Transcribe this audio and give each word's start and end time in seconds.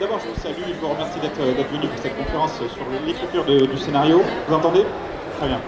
D'abord, 0.00 0.18
je 0.18 0.28
vous 0.28 0.40
salue 0.40 0.62
et 0.70 0.74
je 0.74 0.80
vous 0.80 0.88
remercie 0.88 1.20
d'être 1.20 1.36
d'être 1.36 1.70
venu 1.70 1.86
pour 1.86 1.98
cette 1.98 2.16
conférence 2.16 2.54
sur 2.56 2.84
l'écriture 3.06 3.44
du 3.44 3.78
scénario. 3.78 4.22
Vous 4.48 4.54
entendez? 4.54 4.84
Très 5.38 5.48
bien. 5.48 5.60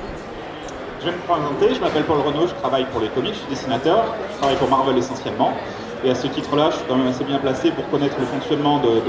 Je 1.01 1.07
vais 1.07 1.13
me 1.13 1.19
présenter, 1.19 1.75
je 1.75 1.81
m'appelle 1.81 2.05
Paul 2.05 2.21
Renaud, 2.21 2.47
je 2.47 2.55
travaille 2.55 2.87
pour 2.87 3.01
les 3.03 3.09
comics, 3.09 3.35
je 3.35 3.41
suis 3.41 3.49
dessinateur, 3.51 4.07
je 4.33 4.39
travaille 4.39 4.57
pour 4.57 4.71
Marvel 4.71 4.97
essentiellement. 4.97 5.53
Et 6.03 6.11
à 6.11 6.15
ce 6.15 6.27
titre-là, 6.29 6.71
je 6.71 6.77
suis 6.77 6.85
quand 6.89 6.97
même 6.97 7.09
assez 7.09 7.25
bien 7.25 7.39
placé 7.39 7.71
pour 7.73 7.87
connaître 7.91 8.17
le 8.19 8.25
fonctionnement 8.25 8.81
de, 8.81 9.03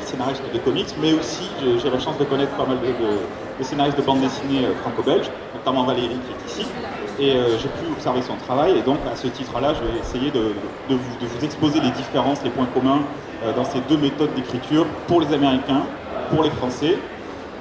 scénaristes 0.00 0.42
de 0.52 0.58
comics, 0.58 0.94
mais 1.00 1.12
aussi 1.12 1.50
j'ai 1.82 1.90
la 1.90 1.98
chance 1.98 2.16
de 2.16 2.24
connaître 2.24 2.52
pas 2.52 2.64
mal 2.64 2.78
de 2.80 3.62
scénaristes 3.62 3.98
de 3.98 4.02
bande 4.02 4.20
dessinée 4.20 4.64
euh, 4.64 4.74
franco-belges, 4.82 5.30
notamment 5.54 5.84
Valérie 5.84 6.08
qui 6.08 6.32
est 6.32 6.62
ici. 6.62 6.70
Et 7.18 7.32
euh, 7.36 7.58
j'ai 7.58 7.68
pu 7.68 7.90
observer 7.92 8.22
son 8.22 8.34
travail, 8.36 8.78
et 8.78 8.82
donc 8.82 8.98
à 9.12 9.16
ce 9.16 9.26
titre-là, 9.28 9.74
je 9.74 9.80
vais 9.92 9.98
essayer 10.00 10.30
de, 10.30 10.54
vous, 10.88 11.44
exposer 11.44 11.80
les 11.80 11.90
différences, 11.90 12.42
les 12.42 12.50
points 12.50 12.66
communs 12.74 13.00
euh, 13.44 13.52
dans 13.52 13.64
ces 13.64 13.80
deux 13.80 13.96
méthodes 13.98 14.34
d'écriture 14.34 14.86
pour 15.06 15.20
les 15.20 15.32
Américains, 15.32 15.82
pour 16.30 16.42
les 16.42 16.50
Français. 16.50 16.96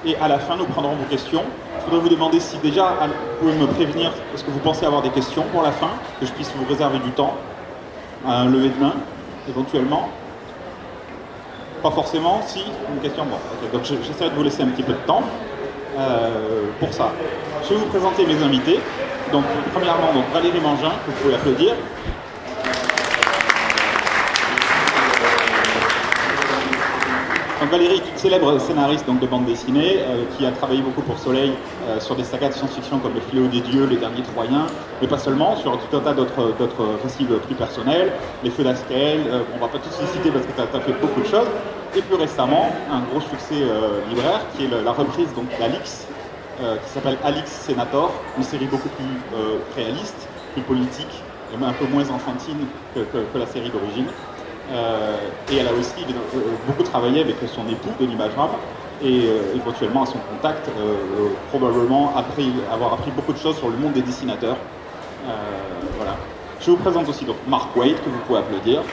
Et 0.05 0.15
à 0.15 0.27
la 0.27 0.39
fin, 0.39 0.55
nous 0.55 0.65
prendrons 0.65 0.95
vos 0.95 1.05
questions. 1.09 1.43
Je 1.79 1.85
voudrais 1.85 1.99
vous 1.99 2.09
demander 2.09 2.39
si 2.39 2.57
déjà, 2.57 2.93
vous 3.41 3.47
pouvez 3.47 3.53
me 3.59 3.67
prévenir, 3.67 4.11
est-ce 4.33 4.43
que 4.43 4.51
vous 4.51 4.59
pensez 4.59 4.85
avoir 4.85 5.01
des 5.01 5.09
questions 5.09 5.43
pour 5.51 5.61
la 5.63 5.71
fin, 5.71 5.89
que 6.19 6.25
je 6.25 6.31
puisse 6.31 6.51
vous 6.55 6.65
réserver 6.67 6.99
du 6.99 7.11
temps, 7.11 7.35
un 8.27 8.45
lever 8.45 8.69
de 8.69 8.79
main, 8.83 8.93
éventuellement? 9.49 10.09
Pas 11.83 11.91
forcément, 11.91 12.41
si, 12.45 12.63
une 12.93 13.01
question, 13.01 13.25
bon. 13.25 13.35
ok. 13.35 13.71
Donc 13.73 13.83
je- 13.83 13.95
j'essaierai 14.07 14.29
de 14.29 14.35
vous 14.35 14.43
laisser 14.43 14.61
un 14.63 14.67
petit 14.67 14.83
peu 14.83 14.93
de 14.93 14.97
temps 15.07 15.23
euh, 15.99 16.65
pour 16.79 16.93
ça. 16.93 17.11
Je 17.67 17.73
vais 17.73 17.79
vous 17.79 17.87
présenter 17.87 18.25
mes 18.25 18.41
invités. 18.43 18.79
Donc 19.31 19.45
premièrement, 19.73 20.13
donc, 20.13 20.25
Valérie 20.33 20.59
Mangin, 20.59 20.91
que 21.05 21.11
vous 21.11 21.17
pouvez 21.21 21.35
applaudir. 21.35 21.73
Donc 27.61 27.69
Valérie 27.69 28.01
célèbre 28.15 28.59
scénariste 28.59 29.05
donc, 29.05 29.19
de 29.19 29.27
bande 29.27 29.45
dessinée 29.45 29.99
euh, 29.99 30.23
qui 30.35 30.45
a 30.45 30.51
travaillé 30.51 30.81
beaucoup 30.81 31.01
pour 31.01 31.17
Soleil 31.19 31.53
euh, 31.87 31.99
sur 31.99 32.15
des 32.15 32.23
sagas 32.23 32.49
de 32.49 32.53
science-fiction 32.53 32.97
comme 32.99 33.13
Le 33.13 33.21
Fléau 33.21 33.47
des 33.47 33.61
Dieux, 33.61 33.85
Les 33.85 33.97
Derniers 33.97 34.23
Troyens, 34.23 34.65
mais 34.99 35.07
pas 35.07 35.19
seulement, 35.19 35.55
sur 35.55 35.77
tout 35.77 35.95
un 35.95 35.99
tas 35.99 36.13
d'autres 36.13 36.99
récits 37.03 37.25
plus 37.25 37.55
personnels, 37.55 38.11
Les 38.43 38.49
Feux 38.49 38.63
d'Askel, 38.63 39.21
euh, 39.27 39.43
on 39.55 39.59
va 39.59 39.67
pas 39.67 39.77
tous 39.77 40.01
les 40.01 40.07
citer 40.07 40.31
parce 40.31 40.45
que 40.45 40.51
tu 40.51 40.61
as, 40.61 40.81
fait 40.81 40.93
beaucoup 40.99 41.21
de 41.21 41.27
choses. 41.27 41.47
Et 41.95 42.01
plus 42.01 42.15
récemment, 42.15 42.71
un 42.91 43.01
gros 43.01 43.21
succès 43.21 43.61
euh, 43.61 43.99
libraire 44.09 44.41
qui 44.55 44.65
est 44.65 44.69
la 44.83 44.91
reprise 44.91 45.27
donc, 45.35 45.45
d'Alix, 45.59 46.07
euh, 46.59 46.75
qui 46.77 46.89
s'appelle 46.89 47.17
Alix 47.23 47.49
Senator, 47.49 48.11
une 48.37 48.43
série 48.43 48.65
beaucoup 48.65 48.89
plus 48.89 49.05
euh, 49.35 49.57
réaliste, 49.75 50.27
plus 50.53 50.61
politique, 50.61 51.23
un 51.53 51.73
peu 51.73 51.85
moins 51.85 52.09
enfantine 52.09 52.59
que, 52.93 53.37
la 53.37 53.45
série 53.45 53.69
d'origine. 53.69 54.07
Euh, 54.71 55.17
et 55.51 55.57
elle 55.57 55.67
a 55.67 55.73
aussi 55.73 56.05
beaucoup 56.67 56.83
travaillé 56.83 57.21
avec 57.21 57.35
son 57.47 57.67
époux, 57.67 57.89
Denis 57.99 58.15
Bajram, 58.15 58.49
et 59.03 59.25
éventuellement 59.55 60.03
à 60.03 60.05
son 60.05 60.19
contact, 60.19 60.69
probablement 61.49 62.15
appris, 62.15 62.51
avoir 62.71 62.93
appris 62.93 63.11
beaucoup 63.11 63.33
de 63.33 63.37
choses 63.37 63.57
sur 63.57 63.69
le 63.69 63.77
monde 63.77 63.93
des 63.93 64.01
dessinateurs. 64.01 64.57
Voilà. 65.97 66.15
Je 66.59 66.69
vous 66.69 66.77
présente 66.77 67.09
aussi 67.09 67.25
donc 67.25 67.37
Mark 67.47 67.75
Wade, 67.75 67.95
que 67.95 68.09
vous 68.09 68.19
pouvez 68.27 68.39
applaudir. 68.39 68.83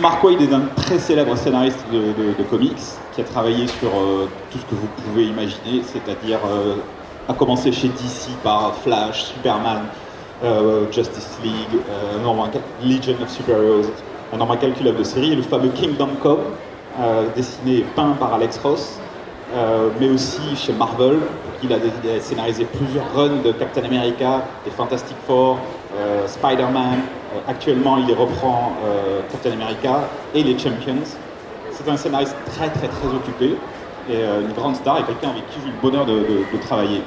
Mark 0.00 0.22
Wade 0.22 0.40
est 0.40 0.52
un 0.52 0.62
très 0.76 0.98
célèbre 0.98 1.36
scénariste 1.36 1.84
de, 1.92 2.42
comics 2.44 2.78
qui 3.12 3.20
a 3.20 3.24
travaillé 3.24 3.66
sur 3.66 3.88
euh, 3.88 4.28
tout 4.50 4.58
ce 4.58 4.64
que 4.64 4.76
vous 4.76 4.86
pouvez 5.04 5.24
imaginer, 5.24 5.82
c'est-à-dire 5.82 6.38
euh, 6.48 6.76
a 7.28 7.34
commencé 7.34 7.72
chez 7.72 7.88
DC 7.88 8.30
par 8.44 8.74
Flash, 8.76 9.24
Superman, 9.24 9.86
euh, 10.44 10.84
Justice 10.92 11.38
League, 11.42 11.80
Legion 12.84 13.14
of 13.20 13.28
Superheroes, 13.28 13.90
un 14.32 14.36
nombre 14.36 14.52
incalculable 14.52 14.98
de 14.98 15.02
séries, 15.02 15.32
et 15.32 15.36
le 15.36 15.42
fameux 15.42 15.70
Kingdom 15.70 16.10
Come, 16.22 16.44
dessiné 17.34 17.78
et 17.78 17.86
peint 17.96 18.14
par 18.20 18.34
Alex 18.34 18.58
Ross, 18.58 18.98
mais 20.00 20.08
aussi 20.08 20.54
chez 20.56 20.72
Marvel, 20.72 21.18
pour 21.18 21.64
il 21.64 21.72
a, 21.72 21.76
il 21.76 22.10
a 22.10 22.20
scénarisé 22.20 22.66
plusieurs 22.66 23.12
runs 23.14 23.42
de 23.44 23.50
Captain 23.52 23.84
America, 23.84 24.44
des 24.64 24.70
Fantastic 24.70 25.16
Four, 25.26 25.58
Spider-Man. 26.26 27.17
Euh, 27.34 27.38
actuellement, 27.46 27.98
il 27.98 28.12
reprend 28.14 28.72
euh, 28.84 29.20
Captain 29.30 29.52
America 29.52 30.08
et 30.34 30.42
les 30.42 30.58
Champions. 30.58 31.04
C'est 31.72 31.88
un 31.88 31.96
scénariste 31.96 32.36
très 32.46 32.68
très 32.70 32.88
très 32.88 33.08
occupé 33.08 33.56
et 34.10 34.16
euh, 34.16 34.40
une 34.40 34.52
grande 34.52 34.76
star 34.76 34.98
et 34.98 35.02
quelqu'un 35.04 35.30
avec 35.30 35.46
qui 35.50 35.60
j'ai 35.62 35.68
eu 35.68 35.72
le 35.72 35.80
bonheur 35.80 36.06
de, 36.06 36.58
travailler. 36.60 37.02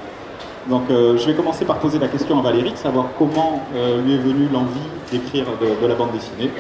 Donc 0.70 0.84
je 0.90 1.26
vais 1.26 1.34
commencer 1.34 1.66
par 1.66 1.80
poser 1.80 1.98
la 1.98 2.08
question 2.08 2.38
à 2.38 2.42
Valérie, 2.44 2.72
de 2.72 2.78
savoir 2.78 3.08
comment 3.18 3.64
lui 4.06 4.14
est 4.14 4.20
venue 4.20 4.48
l'envie 4.54 4.80
d'écrire 5.12 5.46
de 5.60 5.88
la 5.88 5.96
bande 5.96 6.12
dessinée. 6.12 6.52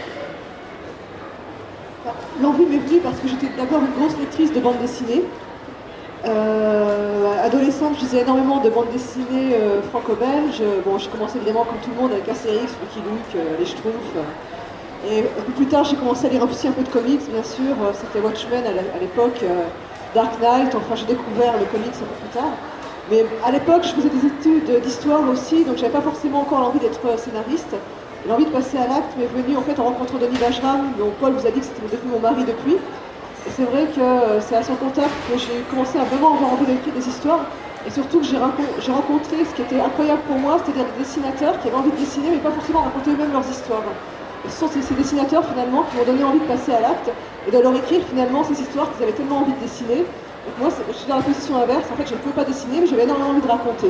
L'envie 2.41 2.65
m'est 2.65 2.79
venue 2.79 2.99
parce 2.99 3.17
que 3.19 3.27
j'étais 3.27 3.49
d'abord 3.55 3.79
une 3.81 3.93
grosse 4.01 4.17
lectrice 4.17 4.51
de 4.51 4.59
bande 4.59 4.79
dessinée. 4.81 5.23
Euh, 6.23 7.43
adolescente, 7.43 7.95
je 7.97 8.01
lisais 8.01 8.21
énormément 8.21 8.59
de 8.59 8.69
bandes 8.69 8.91
dessinées 8.91 9.55
euh, 9.55 9.81
franco-belges. 9.81 10.61
Bon, 10.85 10.97
j'ai 10.97 11.09
commencé 11.09 11.37
évidemment 11.37 11.63
comme 11.63 11.79
tout 11.83 11.89
le 11.95 12.01
monde 12.01 12.11
avec 12.11 12.29
Astérix, 12.29 12.73
Lucky 12.81 12.99
Luke, 12.99 13.35
euh, 13.35 13.57
les 13.57 13.65
Schtroumpfs. 13.65 14.17
Et 15.09 15.21
un 15.21 15.43
peu 15.43 15.51
plus 15.53 15.65
tard, 15.65 15.83
j'ai 15.83 15.95
commencé 15.95 16.27
à 16.27 16.29
lire 16.29 16.43
aussi 16.43 16.67
un 16.67 16.71
peu 16.71 16.83
de 16.83 16.89
comics, 16.89 17.21
bien 17.31 17.43
sûr. 17.43 17.73
C'était 17.93 18.23
Watchmen 18.23 18.63
à 18.67 18.99
l'époque, 18.99 19.43
Dark 20.13 20.39
Knight. 20.39 20.75
Enfin, 20.75 20.93
j'ai 20.95 21.05
découvert 21.05 21.53
le 21.57 21.65
comics 21.65 21.95
un 21.95 22.05
peu 22.05 22.19
plus 22.21 22.39
tard. 22.39 22.51
Mais 23.09 23.25
à 23.43 23.49
l'époque, 23.49 23.81
je 23.81 23.93
faisais 23.93 24.09
des 24.09 24.27
études 24.27 24.79
d'histoire 24.83 25.27
aussi, 25.27 25.65
donc 25.65 25.77
j'avais 25.77 25.91
pas 25.91 26.01
forcément 26.01 26.41
encore 26.41 26.59
l'envie 26.59 26.77
d'être 26.77 26.99
scénariste. 27.17 27.73
L'envie 28.29 28.45
de 28.45 28.51
passer 28.51 28.77
à 28.77 28.85
l'acte 28.85 29.17
m'est 29.17 29.25
venue 29.25 29.57
en 29.57 29.61
fait 29.61 29.79
en 29.79 29.85
rencontrant 29.85 30.19
Denis 30.19 30.37
Bajram, 30.37 30.93
dont 30.99 31.09
Paul 31.19 31.33
vous 31.33 31.47
a 31.47 31.49
dit 31.49 31.61
que 31.61 31.65
c'était 31.65 31.95
devenu 31.95 32.11
mon 32.11 32.19
mari 32.19 32.43
depuis. 32.45 32.77
C'est 33.49 33.63
vrai 33.63 33.85
que 33.85 33.99
euh, 33.99 34.39
c'est 34.39 34.55
à 34.55 34.63
son 34.63 34.75
contact 34.75 35.09
que 35.31 35.37
j'ai 35.37 35.61
commencé 35.69 35.97
à 35.97 36.03
vraiment 36.03 36.35
avoir 36.35 36.53
envie 36.53 36.65
d'écrire 36.65 36.93
des 36.93 37.07
histoires. 37.07 37.41
Et 37.85 37.89
surtout 37.89 38.19
que 38.19 38.25
j'ai 38.25 38.37
rencontré 38.37 39.43
ce 39.43 39.55
qui 39.55 39.63
était 39.63 39.81
incroyable 39.81 40.21
pour 40.27 40.37
moi, 40.37 40.57
c'est-à-dire 40.63 40.85
des 40.85 41.03
dessinateurs 41.03 41.59
qui 41.59 41.67
avaient 41.67 41.77
envie 41.77 41.89
de 41.89 41.97
dessiner, 41.97 42.29
mais 42.29 42.37
pas 42.37 42.51
forcément 42.51 42.81
raconter 42.81 43.09
eux-mêmes 43.09 43.33
leurs 43.33 43.49
histoires. 43.49 43.81
Et 44.45 44.49
ce 44.49 44.59
sont 44.59 44.67
ces, 44.67 44.93
dessinateurs 44.93 45.43
finalement 45.45 45.83
qui 45.89 45.97
m'ont 45.97 46.05
donné 46.05 46.23
envie 46.23 46.39
de 46.39 46.45
passer 46.45 46.73
à 46.73 46.81
l'acte 46.81 47.09
et 47.47 47.51
de 47.51 47.57
leur 47.57 47.75
écrire 47.75 48.01
finalement 48.07 48.43
ces 48.43 48.61
histoires 48.61 48.91
qu'ils 48.93 49.03
avaient 49.03 49.17
tellement 49.17 49.39
envie 49.39 49.53
de 49.53 49.59
dessiner. 49.59 49.97
Donc 49.97 50.55
moi, 50.59 50.69
je 50.87 50.93
suis 50.93 51.07
dans 51.07 51.17
la 51.17 51.23
position 51.23 51.57
inverse. 51.57 51.85
En 51.91 51.95
fait, 51.95 52.07
je 52.07 52.13
ne 52.13 52.19
pouvais 52.19 52.35
pas 52.35 52.43
dessiner, 52.43 52.81
mais 52.81 52.87
j'avais 52.87 53.03
énormément 53.03 53.29
envie 53.31 53.41
de 53.41 53.47
raconter. 53.47 53.89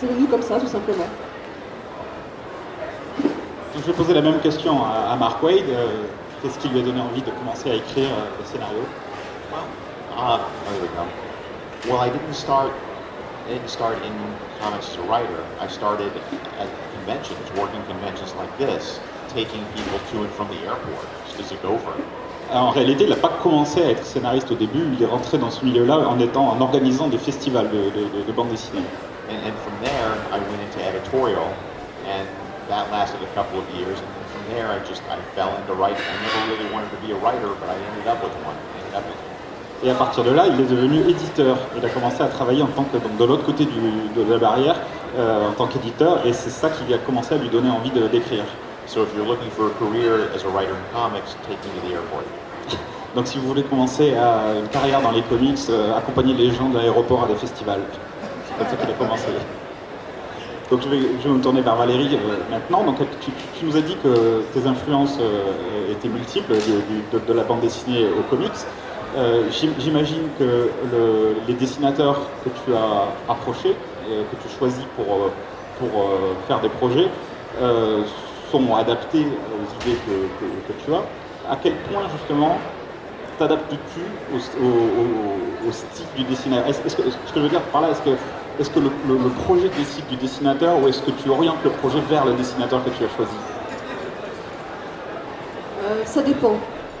C'est 0.00 0.06
venu 0.06 0.26
comme 0.26 0.42
ça, 0.42 0.58
tout 0.58 0.66
simplement. 0.66 1.06
Je 3.76 3.80
vais 3.80 3.92
poser 3.92 4.14
la 4.14 4.22
même 4.22 4.40
question 4.40 4.84
à, 4.84 5.12
à 5.12 5.16
Mark 5.16 5.40
Wade. 5.42 5.70
Euh, 5.70 6.02
Qu'est-ce 6.42 6.58
qui 6.58 6.68
lui 6.68 6.80
a 6.80 6.82
donné 6.82 7.00
envie 7.00 7.22
de 7.22 7.30
commencer 7.30 7.70
à 7.70 7.74
écrire 7.74 8.08
euh, 8.10 8.26
des 8.42 8.46
scénarios 8.50 8.86
Well, 9.52 9.62
uh. 10.16 10.40
Well, 11.88 11.98
I 12.00 12.10
didn't 12.10 12.34
start. 12.34 12.70
I 13.48 13.54
didn't 13.54 13.68
start 13.68 13.96
in 14.04 14.12
comics 14.60 14.88
as 14.90 14.96
a 14.98 15.02
writer. 15.02 15.42
I 15.60 15.68
started 15.68 16.10
at 16.60 16.68
conventions, 16.98 17.38
working 17.56 17.82
conventions 17.88 18.32
like 18.38 18.50
this, 18.58 19.00
taking 19.34 19.62
people 19.74 19.98
to 20.12 20.22
and 20.22 20.30
from 20.34 20.48
the 20.48 20.58
airport 20.66 21.06
just 21.26 21.40
as 21.40 21.52
a 21.52 21.56
gopher. 21.62 21.94
Alors, 22.50 22.68
En 22.68 22.70
réalité, 22.70 23.04
il 23.04 23.10
n'a 23.10 23.16
pas 23.16 23.32
commencé 23.42 23.82
à 23.82 23.90
être 23.90 24.04
scénariste 24.04 24.50
au 24.52 24.54
début, 24.54 24.84
il 24.96 25.02
est 25.02 25.06
rentré 25.06 25.38
dans 25.38 25.50
ce 25.50 25.64
milieu-là 25.64 25.98
en, 26.06 26.18
étant, 26.20 26.48
en 26.50 26.60
organisant 26.60 27.08
des 27.08 27.18
festivals 27.18 27.68
de, 27.70 27.90
de- 27.90 28.08
de- 28.18 28.22
de 28.26 28.32
bande 28.32 28.48
dessinée. 28.50 28.82
And, 29.30 29.36
and 29.48 29.54
from 29.64 29.72
there, 29.82 30.12
I 30.30 30.38
went 30.38 30.60
into 30.62 30.84
editorial, 30.86 31.48
and 32.06 32.26
that 32.68 32.90
lasted 32.92 33.20
a 33.22 33.34
couple 33.34 33.58
of 33.58 33.64
years. 33.74 33.98
And 34.42 34.56
then 34.56 34.56
from 34.56 34.56
there, 34.56 34.68
I 34.70 34.78
just 34.88 35.02
I 35.10 35.18
fell 35.36 35.50
into 35.56 35.72
writing. 35.74 36.02
I 36.02 36.16
never 36.22 36.52
really 36.52 36.72
wanted 36.72 36.90
to 36.90 36.96
be 37.06 37.12
a 37.12 37.16
writer, 37.16 37.48
but 37.60 37.68
I 37.68 37.74
ended 37.74 38.06
up 38.08 38.22
with 38.22 38.32
one. 38.44 38.54
I 38.56 38.80
ended 38.80 38.94
up 38.96 39.04
with 39.06 39.16
Et 39.84 39.90
à 39.90 39.94
partir 39.94 40.22
de 40.22 40.30
là, 40.30 40.44
il 40.46 40.60
est 40.60 40.68
devenu 40.70 41.00
éditeur. 41.08 41.56
Il 41.76 41.84
a 41.84 41.88
commencé 41.88 42.22
à 42.22 42.26
travailler 42.28 42.62
en 42.62 42.68
tant 42.68 42.84
que, 42.84 42.98
donc, 42.98 43.16
de 43.18 43.24
l'autre 43.24 43.42
côté 43.44 43.64
du- 43.64 44.08
de 44.14 44.30
la 44.32 44.38
barrière, 44.38 44.76
euh, 45.18 45.48
en 45.48 45.52
tant 45.52 45.66
qu'éditeur, 45.66 46.24
et 46.24 46.32
c'est 46.32 46.50
ça 46.50 46.70
qui 46.70 46.94
a 46.94 46.98
commencé 46.98 47.34
à 47.34 47.38
lui 47.38 47.48
donner 47.48 47.68
envie 47.68 47.90
d'écrire. 47.90 48.44
So 48.86 49.02
if 49.02 49.08
you're 49.16 49.26
looking 49.26 49.50
for 49.50 49.66
a 49.66 49.70
career 49.80 50.28
as 50.36 50.44
a 50.44 50.48
writer 50.48 50.70
in 50.74 50.84
comics, 50.94 51.34
take 51.48 51.58
me 51.66 51.80
to 51.80 51.88
the 51.88 51.92
airport. 51.94 52.22
Donc 53.16 53.26
si 53.26 53.38
vous 53.38 53.48
voulez 53.48 53.64
commencer 53.64 54.14
à 54.14 54.54
une 54.56 54.68
carrière 54.68 55.00
dans 55.02 55.10
les 55.10 55.22
comics, 55.22 55.58
euh, 55.68 55.96
accompagner 55.98 56.34
les 56.34 56.52
gens 56.52 56.68
de 56.68 56.78
l'aéroport 56.78 57.24
à 57.24 57.26
des 57.26 57.34
festivals. 57.34 57.80
C'est 58.46 58.56
comme 58.58 58.68
ça 58.68 58.76
qu'il 58.76 58.88
a 58.90 58.94
commencé. 58.94 59.26
Donc 60.70 60.80
je 60.82 60.88
vais, 60.88 60.96
me 61.28 61.40
tourner 61.42 61.60
vers 61.60 61.76
Valérie 61.76 62.14
euh, 62.14 62.36
maintenant. 62.50 62.84
Donc 62.84 62.96
tu, 63.20 63.30
nous 63.64 63.76
as 63.76 63.80
dit 63.80 63.96
que 64.02 64.42
tes 64.54 64.66
influences 64.66 65.18
euh, 65.20 65.92
étaient 65.92 66.08
multiples, 66.08 66.54
de, 66.54 67.32
la 67.32 67.42
bande 67.44 67.60
dessinée 67.60 68.06
aux 68.18 68.22
comics. 68.30 68.50
Euh, 69.16 69.44
j'im- 69.50 69.74
J'imagine 69.78 70.22
que 70.38 70.70
le- 70.90 71.36
les 71.46 71.54
dessinateurs 71.54 72.20
que 72.44 72.48
tu 72.64 72.74
as 72.74 73.32
approchés, 73.32 73.76
que 74.06 74.36
tu 74.42 74.58
choisis 74.58 74.84
pour, 74.96 75.30
pour 75.78 76.10
faire 76.48 76.60
des 76.60 76.68
projets, 76.68 77.08
sont 78.50 78.74
adaptés 78.74 79.26
aux 79.26 79.82
idées 79.82 79.96
que, 80.06 80.72
tu 80.84 80.92
as. 80.92 81.52
À 81.52 81.56
quel 81.62 81.74
point 81.90 82.02
justement 82.18 82.58
t'adaptes-tu 83.38 84.00
au, 84.34 85.72
style 85.72 86.06
du 86.16 86.24
dessinateur 86.24 86.68
Est-ce 86.68 86.80
est-ce 86.86 86.96
que, 86.96 87.02
ce 87.04 87.32
que 87.32 87.36
je 87.36 87.40
veux 87.40 87.48
dire 87.48 87.60
par 87.72 87.80
là, 87.82 87.90
est-ce 87.90 88.02
que, 88.02 88.10
est-ce 88.62 88.70
que 88.70 88.78
le, 88.78 88.90
projet 89.44 89.68
décide 89.76 90.06
du 90.06 90.14
dessinateur 90.14 90.80
ou 90.80 90.86
est-ce 90.86 91.02
que 91.02 91.10
tu 91.10 91.28
orientes 91.28 91.62
le 91.64 91.70
projet 91.70 91.98
vers 92.08 92.24
le 92.24 92.34
dessinateur 92.34 92.82
que 92.84 92.90
tu 92.90 93.04
as 93.04 93.08
choisi 93.08 93.34
Euh, 95.82 96.02
ça 96.04 96.22
dépend. 96.22 96.54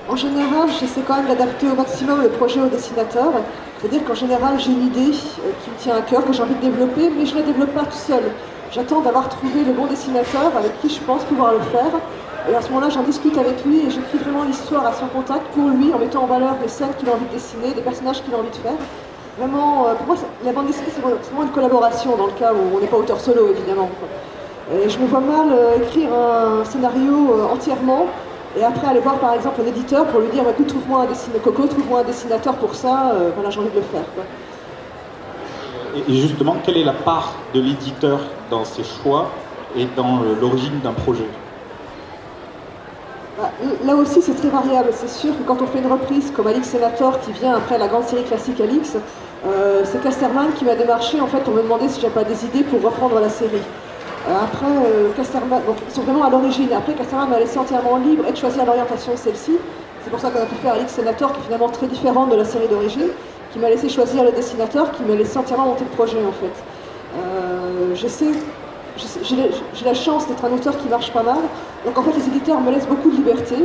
En 0.08 0.16
général, 0.16 0.68
j'essaie 0.80 1.02
quand 1.06 1.16
même 1.18 1.28
d'adapter 1.28 1.68
au 1.70 1.76
maximum 1.76 2.20
le 2.20 2.30
projet 2.30 2.60
au 2.60 2.66
dessinateur. 2.66 3.30
C'est-à-dire 3.78 4.04
qu'en 4.04 4.14
général, 4.14 4.58
j'ai 4.58 4.72
une 4.72 4.86
idée 4.86 5.12
euh, 5.12 5.52
qui 5.62 5.70
me 5.70 5.76
tient 5.78 5.94
à 5.94 6.02
cœur, 6.02 6.24
que 6.26 6.32
j'ai 6.32 6.42
envie 6.42 6.56
de 6.56 6.60
développer, 6.60 7.10
mais 7.16 7.24
je 7.26 7.34
ne 7.34 7.40
la 7.40 7.46
développe 7.46 7.72
pas 7.74 7.84
tout 7.84 8.02
seul. 8.10 8.24
J'attends 8.72 9.00
d'avoir 9.00 9.28
trouvé 9.28 9.62
le 9.62 9.72
bon 9.72 9.86
dessinateur 9.86 10.50
avec 10.58 10.80
qui 10.80 10.88
je 10.88 11.00
pense 11.02 11.22
pouvoir 11.24 11.52
le 11.52 11.60
faire. 11.60 11.92
Et 12.50 12.56
à 12.56 12.60
ce 12.60 12.70
moment-là, 12.70 12.88
j'en 12.90 13.04
discute 13.04 13.38
avec 13.38 13.64
lui 13.64 13.86
et 13.86 13.90
j'écris 13.90 14.18
vraiment 14.18 14.42
l'histoire 14.42 14.84
à 14.84 14.92
son 14.92 15.06
contact 15.06 15.46
pour 15.54 15.68
lui 15.68 15.92
en 15.94 15.98
mettant 15.98 16.24
en 16.24 16.26
valeur 16.26 16.56
des 16.60 16.66
scènes 16.66 16.92
qu'il 16.98 17.08
a 17.08 17.12
envie 17.12 17.26
de 17.26 17.34
dessiner, 17.34 17.72
des 17.72 17.82
personnages 17.82 18.20
qu'il 18.24 18.34
a 18.34 18.38
envie 18.38 18.50
de 18.50 18.56
faire. 18.56 18.78
Vraiment, 19.38 19.86
euh, 19.86 19.94
pour 19.94 20.06
moi, 20.08 20.16
la 20.44 20.52
bande 20.52 20.66
dessinée, 20.66 20.88
c'est 20.94 21.00
vraiment- 21.00 21.42
une 21.42 21.50
collaboration 21.50 22.16
dans 22.16 22.26
le 22.26 22.32
cas 22.32 22.52
où 22.52 22.76
on 22.76 22.80
n'est 22.80 22.86
pas 22.86 22.98
auteur 22.98 23.18
solo, 23.18 23.48
évidemment. 23.50 23.88
Et 24.74 24.88
je 24.88 24.98
me 24.98 25.06
vois 25.06 25.20
mal 25.20 25.46
euh, 25.50 25.76
écrire 25.82 26.10
un 26.12 26.64
scénario 26.64 27.32
euh, 27.32 27.52
entièrement 27.52 28.06
et 28.58 28.62
après 28.62 28.86
aller 28.86 29.00
voir 29.00 29.16
par 29.16 29.32
exemple 29.34 29.60
un 29.62 29.66
éditeur 29.66 30.06
pour 30.06 30.20
lui 30.20 30.28
dire 30.28 30.44
écoute 30.48 30.66
trouve-moi 30.66 31.02
un 31.02 31.06
dessinateur, 31.06 31.42
Coco, 31.42 31.66
trouve-moi 31.66 32.00
un 32.00 32.04
dessinateur 32.04 32.54
pour 32.54 32.74
ça, 32.74 33.12
voilà 33.34 33.48
j'ai 33.50 33.60
envie 33.60 33.70
de 33.70 33.76
le 33.76 33.82
faire. 33.82 34.02
Et 36.08 36.14
justement, 36.14 36.56
quelle 36.62 36.76
est 36.76 36.84
la 36.84 36.92
part 36.92 37.32
de 37.54 37.60
l'éditeur 37.60 38.20
dans 38.50 38.64
ses 38.64 38.84
choix 38.84 39.30
et 39.76 39.86
dans 39.96 40.20
l'origine 40.40 40.80
d'un 40.80 40.92
projet? 40.92 41.24
Bah, 41.24 41.41
Là 43.84 43.94
aussi, 43.94 44.20
c'est 44.22 44.34
très 44.34 44.48
variable. 44.48 44.88
C'est 44.92 45.08
sûr 45.08 45.36
que 45.38 45.42
quand 45.44 45.62
on 45.62 45.66
fait 45.66 45.78
une 45.78 45.90
reprise 45.90 46.32
comme 46.34 46.46
Alix 46.46 46.68
Senator, 46.68 47.20
qui 47.20 47.32
vient 47.32 47.54
après 47.54 47.78
la 47.78 47.86
grande 47.86 48.04
série 48.04 48.24
classique 48.24 48.60
Alix, 48.60 48.96
euh, 49.46 49.82
c'est 49.84 50.02
Casterman 50.02 50.52
qui 50.52 50.64
m'a 50.64 50.74
démarché 50.74 51.20
en 51.20 51.26
fait 51.26 51.38
pour 51.40 51.54
me 51.54 51.62
demander 51.62 51.88
si 51.88 52.00
j'avais 52.00 52.14
pas 52.14 52.24
des 52.24 52.44
idées 52.44 52.64
pour 52.64 52.80
reprendre 52.82 53.20
la 53.20 53.28
série. 53.28 53.62
Euh, 54.28 54.34
après, 54.42 54.66
euh, 54.66 55.10
Casterman, 55.16 55.60
donc 55.66 55.76
ils 55.88 55.94
sont 55.94 56.02
vraiment 56.02 56.24
à 56.24 56.30
l'origine. 56.30 56.68
Après, 56.72 56.94
Casterman 56.94 57.28
m'a 57.28 57.38
laissé 57.38 57.58
entièrement 57.58 57.96
libre 57.98 58.24
et 58.28 58.32
de 58.32 58.36
choisir 58.36 58.64
l'orientation 58.64 59.12
de 59.12 59.18
celle-ci. 59.18 59.58
C'est 60.02 60.10
pour 60.10 60.18
ça 60.18 60.30
qu'on 60.30 60.42
a 60.42 60.46
pu 60.46 60.54
faire 60.56 60.74
Alix 60.74 60.92
Senator, 60.92 61.32
qui 61.32 61.40
est 61.40 61.44
finalement 61.44 61.68
très 61.68 61.86
différente 61.86 62.30
de 62.30 62.36
la 62.36 62.44
série 62.44 62.68
d'origine, 62.68 63.08
qui 63.52 63.58
m'a 63.58 63.68
laissé 63.68 63.88
choisir 63.88 64.24
le 64.24 64.32
dessinateur, 64.32 64.90
qui 64.92 65.02
m'a 65.04 65.14
laissé 65.14 65.38
entièrement 65.38 65.66
monter 65.66 65.84
le 65.84 65.96
projet 65.96 66.18
en 66.18 66.32
fait. 66.32 67.94
J'essaie 67.94 68.32
j'ai 68.96 69.84
la 69.84 69.94
chance 69.94 70.26
d'être 70.28 70.44
un 70.44 70.52
auteur 70.52 70.76
qui 70.76 70.88
marche 70.88 71.12
pas 71.12 71.22
mal. 71.22 71.38
Donc 71.84 71.96
en 71.98 72.02
fait, 72.02 72.12
les 72.12 72.26
éditeurs 72.28 72.60
me 72.60 72.70
laissent 72.70 72.86
beaucoup 72.86 73.10
de 73.10 73.16
liberté. 73.16 73.56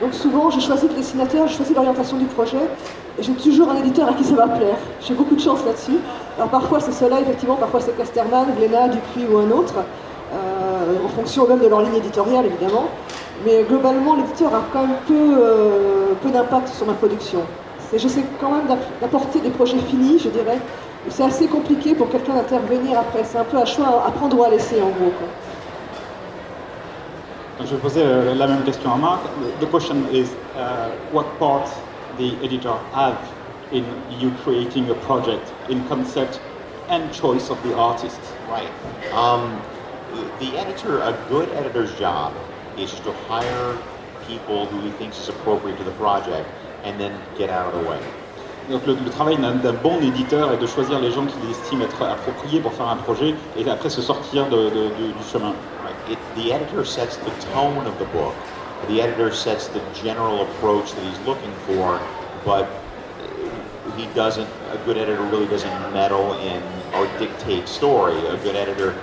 Donc 0.00 0.12
souvent, 0.12 0.50
je 0.50 0.60
choisis 0.60 0.88
le 0.88 0.96
dessinateur, 0.96 1.46
je 1.46 1.54
choisis 1.56 1.74
l'orientation 1.74 2.16
du 2.16 2.24
projet. 2.26 2.58
Et 3.18 3.22
j'ai 3.22 3.32
toujours 3.32 3.70
un 3.70 3.76
éditeur 3.76 4.08
à 4.08 4.12
qui 4.14 4.24
ça 4.24 4.34
va 4.34 4.48
plaire. 4.48 4.76
J'ai 5.00 5.14
beaucoup 5.14 5.36
de 5.36 5.40
chance 5.40 5.60
là-dessus. 5.64 5.98
Alors 6.36 6.48
parfois 6.50 6.80
c'est 6.80 6.92
cela, 6.92 7.20
effectivement, 7.20 7.54
parfois 7.54 7.80
c'est 7.80 7.96
Casterman, 7.96 8.46
Glénat, 8.56 8.88
Dupuis 8.88 9.24
ou 9.32 9.38
un 9.38 9.50
autre, 9.52 9.74
euh, 10.32 11.04
en 11.04 11.08
fonction 11.08 11.46
même 11.46 11.60
de 11.60 11.68
leur 11.68 11.80
ligne 11.82 11.94
éditoriale, 11.94 12.46
évidemment. 12.46 12.86
Mais 13.46 13.62
globalement, 13.68 14.16
l'éditeur 14.16 14.52
a 14.52 14.62
quand 14.72 14.80
même 14.82 14.96
peu, 15.06 15.14
euh, 15.38 16.06
peu 16.22 16.30
d'impact 16.30 16.68
sur 16.68 16.86
ma 16.86 16.94
production. 16.94 17.40
C'est- 17.88 17.98
J'essaie 17.98 18.24
quand 18.40 18.50
même 18.50 18.66
d'app- 18.66 19.00
d'apporter 19.00 19.38
des 19.38 19.50
projets 19.50 19.78
finis, 19.78 20.18
je 20.18 20.28
dirais. 20.30 20.58
C'est 21.10 21.24
assez 21.24 21.46
compliqué 21.46 21.94
pour 21.94 22.08
quelqu'un 22.08 22.34
d'intervenir 22.34 22.98
après. 22.98 23.24
C'est 23.24 23.38
un 23.38 23.44
peu 23.44 23.58
un 23.58 23.64
choix 23.64 24.04
à 24.06 24.10
prendre 24.10 24.38
ou 24.38 24.44
à 24.44 24.48
laisser, 24.48 24.80
en 24.80 24.88
gros. 24.88 25.12
quoi. 25.18 25.28
Donc, 27.58 27.68
je 27.68 27.74
vais 27.74 27.80
poser 27.80 28.02
euh, 28.02 28.34
la 28.34 28.46
même 28.46 28.62
question 28.64 28.92
à 28.92 28.96
Marc. 28.96 29.20
The 29.60 29.70
question 29.70 29.96
is, 30.12 30.28
uh, 30.56 30.90
what 31.12 31.24
part 31.38 31.68
the 32.18 32.34
editor 32.42 32.74
have 32.92 33.16
in 33.72 33.84
you 34.18 34.32
creating 34.42 34.90
a 34.90 34.94
project 35.06 35.52
in 35.68 35.84
concept 35.88 36.40
and 36.90 37.12
choice 37.12 37.50
of 37.50 37.58
the 37.62 37.76
artist? 37.76 38.20
Right. 38.50 38.70
Um, 39.14 39.60
the 40.40 40.56
editor, 40.58 41.00
a 41.02 41.14
good 41.28 41.48
editor's 41.54 41.94
job 41.98 42.32
is 42.76 42.92
to 43.00 43.12
hire 43.28 43.76
people 44.26 44.66
who 44.66 44.80
he 44.80 44.90
thinks 44.92 45.18
is 45.18 45.28
appropriate 45.28 45.76
to 45.78 45.84
the 45.84 45.92
project 45.92 46.48
and 46.82 46.98
then 46.98 47.12
get 47.38 47.50
out 47.50 47.72
of 47.72 47.80
the 47.80 47.88
way. 47.88 48.00
Donc 48.70 48.86
le, 48.86 48.94
le 48.94 49.10
travail 49.10 49.36
d'un 49.36 49.72
bon 49.82 50.00
éditeur 50.00 50.52
est 50.52 50.56
de 50.56 50.66
choisir 50.66 50.98
les 50.98 51.10
gens 51.12 51.26
qu'il 51.26 51.50
estime 51.50 51.82
être 51.82 52.02
appropriés 52.02 52.60
pour 52.60 52.72
faire 52.72 52.88
un 52.88 52.96
projet 52.96 53.34
et 53.58 53.68
après 53.70 53.90
se 53.90 54.00
sortir 54.00 54.46
de- 54.48 54.70
de- 54.70 54.70
de- 54.70 55.12
du 55.12 55.24
chemin. 55.30 55.52
It, 56.10 56.18
the 56.36 56.50
editor 56.52 56.84
sets 56.84 57.16
the 57.18 57.32
tone 57.54 57.86
of 57.86 57.96
the 57.98 58.04
book. 58.12 58.32
The 58.88 59.00
editor 59.00 59.30
sets 59.32 59.68
the 59.68 59.80
general 60.02 60.42
approach 60.42 60.92
that 60.94 61.02
he's 61.02 61.18
looking 61.26 61.52
for, 61.66 61.98
but 62.44 62.66
he 63.96 64.06
doesn't. 64.14 64.48
A 64.72 64.76
good 64.86 64.98
editor 64.98 65.22
really 65.30 65.46
doesn't 65.46 65.92
meddle 65.92 66.32
in 66.40 66.62
or 66.94 67.06
dictate 67.18 67.68
story. 67.68 68.16
A 68.26 68.36
good 68.38 68.56
editor, 68.56 68.94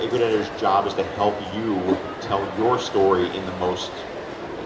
a 0.00 0.06
good 0.08 0.20
editor's 0.22 0.50
job 0.60 0.86
is 0.86 0.94
to 0.94 1.04
help 1.16 1.34
you 1.54 1.96
tell 2.20 2.40
your 2.58 2.78
story 2.78 3.26
in 3.36 3.44
the 3.46 3.56
most, 3.60 3.90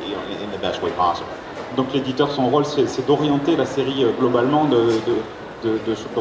you 0.07 0.15
know, 0.15 0.23
in 0.43 0.51
the 0.51 0.59
best 0.59 0.81
way 0.83 0.91
possible. 0.93 1.29
Donc 1.77 1.93
l'éditeur, 1.93 2.31
son 2.31 2.49
rôle, 2.49 2.65
c'est 2.65 3.07
d'orienter 3.07 3.57
la 3.57 3.67
série 3.67 4.05
euh, 4.05 4.13
globalement, 4.19 4.65
de, 4.65 4.91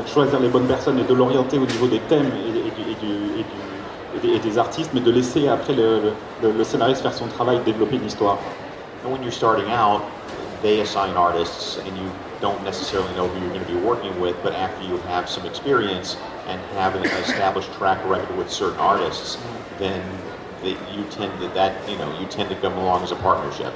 choisir 0.07 0.40
les 0.40 0.50
bonnes 0.50 0.68
personnes 0.68 1.00
et 1.00 1.04
de 1.04 1.13
l'orienter 1.13 1.57
au 1.57 1.66
niveau 1.66 1.88
des 1.88 2.00
thèmes 2.00 2.31
et, 4.24 4.40
des, 4.40 4.57
artistes, 4.57 4.92
mais 4.94 5.02
de 5.02 5.12
laisser 5.12 5.48
après 5.48 5.74
le 5.74 6.63
scénariste 6.63 7.02
faire 7.02 7.13
son 7.13 7.28
travail, 7.28 7.60
développer 7.66 7.96
une 7.96 8.06
histoire. 8.06 8.38
And 9.06 9.12
when 9.12 9.22
you're 9.22 9.31
starting 9.31 9.69
out, 9.69 10.02
they 10.63 10.81
assign 10.81 11.16
artists, 11.16 11.78
and 11.78 11.96
you 11.96 12.10
don't 12.42 12.63
necessarily 12.63 13.13
know 13.16 13.28
who 13.28 13.40
you're 13.40 13.54
going 13.54 13.66
to 13.66 13.72
be 13.72 13.80
working 13.80 14.19
with. 14.19 14.36
But 14.42 14.54
after 14.56 14.84
you 14.84 14.98
have 15.10 15.30
some 15.30 15.46
experience 15.46 16.18
and 16.48 16.60
have 16.74 16.96
an 16.96 17.06
established 17.06 17.72
track 17.74 18.04
record 18.10 18.36
with 18.36 18.50
certain 18.50 18.80
artists, 18.80 19.38
then 19.78 20.01
the, 20.63 20.72
you 20.92 21.04
tend 21.12 21.40
to 21.40 21.48
that 21.50 21.88
you 21.88 21.98
know 22.00 22.19
you 22.19 22.25
tend 22.25 22.50
to 22.50 22.56
come 22.56 22.74
along 22.74 23.04
as 23.04 23.12
a 23.12 23.16
partnership. 23.18 23.74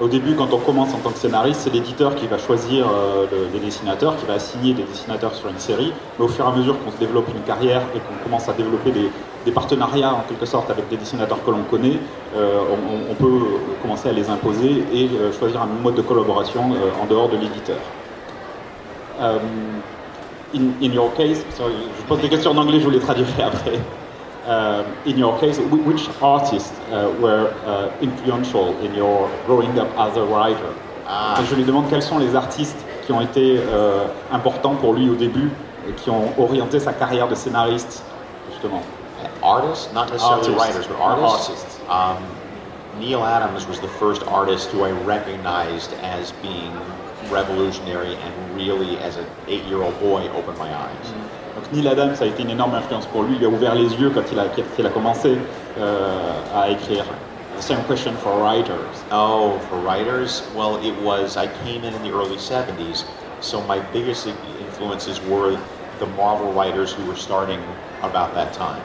Au 0.00 0.06
début, 0.06 0.34
quand 0.36 0.52
on 0.52 0.58
commence 0.58 0.94
en 0.94 0.98
tant 0.98 1.10
que 1.10 1.18
scénariste, 1.18 1.62
c'est 1.62 1.72
l'éditeur 1.72 2.14
qui 2.14 2.28
va 2.28 2.38
choisir 2.38 2.86
euh, 2.86 3.26
le- 3.32 3.48
des 3.48 3.64
dessinateurs, 3.64 4.16
qui 4.16 4.26
va 4.26 4.34
assigner 4.34 4.72
des 4.72 4.84
dessinateurs 4.84 5.34
sur 5.34 5.48
une 5.48 5.58
série. 5.58 5.92
Mais 6.18 6.24
au 6.24 6.28
fur 6.28 6.44
et 6.44 6.48
à 6.48 6.52
mesure 6.52 6.76
qu'on 6.78 6.92
se 6.92 6.98
développe 6.98 7.26
une 7.34 7.42
carrière 7.42 7.82
et 7.96 7.98
qu'on 7.98 8.22
commence 8.22 8.48
à 8.48 8.52
développer 8.52 8.92
des, 8.92 9.10
partenariats 9.52 10.12
en 10.12 10.20
quelque 10.28 10.44
sorte 10.44 10.68
avec 10.68 10.90
des 10.90 10.98
dessinateurs 10.98 11.42
que 11.42 11.50
l'on 11.50 11.62
connaît, 11.62 11.98
euh, 12.36 12.60
on, 13.10 13.14
peut 13.14 13.46
commencer 13.80 14.10
à 14.10 14.12
les 14.12 14.28
imposer 14.28 14.84
et 14.92 15.08
euh, 15.14 15.32
choisir 15.32 15.62
un 15.62 15.82
mode 15.82 15.94
de 15.94 16.02
collaboration 16.02 16.64
en 17.02 17.06
dehors 17.06 17.30
de 17.30 17.38
l'éditeur. 17.38 17.78
In, 20.54 20.74
in 20.82 20.92
your 20.92 21.14
case, 21.14 21.42
sorry, 21.56 21.72
je 21.98 22.02
pose 22.06 22.20
des 22.20 22.28
questions 22.28 22.50
en 22.50 22.58
anglais, 22.58 22.78
je 22.78 22.84
vous 22.84 22.90
les 22.90 23.00
traduirai 23.00 23.42
après. 23.42 23.80
Uh, 24.48 24.82
in 25.04 25.18
your 25.18 25.38
case, 25.38 25.58
which 25.58 26.08
artists 26.22 26.72
uh, 26.90 27.14
were 27.20 27.52
uh, 27.66 27.90
influential 28.00 28.74
in 28.80 28.94
your 28.94 29.28
growing 29.44 29.78
up 29.78 29.88
as 29.98 30.16
a 30.16 30.24
writer? 30.24 30.72
Ah. 31.06 31.38
Je 31.44 31.54
lui 31.54 31.64
demande 31.64 31.90
quels 31.90 32.02
sont 32.02 32.18
les 32.18 32.34
artistes 32.34 32.78
qui 33.04 33.12
ont 33.12 33.20
été 33.20 33.58
euh, 33.58 34.06
importants 34.32 34.74
pour 34.76 34.94
lui 34.94 35.10
au 35.10 35.16
début 35.16 35.50
et 35.86 35.92
qui 35.92 36.08
ont 36.08 36.32
orienté 36.38 36.80
sa 36.80 36.94
carrière 36.94 37.28
de 37.28 37.34
scénariste, 37.34 38.02
justement. 38.50 38.80
Artists, 39.42 39.92
not 39.92 40.06
necessarily 40.10 40.48
Artists. 40.48 40.56
writers, 40.56 40.86
but 40.86 40.96
artists. 40.98 41.50
artists. 41.50 41.80
Um, 41.90 42.16
Neil 42.98 43.22
Adams 43.22 43.66
was 43.68 43.80
the 43.80 43.88
first 44.00 44.22
artist 44.26 44.70
who 44.70 44.82
I 44.82 44.92
recognized 45.04 45.92
as 46.02 46.32
being 46.40 46.72
revolutionary 47.30 48.14
and 48.14 48.32
really, 48.56 48.96
as 48.98 49.18
an 49.18 49.26
eight-year-old 49.46 49.98
boy, 50.00 50.28
opened 50.34 50.56
my 50.58 50.72
eyes. 50.74 51.12
Donc 51.12 51.27
Neil 51.72 51.86
Adams 51.86 52.16
a 52.20 52.24
été 52.24 52.42
une 52.42 52.50
énorme 52.50 52.74
influence 52.74 53.06
pour 53.06 53.24
lui, 53.24 53.36
il 53.36 53.44
a 53.44 53.48
ouvert 53.48 53.74
les 53.74 53.94
yeux 53.94 54.10
quand 54.10 54.22
il 54.32 54.38
a, 54.38 54.44
quand 54.44 54.62
il 54.78 54.86
a 54.86 54.90
commencé 54.90 55.36
euh, 55.78 56.40
à 56.54 56.70
écrire. 56.70 57.04
Same 57.60 57.82
question 57.86 58.12
for 58.14 58.38
writers. 58.38 59.04
Oh, 59.10 59.58
for 59.68 59.78
writers, 59.78 60.42
well, 60.54 60.76
it 60.76 60.94
was, 61.02 61.36
I 61.36 61.48
came 61.64 61.84
in 61.84 61.92
in 61.92 62.02
the 62.02 62.12
early 62.12 62.36
70s, 62.36 63.04
so 63.40 63.60
my 63.62 63.80
biggest 63.92 64.28
influences 64.60 65.20
were 65.28 65.58
the 65.98 66.06
Marvel 66.16 66.52
writers 66.52 66.92
who 66.92 67.04
were 67.04 67.16
starting 67.16 67.60
about 68.02 68.32
that 68.34 68.52
time. 68.52 68.82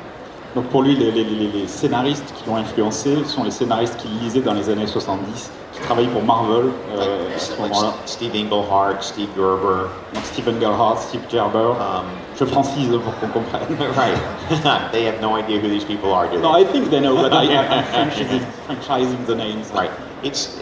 Donc 0.56 0.66
pour 0.66 0.84
lui, 0.84 0.96
les, 0.96 1.10
les- 1.12 1.24
les- 1.24 1.48
les 1.48 1.68
scénaristes 1.68 2.32
qui 2.36 2.48
l'ont 2.48 2.58
influencé 2.58 3.24
sont 3.26 3.44
les 3.44 3.50
scénaristes 3.52 3.98
qu'il 3.98 4.12
lisait 4.20 4.42
dans 4.42 4.54
les 4.54 4.70
années 4.70 4.86
70, 4.86 5.52
qui 5.74 5.80
travaillaient 5.82 6.10
pour 6.10 6.22
Marvel 6.24 6.70
euh, 6.96 7.24
Like, 7.26 7.36
à 7.36 7.40
ce 7.40 7.50
like 7.52 7.60
moment-là. 7.74 7.94
Steve 8.06 8.32
Englehart, 8.36 9.02
Steve 9.04 9.30
Gerber. 9.36 9.88
Donc 10.14 10.24
Stephen 10.26 10.60
Gerhardt, 10.60 11.00
Steve 11.02 11.22
Gerber. 11.30 11.72
Um, 11.80 12.06
Je 12.40 12.46
francise 12.46 12.90
pour 12.90 13.18
qu'on 13.20 13.40
comprenne. 13.40 13.68
right. 13.98 14.18
they 14.92 15.06
have 15.06 15.20
no 15.22 15.36
idea 15.36 15.60
who 15.60 15.68
these 15.68 15.84
people 15.86 16.14
are, 16.14 16.28
do 16.28 16.38
they? 16.38 16.42
No, 16.44 16.52
I 16.52 16.64
think 16.64 16.90
they 16.92 17.00
know, 17.00 17.16
but 17.16 17.34
I, 17.34 17.46
I'm 17.58 17.84
franchising, 18.10 18.44
franchising 18.68 19.26
the 19.26 19.36
names. 19.36 19.72
Right. 19.74 19.90
It's 20.24 20.60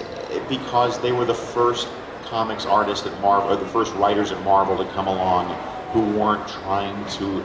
because 0.47 0.99
they 1.01 1.11
were 1.11 1.25
the 1.25 1.33
first 1.33 1.87
comics 2.29 2.65
artists 2.65 3.05
at 3.05 3.21
Marvel, 3.21 3.51
or 3.51 3.57
the 3.57 3.65
first 3.71 3.93
writers 3.95 4.31
at 4.31 4.41
Marvel 4.43 4.77
to 4.77 4.85
come 4.93 5.07
along 5.07 5.47
who 5.91 6.01
weren't 6.17 6.47
trying 6.47 6.95
to 7.19 7.43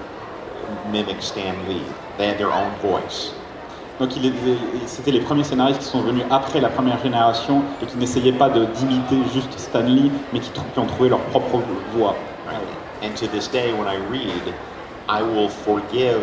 mimic 0.91 1.21
Stan 1.23 1.55
Lee. 1.69 1.83
They 2.19 2.29
had 2.29 2.39
their 2.39 2.53
own 2.53 2.73
voice. 2.81 3.33
Donc 3.99 4.11
c'était 4.87 5.11
les 5.11 5.21
premiers 5.21 5.45
scénaristes 5.45 5.81
qui 5.81 5.87
sont 5.87 6.03
venus 6.03 6.25
après 6.31 6.61
la 6.61 6.69
première 6.69 7.03
génération 7.03 7.63
et 7.83 7.87
qui 7.87 7.97
n'essayaient 7.97 8.33
pas 8.33 8.51
d'imiter 8.51 9.17
juste 9.33 9.59
Stanley, 9.59 10.11
mais 10.33 10.41
qui, 10.41 10.51
qui, 10.51 10.79
ont 10.79 10.87
trouvé 10.87 11.09
leur 11.09 11.21
propre 11.31 11.63
voix. 11.95 12.15
Right. 12.47 12.61
And 13.03 13.15
to 13.17 13.27
this 13.27 13.49
day, 13.49 13.73
when 13.73 13.89
I 13.89 13.97
read, 14.11 14.55
I 15.09 15.23
will 15.23 15.49
forgive 15.49 16.23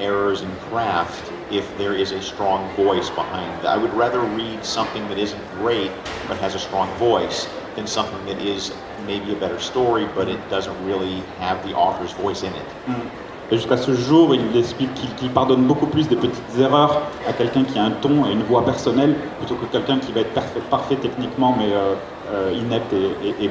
errors 0.00 0.42
in 0.42 0.50
craft 0.70 1.32
if 1.50 1.66
there 1.78 1.94
is 1.94 2.12
a 2.12 2.22
strong 2.22 2.68
voice 2.76 3.10
behind 3.10 3.52
it. 3.60 3.66
I 3.66 3.76
would 3.76 3.92
rather 3.94 4.20
read 4.20 4.64
something 4.64 5.06
that 5.08 5.18
isn't 5.18 5.42
great 5.58 5.90
but 6.28 6.38
has 6.38 6.54
a 6.54 6.58
strong 6.58 6.88
voice 6.96 7.48
than 7.76 7.86
something 7.86 8.24
that 8.26 8.40
is 8.40 8.72
maybe 9.06 9.32
a 9.32 9.36
better 9.36 9.58
story 9.58 10.06
but 10.14 10.28
it 10.28 10.40
doesn't 10.48 10.86
really 10.86 11.20
have 11.38 11.62
the 11.66 11.74
author's 11.74 12.12
voice 12.12 12.42
in 12.42 12.52
it. 12.54 12.66
Mm. 12.86 13.10
Et 13.52 13.56
jusqu'à 13.56 13.76
ce 13.76 13.92
jour, 13.92 14.34
il 14.34 14.56
explique 14.56 14.94
qu'il 15.16 15.30
pardonne 15.30 15.62
beaucoup 15.62 15.86
plus 15.86 16.08
des 16.08 16.14
petites 16.14 16.58
erreurs 16.58 17.02
à 17.28 17.32
quelqu'un 17.32 17.64
qui 17.64 17.78
a 17.78 17.84
un 17.84 17.90
ton 17.90 18.24
et 18.26 18.32
une 18.32 18.44
voix 18.44 18.64
personnelle 18.64 19.16
plutôt 19.38 19.56
que 19.56 19.66
quelqu'un 19.66 19.98
qui 19.98 20.12
va 20.12 20.20
être 20.20 20.32
parfait, 20.70 20.96
techniquement 20.96 21.56
mais 21.58 21.72
euh, 21.72 21.94
euh, 22.32 22.52
inepte 22.54 22.92
et, 22.92 23.44
et. 23.44 23.50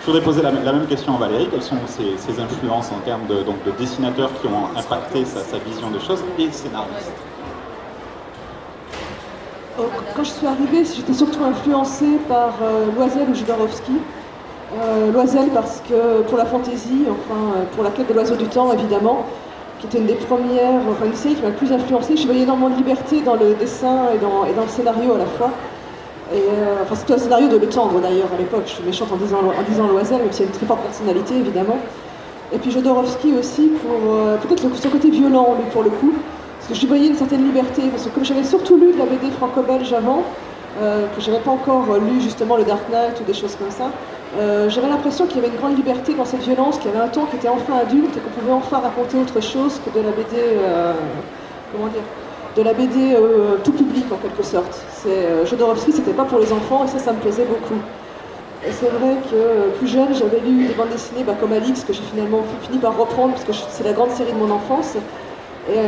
Je 0.00 0.06
voudrais 0.06 0.22
poser 0.22 0.40
la, 0.40 0.50
même 0.50 0.86
question 0.86 1.14
à 1.16 1.18
Valérie. 1.18 1.48
Quelles 1.50 1.62
sont 1.62 1.76
ses, 1.86 2.40
influences 2.40 2.90
en 2.90 3.00
termes 3.00 3.26
de, 3.28 3.44
dessinateurs 3.78 4.30
qui 4.40 4.46
ont 4.46 4.78
impacté 4.78 5.26
sa, 5.26 5.58
vision 5.58 5.90
des 5.90 6.00
choses 6.00 6.24
et 6.38 6.50
scénaristes? 6.50 7.12
Euh, 9.78 9.82
Quand 10.16 10.24
je 10.24 10.30
suis 10.30 10.46
arrivée, 10.46 10.84
j'étais 10.84 11.12
surtout 11.12 11.44
influencée 11.44 12.18
par 12.26 12.54
euh, 12.62 12.86
ou 12.86 13.34
Jodorowsky. 13.34 13.92
Euh, 14.72 15.10
Loisel 15.10 15.48
parce 15.52 15.82
que 15.88 16.22
pour 16.22 16.38
la 16.38 16.44
fantaisie, 16.44 17.04
enfin 17.10 17.40
euh, 17.56 17.64
pour 17.74 17.82
la 17.82 17.90
quête 17.90 18.08
de 18.08 18.14
l'oiseau 18.14 18.36
du 18.36 18.46
temps 18.46 18.72
évidemment, 18.72 19.24
qui 19.80 19.86
était 19.86 19.98
une 19.98 20.06
des 20.06 20.14
premières, 20.14 20.80
enfin 20.88 21.06
une 21.06 21.14
série 21.14 21.34
qui 21.34 21.42
m'a 21.42 21.48
le 21.48 21.54
plus 21.54 21.72
influencée. 21.72 22.16
Je 22.16 22.24
voyais 22.24 22.42
énormément 22.42 22.70
de 22.70 22.76
liberté 22.76 23.20
dans 23.20 23.34
le 23.34 23.54
dessin 23.54 24.10
et 24.14 24.18
dans, 24.18 24.44
le 24.44 24.68
scénario 24.68 25.14
à 25.14 25.18
la 25.18 25.26
fois. 25.26 25.50
Euh, 26.32 26.36
enfin, 26.82 26.94
c'était 26.94 27.14
un 27.14 27.18
scénario 27.18 27.48
de 27.48 27.56
Le 27.56 27.66
Tendre 27.66 27.98
d'ailleurs 27.98 28.28
à 28.32 28.38
l'époque. 28.38 28.62
Je 28.66 28.70
suis 28.70 28.84
méchante 28.84 29.08
en 29.10 29.16
disant, 29.16 29.38
en 29.40 29.88
Loisel, 29.88 30.18
même 30.18 30.30
s'il 30.30 30.44
y 30.44 30.48
a 30.48 30.52
une 30.52 30.56
très 30.56 30.66
forte 30.66 30.82
personnalité 30.82 31.34
évidemment. 31.36 31.78
Et 32.52 32.58
puis 32.58 32.70
Jodorowsky 32.70 33.34
aussi 33.36 33.72
pour 33.82 34.14
euh, 34.14 34.36
peut-être 34.36 34.62
son 34.76 34.88
côté 34.88 35.10
violent 35.10 35.56
lui 35.58 35.68
pour 35.72 35.82
le 35.82 35.90
coup. 35.90 36.12
Parce 36.58 36.68
que 36.68 36.74
je 36.74 36.86
voyais 36.86 37.08
une 37.08 37.16
certaine 37.16 37.44
liberté. 37.44 37.82
Parce 37.90 38.04
que 38.04 38.10
comme 38.10 38.24
j'avais 38.24 38.44
surtout 38.44 38.76
lu 38.76 38.92
de 38.92 38.98
la 38.98 39.06
BD 39.06 39.30
franco-belge 39.32 39.92
avant, 39.92 40.22
que 40.78 41.20
j'avais 41.20 41.40
pas 41.40 41.50
encore 41.50 41.96
lu 41.98 42.20
justement 42.20 42.56
le 42.56 42.64
Dark 42.64 42.88
Knight 42.90 43.20
ou 43.20 43.24
des 43.24 43.34
choses 43.34 43.56
comme 43.56 43.70
ça, 43.70 43.90
euh, 44.38 44.70
j'avais 44.70 44.88
l'impression 44.88 45.26
qu'il 45.26 45.36
y 45.36 45.38
avait 45.40 45.48
une 45.48 45.60
grande 45.60 45.76
liberté 45.76 46.14
dans 46.14 46.24
cette 46.24 46.42
violence, 46.42 46.78
qu'il 46.78 46.90
y 46.90 46.94
avait 46.94 47.02
un 47.02 47.08
ton 47.08 47.24
qui 47.24 47.36
était 47.36 47.48
enfin 47.48 47.78
adulte 47.78 48.16
et 48.16 48.20
qu'on 48.20 48.40
pouvait 48.40 48.52
enfin 48.52 48.78
raconter 48.78 49.18
autre 49.18 49.40
chose 49.40 49.80
que 49.84 49.90
de 49.90 50.04
la 50.04 50.12
BD, 50.12 50.36
euh, 50.36 50.92
comment 51.72 51.88
dire, 51.88 52.02
de 52.56 52.62
la 52.62 52.72
BD 52.72 53.14
euh, 53.14 53.56
tout 53.64 53.72
public 53.72 54.04
en 54.12 54.16
quelque 54.16 54.42
sorte. 54.44 54.84
Jodorowsky, 55.46 55.92
c'était 55.92 56.12
pas 56.12 56.24
pour 56.24 56.38
les 56.38 56.52
enfants 56.52 56.84
et 56.84 56.88
ça, 56.88 56.98
ça 56.98 57.12
me 57.12 57.18
plaisait 57.18 57.44
beaucoup. 57.44 57.80
Et 58.66 58.70
c'est 58.72 58.90
vrai 58.90 59.16
que 59.30 59.76
plus 59.78 59.88
jeune, 59.88 60.14
j'avais 60.14 60.38
lu 60.40 60.66
des 60.66 60.74
bandes 60.74 60.90
dessinées 60.90 61.24
bah, 61.24 61.34
comme 61.40 61.52
Alix, 61.52 61.82
que 61.82 61.92
j'ai 61.92 62.02
finalement 62.02 62.42
fini 62.62 62.78
par 62.78 62.96
reprendre 62.96 63.32
parce 63.32 63.44
que 63.44 63.52
c'est 63.52 63.84
la 63.84 63.94
grande 63.94 64.10
série 64.10 64.32
de 64.32 64.38
mon 64.38 64.52
enfance. 64.52 64.96
Et 65.68 65.78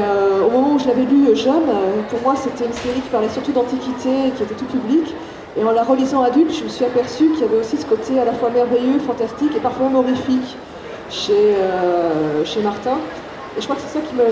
au 0.41 0.51
moment 0.51 0.75
où 0.75 0.79
je 0.79 0.87
l'avais 0.89 1.05
lu 1.05 1.37
jeune, 1.37 1.69
pour 2.09 2.21
moi, 2.23 2.35
c'était 2.37 2.65
une 2.65 2.73
série 2.73 3.01
qui 3.01 3.09
parlait 3.11 3.29
surtout 3.29 3.53
d'antiquité, 3.53 4.33
qui 4.37 4.43
était 4.43 4.55
tout 4.55 4.65
public. 4.67 5.15
Et 5.56 5.64
en 5.64 5.73
la 5.73 5.82
relisant 5.82 6.23
adulte, 6.23 6.52
je 6.54 6.64
me 6.64 6.68
suis 6.68 6.85
aperçue 6.85 7.28
qu'il 7.30 7.40
y 7.40 7.44
avait 7.44 7.59
aussi 7.59 7.76
ce 7.76 7.85
côté 7.85 8.18
à 8.18 8.25
la 8.25 8.32
fois 8.32 8.49
merveilleux, 8.49 8.99
fantastique 9.00 9.54
et 9.54 9.61
parfois 9.61 9.87
même 9.87 9.97
horrifique 9.97 10.56
chez, 11.11 11.54
euh, 11.56 12.42
chez 12.44 12.62
Martin. 12.62 12.97
Et 13.56 13.61
je 13.61 13.64
crois 13.64 13.76
que 13.76 13.82
c'est 13.82 13.99
ça 13.99 14.00
qui 14.00 14.14
m'a 14.14 14.25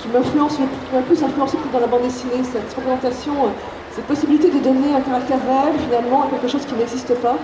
qui, 0.00 0.08
plus 0.08 1.22
influencé 1.22 1.58
dans 1.72 1.78
la 1.78 1.86
bande 1.86 2.02
dessinée, 2.02 2.42
cette 2.42 2.74
représentation, 2.74 3.34
cette 3.94 4.06
possibilité 4.06 4.50
de 4.50 4.58
donner 4.58 4.94
un 4.94 5.00
caractère 5.02 5.38
réel 5.46 5.74
finalement 5.84 6.22
à 6.22 6.26
quelque 6.28 6.48
chose 6.48 6.64
qui 6.64 6.74
n'existe 6.74 7.14
pas, 7.16 7.36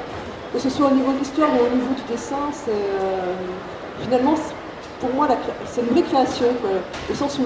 que 0.52 0.58
ce 0.58 0.70
soit 0.70 0.86
au 0.86 0.94
niveau 0.94 1.12
de 1.12 1.18
l'histoire 1.18 1.50
ou 1.50 1.66
au 1.66 1.76
niveau 1.76 1.92
du 1.94 2.02
dessin, 2.10 2.48
euh, 2.68 2.72
finalement 4.02 4.34
pour 5.00 5.14
moi 5.14 5.28
c'est 5.66 5.82
une 5.82 5.88
vraie 5.88 6.02
création, 6.02 6.46
quoi. 6.60 6.70
au 7.08 7.14
sens 7.14 7.38
où 7.38 7.42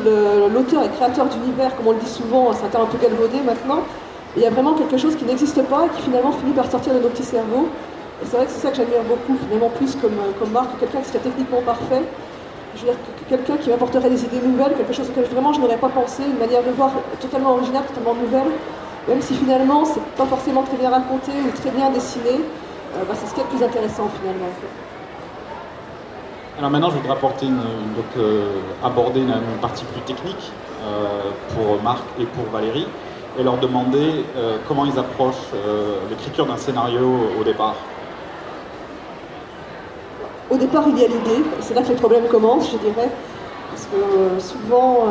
l'auteur 0.54 0.84
est 0.84 0.88
créateur 0.90 1.26
d'univers, 1.26 1.76
comme 1.76 1.88
on 1.88 1.92
le 1.92 1.98
dit 1.98 2.08
souvent, 2.08 2.52
c'est 2.52 2.64
un 2.64 2.68
terme 2.68 2.84
un 2.84 2.86
peu 2.86 2.96
galvaudé 2.96 3.40
maintenant, 3.44 3.82
il 4.36 4.42
y 4.42 4.46
a 4.46 4.50
vraiment 4.50 4.74
quelque 4.74 4.96
chose 4.96 5.16
qui 5.16 5.24
n'existe 5.24 5.62
pas, 5.64 5.88
qui 5.94 6.02
finalement 6.02 6.32
finit 6.32 6.52
par 6.52 6.70
sortir 6.70 6.94
de 6.94 7.00
nos 7.00 7.08
petits 7.08 7.24
cerveaux. 7.24 7.68
Et 8.22 8.26
c'est 8.26 8.36
vrai 8.36 8.46
que 8.46 8.52
c'est 8.52 8.60
ça 8.60 8.70
que 8.70 8.76
j'admire 8.76 9.02
beaucoup, 9.02 9.38
finalement, 9.44 9.68
plus 9.70 9.94
comme, 9.96 10.16
comme 10.38 10.50
Marc, 10.52 10.78
quelqu'un 10.80 11.00
qui 11.00 11.08
serait 11.08 11.18
techniquement 11.18 11.60
parfait. 11.60 12.02
Je 12.74 12.80
veux 12.80 12.86
dire, 12.86 12.96
quelqu'un 13.28 13.56
qui 13.58 13.68
m'apporterait 13.68 14.08
des 14.08 14.24
idées 14.24 14.40
nouvelles, 14.40 14.74
quelque 14.74 14.92
chose 14.94 15.10
auquel 15.10 15.24
vraiment 15.24 15.52
je 15.52 15.60
n'aurais 15.60 15.76
pas 15.76 15.90
pensé, 15.90 16.22
une 16.24 16.38
manière 16.38 16.62
de 16.62 16.70
voir 16.70 16.90
totalement 17.20 17.52
originale, 17.52 17.84
totalement 17.84 18.14
nouvelle. 18.14 18.50
Même 19.08 19.20
si 19.20 19.34
finalement, 19.34 19.84
c'est 19.84 20.02
pas 20.16 20.26
forcément 20.26 20.62
très 20.62 20.76
bien 20.76 20.88
raconté 20.88 21.32
ou 21.32 21.50
très 21.60 21.70
bien 21.70 21.90
dessiné, 21.90 22.40
euh, 22.94 23.02
bah, 23.06 23.14
c'est 23.14 23.26
ce 23.26 23.34
qui 23.34 23.40
est 23.40 23.44
le 23.44 23.48
plus 23.50 23.64
intéressant 23.64 24.08
finalement. 24.20 24.46
Alors 26.58 26.70
maintenant, 26.70 26.90
je 26.90 26.96
voudrais 26.96 27.12
apporter 27.12 27.46
une, 27.46 27.56
donc, 27.56 28.12
euh, 28.16 28.60
aborder 28.84 29.20
une, 29.20 29.34
partie 29.60 29.84
plus 29.84 30.02
technique 30.02 30.52
euh, 30.84 31.30
pour 31.54 31.82
Marc 31.82 32.04
et 32.20 32.24
pour 32.24 32.44
Valérie 32.52 32.86
et 33.38 33.42
leur 33.42 33.56
demander 33.58 34.24
euh, 34.36 34.58
comment 34.68 34.84
ils 34.84 34.98
approchent 34.98 35.52
euh, 35.54 35.96
l'écriture 36.10 36.46
d'un 36.46 36.56
scénario 36.56 37.08
au 37.40 37.44
départ. 37.44 37.76
Au 40.50 40.56
départ, 40.56 40.84
il 40.88 40.98
y 40.98 41.04
a 41.04 41.08
l'idée, 41.08 41.42
c'est 41.60 41.74
là 41.74 41.82
que 41.82 41.88
les 41.88 41.94
problèmes 41.94 42.26
commencent, 42.26 42.72
je 42.72 42.78
dirais. 42.78 43.08
Parce 43.70 43.86
que 43.86 43.96
euh, 43.96 44.38
souvent, 44.38 45.06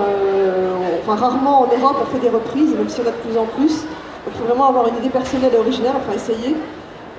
enfin 1.02 1.16
rarement 1.16 1.62
en 1.62 1.66
Europe, 1.66 1.98
on 2.02 2.06
fait 2.06 2.20
des 2.20 2.30
reprises, 2.30 2.76
même 2.76 2.90
si 2.90 3.02
on 3.02 3.08
a 3.08 3.12
de 3.12 3.16
plus 3.16 3.38
en 3.38 3.46
plus. 3.46 3.86
il 4.28 4.34
faut 4.34 4.46
vraiment 4.46 4.70
avoir 4.70 4.88
une 4.88 4.98
idée 4.98 5.10
personnelle 5.10 5.52
et 5.54 5.58
originale, 5.58 5.94
enfin 5.98 6.16
essayer. 6.16 6.56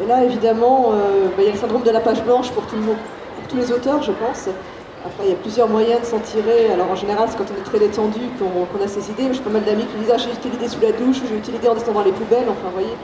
Et 0.02 0.06
là, 0.06 0.23
évidemment, 0.23 0.92
bah, 1.37 1.38
il 1.38 1.44
y 1.44 1.49
a 1.49 1.52
le 1.52 1.59
syndrome 1.59 1.82
de 1.82 1.90
la 1.90 2.00
page 2.00 2.23
blanche 2.23 2.50
pour, 2.52 2.64
tout 2.66 2.76
le 2.76 2.82
monde, 2.82 2.97
pour 3.37 3.49
tous 3.49 3.56
les 3.56 3.73
auteurs, 3.73 4.02
je 4.02 4.12
pense. 4.12 4.49
Après, 5.04 5.25
il 5.25 5.30
y 5.30 5.32
a 5.32 5.37
plusieurs 5.37 5.68
moyens 5.68 6.00
de 6.00 6.06
s'en 6.06 6.21
tirer. 6.21 6.71
Alors, 6.73 6.90
en 6.90 6.94
général, 6.94 7.28
c'est 7.28 7.37
quand 7.37 7.50
on 7.50 7.61
est 7.61 7.64
très 7.64 7.80
détendu 7.80 8.21
qu'on 8.38 8.66
qu 8.66 8.85
a 8.85 8.87
ces 8.87 9.11
idées. 9.11 9.35
J'ai 9.35 9.40
pas 9.40 9.50
mal 9.50 9.64
d'amis 9.64 9.85
qui 9.87 9.99
disent 9.99 10.12
Ah, 10.14 10.18
j'ai 10.18 10.30
eu 10.30 10.52
l'idée 10.52 10.68
sous 10.68 10.80
la 10.80 10.92
douche, 10.92 11.18
ou 11.18 11.26
j'ai 11.26 11.35
eu 11.35 11.68
en 11.68 11.75
descendant 11.75 12.02
les 12.02 12.12
poubelles. 12.12 12.47
Enfin, 12.49 12.71
vous 12.71 12.78
voyez. 12.80 12.97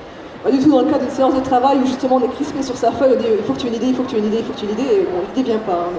Pas 0.45 0.52
du 0.52 0.59
tout 0.61 0.71
dans 0.71 0.83
le 0.83 0.87
cadre 0.87 1.00
d'une 1.00 1.11
séance 1.11 1.35
de 1.35 1.40
travail 1.40 1.78
où 1.78 1.87
justement 1.87 2.17
on 2.17 2.23
est 2.23 2.33
crispé 2.33 2.62
sur 2.62 2.76
sa 2.76 2.93
feuille, 2.93 3.14
on 3.17 3.21
dit 3.21 3.26
il 3.37 3.45
faut 3.45 3.55
que 3.55 3.59
tu 3.59 3.67
aies 3.67 3.71
une 3.71 3.75
idée, 3.75 3.88
il 3.88 3.95
faut 3.97 4.05
que 4.05 4.11
tu 4.11 4.14
aies 4.14 4.21
une 4.21 4.26
idée, 4.26 4.38
il 4.38 4.45
faut 4.45 4.52
que 4.52 4.59
tu 4.59 4.67
aies 4.67 4.69
une 4.69 4.78
idée. 4.78 4.95
Et 4.95 5.00
bon, 5.02 5.19
l'idée 5.35 5.50
vient 5.50 5.59
pas. 5.59 5.90
Hein. 5.90 5.99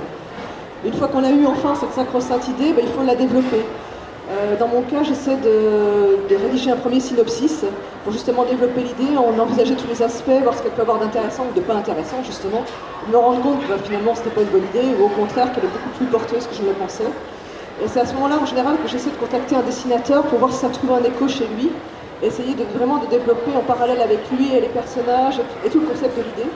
Une 0.86 0.94
fois 0.94 1.10
qu'on 1.10 1.24
a 1.26 1.30
eu 1.30 1.46
enfin 1.46 1.76
cette 1.76 1.92
sacro-sainte 1.92 2.48
idée, 2.48 2.72
ben, 2.72 2.86
il 2.88 2.92
faut 2.94 3.04
la 3.04 3.16
développer. 3.16 3.66
Euh, 4.32 4.56
dans 4.58 4.68
mon 4.68 4.84
cas, 4.84 5.02
j'essaie 5.02 5.38
de, 5.38 6.36
rédiger 6.36 6.70
un 6.70 6.76
premier 6.76 7.00
synopsis 7.00 7.66
pour 8.04 8.14
justement 8.14 8.46
développer 8.46 8.82
l'idée, 8.82 9.18
en 9.18 9.38
envisager 9.40 9.76
tous 9.76 9.88
les 9.88 10.04
aspects, 10.04 10.30
voir 10.44 10.56
ce 10.56 10.62
qu'elle 10.62 10.72
peut 10.72 10.84
avoir 10.84 11.00
d'intéressant 11.00 11.48
ou 11.50 11.56
de 11.56 11.62
pas 11.62 11.74
intéressant, 11.74 12.18
justement. 12.24 12.64
Me 13.12 13.18
rendre 13.18 13.42
compte 13.42 13.60
que 13.62 13.68
bah, 13.68 13.80
finalement, 13.84 14.14
c'était 14.14 14.30
pas 14.30 14.42
une 14.42 14.50
bonne 14.50 14.66
idée, 14.76 14.88
ou 15.00 15.06
au 15.06 15.10
contraire, 15.10 15.52
qu'elle 15.52 15.64
est 15.64 15.74
beaucoup 15.74 15.90
plus 15.98 16.06
porteuse 16.06 16.46
que 16.46 16.54
je 16.54 16.62
le 16.62 16.74
pensais. 16.74 17.10
Et 17.84 17.88
c'est 17.88 18.02
à 18.02 18.06
ce 18.06 18.14
moment-là, 18.14 18.38
en 18.40 18.46
général, 18.46 18.76
que 18.84 18.88
j'essaie 18.88 19.10
de 19.10 19.16
contacter 19.16 19.56
un 19.56 19.64
dessinateur 19.64 20.24
pour 20.24 20.38
voir 20.38 20.52
si 20.54 20.60
ça 20.60 20.70
trouve 20.70 20.92
un 20.92 21.04
écho 21.04 21.28
chez 21.28 21.48
lui, 21.58 21.72
et 22.22 22.28
essayer 22.28 22.54
de, 22.54 22.66
vraiment 22.78 22.98
de 22.98 23.08
développer 23.08 23.52
en 23.58 23.62
parallèle 23.62 24.02
avec 24.02 24.20
lui 24.32 24.54
et 24.54 24.62
les 24.62 24.68
personnages 24.68 25.40
et 25.66 25.70
tout 25.70 25.80
le 25.80 25.88
concept 25.88 26.16
de 26.18 26.24
l'idée. 26.24 26.50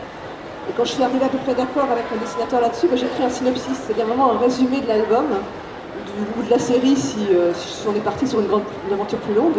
Et 0.70 0.74
quand 0.78 0.86
je 0.86 0.92
suis 0.92 1.04
arrivée 1.04 1.26
à 1.26 1.30
peu 1.30 1.40
près 1.40 1.56
d'accord 1.56 1.90
avec 1.92 2.06
un 2.14 2.22
dessinateur 2.22 2.62
là-dessus, 2.62 2.88
bah, 2.88 2.98
j'ai 2.98 3.08
écrit 3.08 3.24
un 3.24 3.30
synopsis, 3.30 3.82
c'est-à-dire 3.82 4.06
vraiment 4.06 4.34
un 4.34 4.38
résumé 4.38 4.80
de 4.80 4.88
l'album 4.88 5.26
ou 6.38 6.44
de 6.44 6.50
la 6.50 6.60
série 6.60 6.96
si, 6.96 7.28
euh, 7.32 7.52
si 7.54 7.88
on 7.88 7.96
est 7.96 8.04
parti 8.04 8.28
sur 8.28 8.40
une, 8.40 8.48
grande, 8.48 8.64
aventure 8.92 9.20
plus 9.20 9.34
longue. 9.34 9.58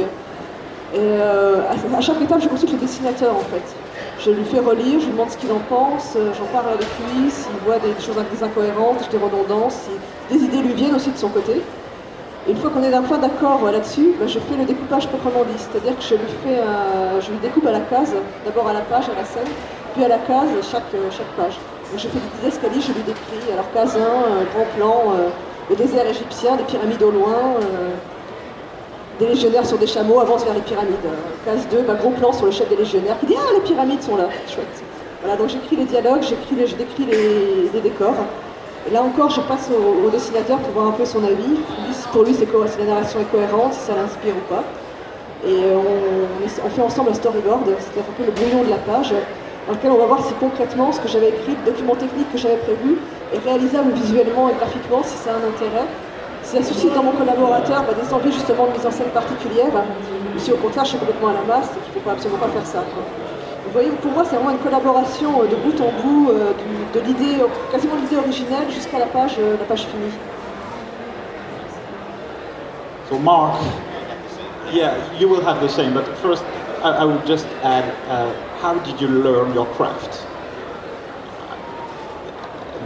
Et 0.95 0.99
euh, 0.99 1.63
à, 1.97 2.01
chaque 2.01 2.21
étape, 2.21 2.41
je 2.41 2.49
consulte 2.49 2.73
le 2.73 2.79
dessinateur 2.79 3.35
en 3.35 3.41
fait. 3.41 3.63
Je 4.21 4.31
lui 4.31 4.45
fais 4.45 4.61
relire, 4.61 5.01
je 5.01 5.07
lui 5.07 5.13
demande 5.13 5.31
ce 5.31 5.37
qu'il 5.37 5.51
en 5.51 5.59
pense, 5.69 6.15
euh, 6.17 6.31
j'en 6.39 6.47
parle 6.47 6.73
avec 6.73 6.87
lui, 6.87 7.31
s'il 7.31 7.57
voit 7.67 7.79
des, 7.79 7.93
des, 7.93 8.01
choses 8.01 8.17
des 8.33 8.45
incohérences, 8.45 9.09
des 9.11 9.19
redondances, 9.19 9.89
si 10.31 10.39
des 10.39 10.45
idées 10.45 10.63
lui 10.63 10.73
viennent 10.73 10.95
aussi 10.95 11.11
de 11.11 11.17
son 11.17 11.29
côté. 11.29 11.61
Et 12.47 12.51
une 12.51 12.59
fois 12.59 12.71
qu'on 12.71 12.83
est 12.83 12.91
d'un 12.91 13.03
point 13.03 13.19
d'accord 13.19 13.63
là-dessus, 13.65 14.13
ben, 14.21 14.29
je 14.29 14.39
fais 14.39 14.57
le 14.57 14.65
découpage 14.65 15.09
proprement 15.09 15.45
dit, 15.45 15.59
c'est-à-dire 15.59 15.97
que 15.97 16.05
je 16.05 17.31
lui, 17.31 17.39
découpe 17.43 17.67
à 17.67 17.73
la 17.73 17.81
case, 17.81 18.13
d'abord 18.45 18.69
à 18.69 18.73
la 18.73 18.81
page, 18.81 19.05
à 19.09 19.19
la 19.19 19.25
scène, 19.25 19.51
puis 19.95 20.05
à 20.05 20.09
la 20.09 20.19
case, 20.19 20.51
chaque, 20.71 20.93
chaque 21.11 21.33
page. 21.37 21.59
Je 21.97 22.09
fais 22.09 22.19
des 22.43 22.49
escaliers, 22.49 22.81
je 22.81 22.93
lui 22.93 23.03
décris, 23.03 23.53
alors 23.53 23.67
case 23.73 23.97
1, 23.97 23.99
euh, 23.99 24.45
grand 24.55 24.67
plan, 24.77 25.15
le 25.71 25.77
désert 25.77 26.07
égyptien, 26.07 26.57
des 26.57 26.65
pyramides 26.65 27.03
au 27.03 27.11
loin, 27.11 27.57
euh, 27.61 27.91
des 29.19 29.27
légionnaires 29.27 29.67
sur 29.67 29.79
des 29.79 29.87
chameaux 29.87 30.21
avancent 30.21 30.45
vers 30.45 30.55
les 30.55 30.61
pyramides. 30.61 30.97
Case 31.45 31.67
2, 31.71 31.83
bah, 31.83 31.95
gros 31.95 32.11
plan 32.11 32.33
sur 32.33 32.47
le 32.47 32.53
chef 32.53 32.69
des 32.69 32.77
légionnaires 32.77 33.19
qui 33.21 33.27
dit 33.27 33.37
Ah, 33.39 33.53
les 33.55 33.61
pyramides 33.61 34.03
sont 34.03 34.17
là, 34.17 34.29
chouette. 34.49 34.83
Voilà, 35.23 35.37
donc 35.39 35.49
j'écris 35.49 35.77
les 35.77 35.85
dialogues, 35.85 36.23
j'écris 36.23 36.55
les, 36.57 36.67
décris 36.67 37.07
les, 37.73 37.81
décors. 37.81 38.15
Et 38.87 38.93
là 38.93 39.03
encore, 39.03 39.31
je 39.31 39.41
passe 39.41 39.71
au, 39.71 40.11
dessinateur 40.11 40.59
pour 40.59 40.73
voir 40.73 40.87
un 40.89 40.93
peu 40.93 41.07
son 41.07 41.25
avis. 41.25 41.61
Pour 42.13 42.25
lui, 42.25 42.35
c'est 42.35 42.45
si 42.45 42.79
la 42.79 42.85
narration 42.85 43.21
est 43.21 43.31
cohérente, 43.33 43.73
si 43.73 43.81
ça 43.81 43.95
l'inspire 43.95 44.35
ou 44.37 44.53
pas. 44.53 44.65
Et 45.47 45.57
on, 45.75 46.67
on, 46.67 46.69
fait 46.69 46.83
ensemble 46.83 47.11
un 47.11 47.15
storyboard, 47.15 47.65
c'est-à-dire 47.79 48.05
un 48.11 48.17
peu 48.19 48.25
le 48.25 48.33
brouillon 48.33 48.65
de 48.65 48.71
la 48.71 48.77
page, 48.77 49.15
dans 49.67 49.73
lequel 49.73 49.91
on 49.91 49.99
va 49.99 50.07
voir 50.07 50.25
si 50.25 50.35
concrètement 50.35 50.93
ce 50.93 51.01
que 51.01 51.09
j'avais 51.09 51.29
écrit, 51.31 51.57
le 51.65 51.71
document 51.73 51.95
technique 51.95 52.31
que 52.33 52.39
j'avais 52.39 52.57
prévu, 52.57 52.99
est 53.33 53.39
réalisable 53.39 53.93
visuellement 53.93 54.49
et 54.49 54.55
graphiquement, 54.55 55.03
si 55.03 55.17
ça 55.17 55.31
a 55.31 55.35
un 55.35 55.49
intérêt. 55.49 55.87
si 56.43 56.57
ça 56.57 56.63
suscite 56.63 56.95
dans 56.95 57.03
mon 57.03 57.13
collaborateur 57.13 57.83
bah, 57.83 57.95
des 58.01 58.13
envies 58.13 58.33
justement 58.33 58.67
de 58.67 58.73
mise 58.73 58.87
en 58.87 58.91
scène 58.91 59.09
particulière, 59.09 59.73
ou 60.35 60.39
si 60.39 60.53
au 60.53 60.57
contraire 60.57 60.85
je 60.85 60.91
suis 60.91 60.99
complètement 60.99 61.29
à 61.29 61.35
la 61.35 61.43
masse 61.43 61.71
et 61.73 61.81
qu'il 61.91 62.01
ne 62.01 62.05
faut 62.05 62.11
absolument 62.11 62.41
pas 62.41 62.49
faire 62.49 62.67
ça. 62.67 62.85
Vous 63.65 63.73
voyez, 63.73 63.91
pour 63.91 64.13
moi 64.13 64.25
c'est 64.29 64.37
vraiment 64.37 64.51
une 64.51 64.59
collaboration 64.59 65.43
de 65.43 65.57
bout 65.57 65.81
en 65.81 65.91
bout, 66.03 66.33
de 66.95 67.01
l'idée, 67.01 67.43
quasiment 67.73 67.95
l'idée 67.97 68.17
originelle 68.17 68.71
jusqu'à 68.71 68.99
la 68.99 69.07
page, 69.07 69.39
la 69.39 69.65
page 69.65 69.87
finie. 69.87 70.13
So 73.11 73.19
Mark, 73.19 73.61
yeah, 74.73 74.95
you 75.19 75.29
will 75.29 75.45
have 75.45 75.61
the 75.61 75.69
same, 75.69 75.93
but 75.93 76.05
first 76.23 76.43
I, 76.83 77.03
I 77.03 77.05
would 77.05 77.27
just 77.27 77.47
add, 77.63 77.85
uh, 78.09 78.33
how 78.65 78.79
did 78.79 78.99
you 78.99 79.09
learn 79.09 79.53
your 79.53 79.67
craft? 79.75 80.27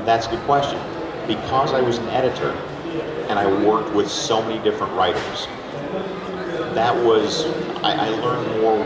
That's 0.05 0.27
a 0.27 0.31
good 0.31 0.41
question. 0.41 0.81
Because 1.29 1.73
I 1.73 1.81
was 1.81 1.99
an 1.99 2.09
editor 2.09 2.51
and 3.29 3.39
I 3.39 3.47
worked 3.65 3.95
with 3.95 4.11
so 4.11 4.43
many 4.43 4.61
different 4.65 4.93
writers, 4.95 5.47
that 6.75 6.93
was, 7.05 7.45
I, 7.85 8.07
I 8.07 8.09
learned 8.09 8.61
more 8.61 8.85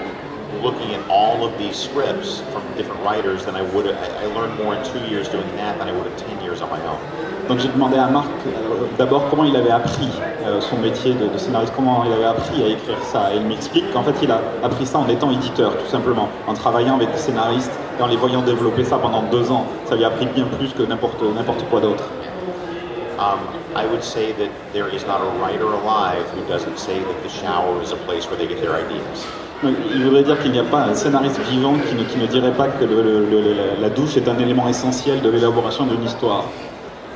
looking 0.60 0.92
at 0.94 1.08
all 1.08 1.44
of 1.44 1.56
these 1.58 1.76
scripts 1.76 2.40
from 2.52 2.62
different 2.76 3.00
writers 3.02 3.44
than 3.44 3.54
I 3.56 3.62
would 3.62 3.86
have, 3.86 3.96
I 3.96 4.26
learned 4.26 4.58
more 4.62 4.74
in 4.74 4.84
two 4.84 5.00
years 5.10 5.28
doing 5.28 5.48
that 5.56 5.78
than 5.78 5.88
I 5.88 5.92
would 5.92 6.06
have 6.06 6.16
10 6.18 6.42
years 6.42 6.60
on 6.60 6.68
my 6.70 6.80
own. 6.86 6.98
Donc 7.48 7.58
j'ai 7.58 7.68
demandé 7.68 7.98
à 7.98 8.06
Marc 8.06 8.28
euh, 8.46 8.86
d'abord 8.98 9.28
comment 9.28 9.44
il 9.44 9.56
avait 9.56 9.70
appris 9.70 10.08
euh, 10.44 10.60
son 10.60 10.76
métier 10.76 11.12
de, 11.14 11.26
de, 11.26 11.38
scénariste, 11.38 11.72
comment 11.74 12.04
il 12.04 12.12
avait 12.12 12.24
appris 12.24 12.62
à 12.62 12.68
écrire 12.68 13.02
ça. 13.02 13.32
Et 13.32 13.38
il 13.38 13.46
m'explique 13.46 13.92
qu'en 13.92 14.02
fait 14.02 14.14
il 14.22 14.30
a 14.30 14.40
appris 14.62 14.86
ça 14.86 14.98
en 14.98 15.08
étant 15.08 15.30
éditeur, 15.30 15.76
tout 15.76 15.90
simplement, 15.90 16.28
en 16.46 16.54
travaillant 16.54 16.94
avec 16.94 17.10
des 17.10 17.18
scénaristes 17.18 17.72
et 17.98 18.02
en 18.02 18.06
les 18.06 18.16
voyant 18.16 18.42
développer 18.42 18.84
ça 18.84 18.98
pendant 18.98 19.22
deux 19.22 19.50
ans. 19.50 19.66
Ça 19.86 19.96
lui 19.96 20.04
a 20.04 20.08
appris 20.08 20.26
bien 20.26 20.44
plus 20.58 20.72
que 20.72 20.82
n'importe 20.82 21.64
quoi 21.70 21.80
d'autre. 21.80 22.04
Um, 23.18 23.40
I 23.76 23.86
would 23.86 24.02
say 24.02 24.32
that 24.32 24.50
there 24.72 24.88
is 24.88 25.04
not 25.06 25.20
a 25.20 25.30
writer 25.38 25.72
alive 25.72 26.28
who 26.30 26.42
doesn't 26.48 26.76
say 26.76 26.98
that 26.98 27.22
the 27.22 27.28
shower 27.28 27.80
is 27.80 27.92
a 27.92 27.96
place 27.96 28.26
where 28.26 28.36
they 28.36 28.48
get 28.48 28.60
their 28.60 28.74
ideas. 28.74 29.26
Il 29.64 30.02
voudrait 30.02 30.24
dire 30.24 30.40
qu'il 30.42 30.50
n'y 30.50 30.58
a 30.58 30.64
pas 30.64 30.80
un 30.80 30.94
scénariste 30.94 31.38
vivant 31.48 31.74
qui 31.88 31.94
ne, 31.94 32.02
qui 32.02 32.18
ne 32.18 32.26
dirait 32.26 32.52
pas 32.52 32.66
que 32.66 32.84
le, 32.84 33.00
le, 33.00 33.40
le, 33.40 33.54
la 33.80 33.90
douche 33.90 34.16
est 34.16 34.28
un 34.28 34.36
élément 34.38 34.66
essentiel 34.68 35.20
de 35.22 35.30
l'élaboration 35.30 35.86
d'une 35.86 36.02
histoire. 36.02 36.46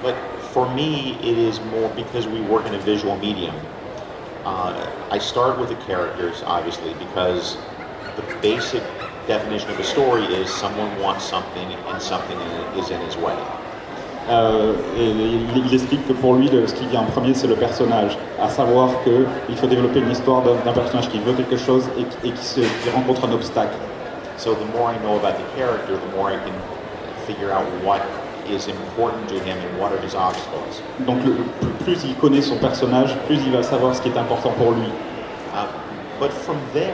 But 0.05 0.15
for 0.53 0.69
me, 0.75 1.17
it 1.23 1.37
is 1.37 1.61
more 1.73 1.91
because 1.97 2.29
we 2.29 2.41
work 2.49 2.65
in 2.69 2.75
a 2.75 2.79
visual 2.79 3.17
medium. 3.17 3.55
Uh, 4.45 4.73
I 5.11 5.19
start 5.19 5.59
with 5.59 5.71
the 5.71 5.87
characters, 5.87 6.45
obviously, 6.47 6.95
because 7.00 7.57
the 8.15 8.23
basic 8.41 8.83
definition 9.26 9.69
of 9.71 9.81
a 9.81 9.85
story 9.85 10.23
is 10.26 10.49
someone 10.49 10.88
wants 11.00 11.25
something 11.25 11.67
and 11.88 12.00
something 12.00 12.38
is 12.79 12.91
in 12.91 13.00
his 13.00 13.17
way. 13.17 13.37
Euh, 14.28 14.73
et 14.99 15.06
il, 15.06 15.66
il, 15.66 15.75
explique 15.75 16.06
que 16.09 16.12
pour 16.12 16.35
lui, 16.35 16.49
le, 16.49 16.66
ce 16.66 16.75
qui 16.75 16.87
vient 16.87 17.00
en 17.00 17.04
premier, 17.04 17.33
c'est 17.35 17.47
le 17.47 17.54
personnage, 17.54 18.18
à 18.42 18.49
savoir 18.49 18.90
qu'il 19.04 19.56
faut 19.56 19.68
développer 19.68 20.00
une 20.00 20.11
histoire 20.11 20.42
d'un 20.42 20.73
personnage 20.73 21.09
qui 21.09 21.21
veut 21.21 21.33
quelque 21.33 21.56
chose 21.56 21.85
et, 21.97 22.26
et 22.26 22.33
qui, 22.33 22.45
se, 22.45 22.61
qui, 22.61 22.90
rencontre 22.92 23.26
un 23.28 23.33
obstacle. 23.33 23.76
So 24.37 24.54
the 24.54 24.66
more 24.76 24.90
I 24.90 24.99
know 24.99 25.16
about 25.16 25.38
the 25.38 25.56
character, 25.56 25.95
the 25.95 26.16
more 26.16 26.30
I 26.30 26.37
can 26.37 26.52
figure 27.26 27.52
out 27.52 27.64
what 27.85 28.00
is 28.50 28.68
important 28.68 29.28
to 29.28 29.37
him 29.37 29.56
and 29.59 29.80
what 29.80 29.92
are 29.92 30.02
his 30.04 30.14
obstacles. 30.14 30.83
Donc 31.06 31.18
le, 31.25 31.37
plus 31.85 32.04
il 32.04 32.14
connaît 32.16 32.42
son 32.42 32.56
personnage, 32.56 33.16
plus 33.26 33.37
il 33.47 33.52
va 33.52 33.62
savoir 33.62 33.95
ce 33.95 34.02
qui 34.02 34.09
est 34.09 34.18
important 34.18 34.50
pour 34.50 34.73
lui. 34.73 34.88
Uh, 35.54 35.66
but 36.21 36.33
from 36.33 36.56
there, 36.75 36.92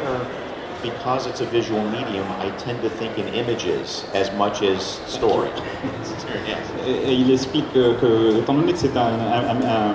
because 0.82 1.26
it's 1.26 1.40
a 1.40 1.46
visual 1.46 1.82
medium, 1.90 2.26
I 2.32 2.50
tend 2.58 2.82
to 2.82 2.90
think 2.90 3.18
in 3.18 3.28
images 3.28 4.04
as 4.14 4.30
much 4.32 4.62
as 4.62 4.82
story. 5.06 5.48
et, 6.86 6.90
et, 6.90 7.14
il 7.14 7.30
explique 7.30 7.72
que, 7.72 7.94
que, 8.00 8.38
étant 8.38 8.54
donné 8.54 8.72
que 8.72 8.78
c'est 8.78 8.96
un, 8.96 9.06
un, 9.06 9.60
un, 9.62 9.94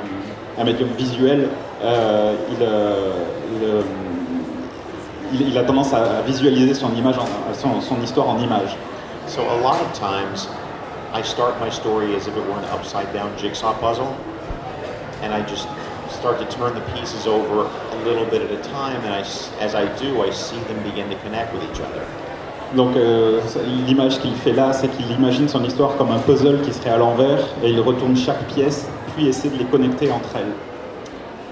un, 0.57 0.63
médium 0.63 0.89
visuel, 0.97 1.49
euh, 1.83 2.35
il, 2.51 2.57
euh, 2.61 3.11
euh, 3.63 3.81
il, 5.33 5.49
il, 5.49 5.57
a 5.57 5.63
tendance 5.63 5.93
à 5.93 6.21
visualiser 6.25 6.73
son, 6.73 6.93
image 6.95 7.17
en, 7.17 7.53
son, 7.53 7.81
son 7.81 8.01
histoire 8.01 8.29
en 8.29 8.39
images. 8.39 8.75
So 9.27 9.41
a 9.41 9.59
lot 9.61 9.81
of 9.81 9.91
times, 9.93 10.47
I 11.13 11.21
start 11.21 11.59
my 11.59 11.69
story 11.69 12.15
as 12.15 12.27
if 12.27 12.35
it 12.35 12.43
were 12.45 12.57
an 12.57 12.65
upside 12.71 13.11
down 13.13 13.29
jigsaw 13.37 13.73
puzzle, 13.73 14.15
and 15.21 15.33
I 15.33 15.41
just 15.41 15.67
start 16.09 16.39
to 16.39 16.45
turn 16.45 16.73
the 16.73 16.81
pieces 16.93 17.27
over 17.27 17.65
a 17.65 18.05
little 18.05 18.25
bit 18.25 18.41
at 18.41 18.51
a 18.51 18.61
time, 18.69 19.01
and 19.03 19.13
I, 19.13 19.21
as 19.61 19.75
I 19.75 19.85
do, 19.99 20.21
I 20.21 20.31
see 20.31 20.59
them 20.67 20.81
begin 20.83 21.09
to 21.09 21.15
connect 21.23 21.53
with 21.53 21.63
each 21.63 21.79
other. 21.79 22.03
Donc 22.75 22.97
euh, 22.97 23.39
l'image 23.85 24.19
qu'il 24.19 24.35
fait 24.35 24.51
là, 24.51 24.73
c'est 24.73 24.89
qu'il 24.89 25.09
imagine 25.11 25.47
son 25.47 25.63
histoire 25.63 25.95
comme 25.95 26.11
un 26.11 26.19
puzzle 26.19 26.59
qui 26.61 26.73
serait 26.73 26.89
à 26.89 26.97
l'envers, 26.97 27.39
et 27.63 27.69
il 27.69 27.79
retourne 27.79 28.15
chaque 28.15 28.43
pièce, 28.47 28.89
puis 29.15 29.27
essaie 29.27 29.49
de 29.49 29.57
les 29.57 29.65
connecter 29.65 30.11
entre 30.11 30.35
elles. 30.35 30.53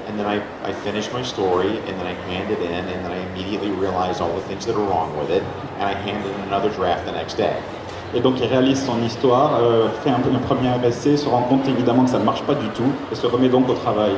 And 0.08 0.18
then 0.18 0.28
I, 0.28 0.40
I 0.70 0.74
finish 0.84 1.12
my 1.14 1.24
story, 1.24 1.80
and 1.88 1.98
then 1.98 2.06
I 2.06 2.16
hand 2.30 2.52
it 2.52 2.60
in, 2.62 2.86
and 2.86 3.04
then 3.04 3.12
I 3.12 3.22
immediately 3.34 3.72
realize 3.72 4.22
all 4.22 4.30
the 4.36 4.44
things 4.48 4.66
that 4.66 4.76
are 4.76 4.86
wrong 4.86 5.10
with 5.20 5.36
it, 5.36 5.42
and 5.80 5.90
I 5.90 5.94
hand 5.94 6.24
in 6.26 6.48
another 6.48 6.70
draft 6.70 7.06
the 7.06 7.14
next 7.14 7.38
day. 7.38 7.56
Et 8.14 8.20
donc 8.20 8.36
il 8.40 8.48
réalise 8.48 8.86
son 8.86 9.02
histoire, 9.02 9.60
euh, 9.62 9.88
fait 10.04 10.10
un, 10.10 10.16
un 10.16 10.40
premier 10.40 10.70
essai, 10.88 11.18
se 11.18 11.28
rend 11.28 11.42
compte 11.42 11.68
évidemment 11.68 12.04
que 12.04 12.12
ça 12.12 12.20
ne 12.20 12.24
marche 12.24 12.44
pas 12.44 12.54
du 12.54 12.68
tout, 12.70 12.92
et 13.12 13.16
se 13.16 13.26
remet 13.26 13.50
donc 13.50 13.68
au 13.68 13.74
travail. 13.74 14.12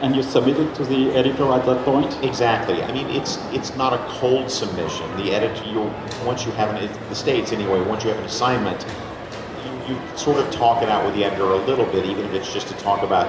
And 0.00 0.14
you 0.14 0.22
submit 0.22 0.58
it 0.58 0.74
to 0.74 0.84
the 0.84 1.10
editor 1.12 1.50
at 1.52 1.64
that 1.66 1.84
point? 1.84 2.18
Exactly. 2.22 2.82
I 2.82 2.92
mean, 2.92 3.06
it's 3.08 3.38
it's 3.52 3.76
not 3.76 3.92
a 3.92 3.98
cold 4.18 4.50
submission. 4.50 5.06
The 5.16 5.32
editor, 5.32 5.64
you 5.64 5.90
once 6.26 6.44
you 6.44 6.52
have 6.52 6.74
an, 6.74 6.90
the 7.08 7.14
states 7.14 7.52
anyway, 7.52 7.80
once 7.80 8.04
you 8.04 8.10
have 8.10 8.18
an 8.18 8.24
assignment, 8.24 8.84
you, 9.64 9.94
you 9.94 10.16
sort 10.16 10.38
of 10.38 10.50
talk 10.50 10.82
it 10.82 10.88
out 10.88 11.04
with 11.04 11.14
the 11.14 11.24
editor 11.24 11.44
a 11.44 11.64
little 11.64 11.86
bit, 11.86 12.04
even 12.06 12.24
if 12.26 12.34
it's 12.34 12.52
just 12.52 12.68
to 12.68 12.74
talk 12.74 13.02
about 13.02 13.28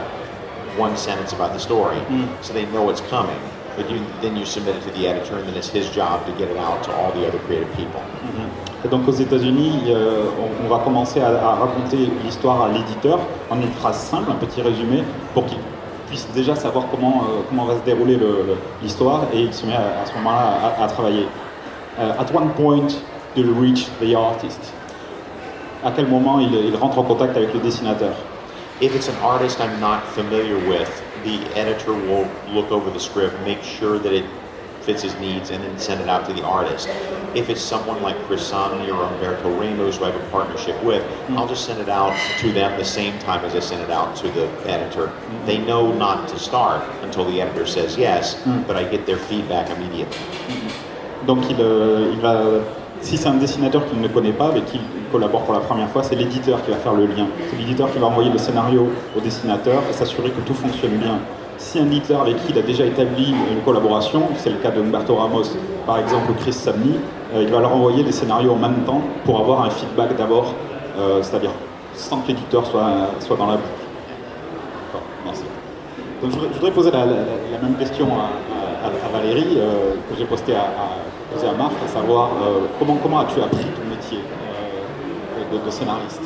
one 0.77 0.97
sentence 0.97 1.33
about 1.33 1.53
the 1.53 1.59
story, 1.59 1.97
mm. 1.97 2.43
so 2.43 2.51
they 2.53 2.65
know 2.67 2.89
it's 2.89 3.01
coming. 3.01 3.39
But 3.77 3.89
you, 3.89 3.99
then 4.21 4.37
you 4.37 4.45
submit 4.45 4.77
it 4.77 4.83
to 4.83 4.91
the 4.91 5.07
editor, 5.07 5.37
and 5.37 5.47
then 5.47 5.55
it's 5.55 5.69
his 5.69 5.89
job 5.89 6.25
to 6.25 6.31
get 6.33 6.49
it 6.49 6.57
out 6.57 6.83
to 6.85 6.91
all 6.93 7.11
the 7.11 7.27
other 7.27 7.39
creative 7.39 7.71
people. 7.75 8.01
Mm 8.23 8.29
-hmm. 8.35 8.85
Et 8.85 8.87
donc 8.87 9.07
aux 9.07 9.19
États-Unis, 9.25 9.73
euh, 9.87 10.43
on, 10.43 10.65
on, 10.65 10.69
va 10.69 10.83
commencer 10.83 11.19
à, 11.19 11.29
à 11.49 11.55
raconter 11.55 11.97
l'histoire 12.23 12.61
à 12.61 12.67
l'éditeur 12.67 13.19
en 13.49 13.57
une 13.61 13.73
phrase 13.79 13.97
simple, 13.97 14.31
un 14.31 14.39
petit 14.45 14.61
résumé, 14.61 15.03
pour 15.33 15.45
qu'il 15.45 15.57
puisse 16.15 16.27
déjà 16.33 16.55
savoir 16.55 16.85
comment, 16.89 17.23
euh, 17.23 17.41
comment 17.49 17.65
va 17.65 17.75
se 17.75 17.83
dérouler 17.83 18.17
l'histoire 18.81 19.23
et 19.33 19.41
il 19.41 19.53
se 19.53 19.65
met 19.65 19.73
à, 19.73 20.01
à 20.01 20.05
ce 20.05 20.13
moment-là 20.15 20.73
à, 20.79 20.83
à, 20.83 20.87
travailler. 20.87 21.27
Uh, 21.97 22.13
at 22.17 22.33
one 22.33 22.51
point, 22.53 22.87
do 23.35 23.41
you 23.41 23.53
reach 23.53 23.87
the 23.99 24.15
artist? 24.15 24.73
À 25.83 25.91
quel 25.91 26.07
moment 26.07 26.39
il, 26.39 26.53
il 26.53 26.75
rentre 26.75 26.99
en 26.99 27.03
contact 27.03 27.35
avec 27.35 27.53
le 27.53 27.59
dessinateur? 27.59 28.13
If 28.81 28.95
it's 28.95 29.09
an 29.09 29.15
artist 29.23 29.59
I'm 29.59 29.79
not 29.81 30.03
familiar 30.07 30.57
with, 30.69 30.89
the 31.25 31.39
editor 31.57 31.91
will 31.91 32.27
look 32.53 32.71
over 32.71 32.89
the 32.91 32.99
script, 32.99 33.33
make 33.45 33.61
sure 33.63 33.99
that 33.99 34.13
it 34.13 34.25
fits 34.85 35.01
his 35.01 35.15
needs, 35.19 35.49
and 35.49 35.63
then 35.63 35.77
send 35.79 35.99
it 36.01 36.07
out 36.07 36.25
to 36.27 36.33
the 36.33 36.43
artist. 36.43 36.87
If 37.33 37.49
it's 37.49 37.61
someone 37.61 38.01
like 38.01 38.17
Chris 38.27 38.49
Somni 38.49 38.87
or 38.95 39.03
Umberto 39.03 39.49
Ramos, 39.59 39.97
who 39.97 40.05
I 40.05 40.11
have 40.11 40.21
a 40.21 40.29
partnership 40.29 40.81
with, 40.83 41.03
mm-hmm. 41.03 41.37
I'll 41.37 41.47
just 41.47 41.65
send 41.65 41.81
it 41.81 41.89
out 41.89 42.15
to 42.39 42.51
them 42.51 42.77
the 42.77 42.85
same 42.85 43.17
time 43.19 43.43
as 43.43 43.55
I 43.55 43.59
send 43.59 43.81
it 43.81 43.89
out 43.89 44.15
to 44.17 44.29
the 44.29 44.47
editor. 44.65 45.07
Mm-hmm. 45.07 45.45
They 45.45 45.57
know 45.57 45.91
not 45.91 46.29
to 46.29 46.39
start 46.39 46.81
until 47.01 47.25
the 47.25 47.41
editor 47.41 47.65
says 47.65 47.97
yes, 47.97 48.35
mm-hmm. 48.35 48.63
but 48.67 48.77
I 48.77 48.83
get 48.83 49.05
their 49.05 49.17
feedback 49.17 49.69
immediately. 49.69 50.17
Mm-hmm. 50.47 51.25
Donc 51.25 51.49
il, 51.49 51.57
euh, 51.59 52.11
il 52.13 52.19
va, 52.19 52.39
si 53.01 53.17
c'est 53.17 53.27
un 53.27 53.33
dessinateur 53.33 53.85
qu'il 53.87 53.99
ne 53.99 54.07
connaît 54.07 54.31
pas, 54.31 54.47
avec 54.47 54.65
qui 54.65 54.79
collabore 55.11 55.43
pour 55.43 55.53
la 55.53 55.61
première 55.61 55.89
fois, 55.89 56.03
c'est 56.03 56.15
l'éditeur 56.15 56.63
qui 56.63 56.71
va 56.71 56.77
faire 56.77 56.93
le 56.93 57.07
lien. 57.07 57.27
C'est 57.49 57.57
l'éditeur 57.57 57.91
qui 57.91 57.97
va 57.97 58.07
envoyer 58.07 58.29
le 58.29 58.37
scénario 58.37 58.89
au 59.17 59.19
dessinateur 59.19 59.81
et 59.89 59.93
s'assurer 59.93 60.29
que 60.29 60.41
tout 60.41 60.53
fonctionne 60.53 60.97
bien. 60.97 61.19
Si 61.57 61.79
un 61.79 61.85
éditeur 61.85 62.21
avec 62.21 62.37
qui 62.37 62.51
il 62.51 62.59
a 62.59 62.61
déjà 62.61 62.85
établi 62.85 63.33
une 63.51 63.61
collaboration, 63.63 64.23
c'est 64.37 64.49
le 64.49 64.57
cas 64.57 64.71
de 64.71 64.81
Humberto 64.81 65.15
Ramos 65.15 65.43
par 65.85 65.99
exemple, 65.99 66.33
Chris 66.39 66.53
Samney, 66.53 66.99
euh, 67.33 67.43
il 67.43 67.49
va 67.49 67.59
leur 67.59 67.73
envoyer 67.73 68.03
des 68.03 68.11
scénarios 68.11 68.53
en 68.53 68.57
même 68.57 68.83
temps 68.85 69.01
pour 69.23 69.39
avoir 69.39 69.63
un 69.63 69.69
feedback 69.69 70.15
d'abord, 70.17 70.53
euh, 70.97 71.21
c'est-à-dire 71.21 71.51
sans 71.93 72.21
que 72.21 72.29
l'éditeur 72.29 72.65
soit, 72.65 73.37
dans 73.37 73.45
la 73.45 73.57
boucle. 73.57 73.69
merci. 75.23 75.43
Je, 76.23 76.27
voudrais, 76.27 76.71
poser 76.71 76.91
la, 76.91 77.05
même 77.05 77.75
question 77.77 78.07
à, 78.07 78.89
Valérie 79.13 79.57
euh, 79.57 79.93
que 80.09 80.17
j'ai 80.17 80.55
à, 80.55 80.59
à, 80.59 81.49
à 81.49 81.53
Marc, 81.53 81.73
à 81.83 81.87
savoir 81.87 82.29
comment, 82.79 83.19
as-tu 83.19 83.41
appris 83.41 83.65
ton 83.65 83.89
métier 83.89 84.19
de 85.51 85.71
scénariste? 85.71 86.21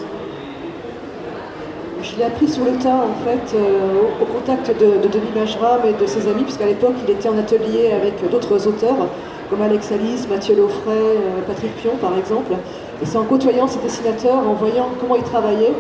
Je 2.02 2.16
l'ai 2.18 2.24
appris 2.24 2.48
sur 2.48 2.64
le 2.64 2.72
tas, 2.72 2.96
en 2.96 3.24
fait, 3.26 3.56
euh, 3.56 4.02
au, 4.22 4.26
contact 4.26 4.70
de, 4.80 5.08
Denis 5.08 5.32
Majram 5.36 5.82
et 5.86 5.94
de 5.94 6.06
ses 6.06 6.28
amis, 6.28 6.44
puisqu'à 6.44 6.66
l'époque, 6.66 6.96
il 7.06 7.12
était 7.12 7.30
en 7.30 7.38
atelier 7.38 7.92
avec 7.92 8.30
d'autres 8.30 8.68
auteurs, 8.68 9.08
comme 9.50 9.62
Alex 9.62 9.92
Alice, 9.92 10.28
Mathieu 10.30 10.56
Laufray, 10.56 10.96
euh, 10.96 11.42
Patrick 11.48 11.76
Pion, 11.78 11.92
par 12.00 12.18
exemple. 12.18 12.54
Et 13.02 13.06
c'est 13.06 13.18
en 13.18 13.24
côtoyant 13.24 13.68
ces 13.68 13.80
dessinateurs, 13.80 14.48
en 14.48 14.54
voyant 14.54 14.90
comment 15.00 15.16
ils 15.16 15.24
travaillaient, 15.24 15.74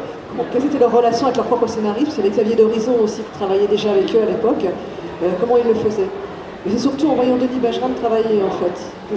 quelles 0.51 0.65
étaient 0.65 0.79
leurs 0.79 0.91
relations 0.91 1.25
avec 1.25 1.37
leurs 1.37 1.45
propres 1.45 1.67
scénaristes, 1.67 2.13
c'est 2.15 2.27
Xavier 2.29 2.55
d'Horizon 2.55 2.95
aussi 3.03 3.21
qui 3.21 3.37
travaillait 3.37 3.67
déjà 3.67 3.91
avec 3.91 4.13
eux 4.13 4.21
à 4.21 4.25
l'époque, 4.25 4.65
euh, 5.23 5.27
comment 5.39 5.57
ils 5.57 5.67
le 5.67 5.73
faisaient. 5.75 6.09
Et 6.65 6.71
c'est 6.71 6.79
surtout 6.79 7.09
en 7.09 7.15
voyant 7.15 7.35
Denis 7.35 7.59
Bajram 7.61 7.93
travailler, 7.93 8.43
en 8.43 8.51
fait, 8.51 8.75
que, 9.09 9.15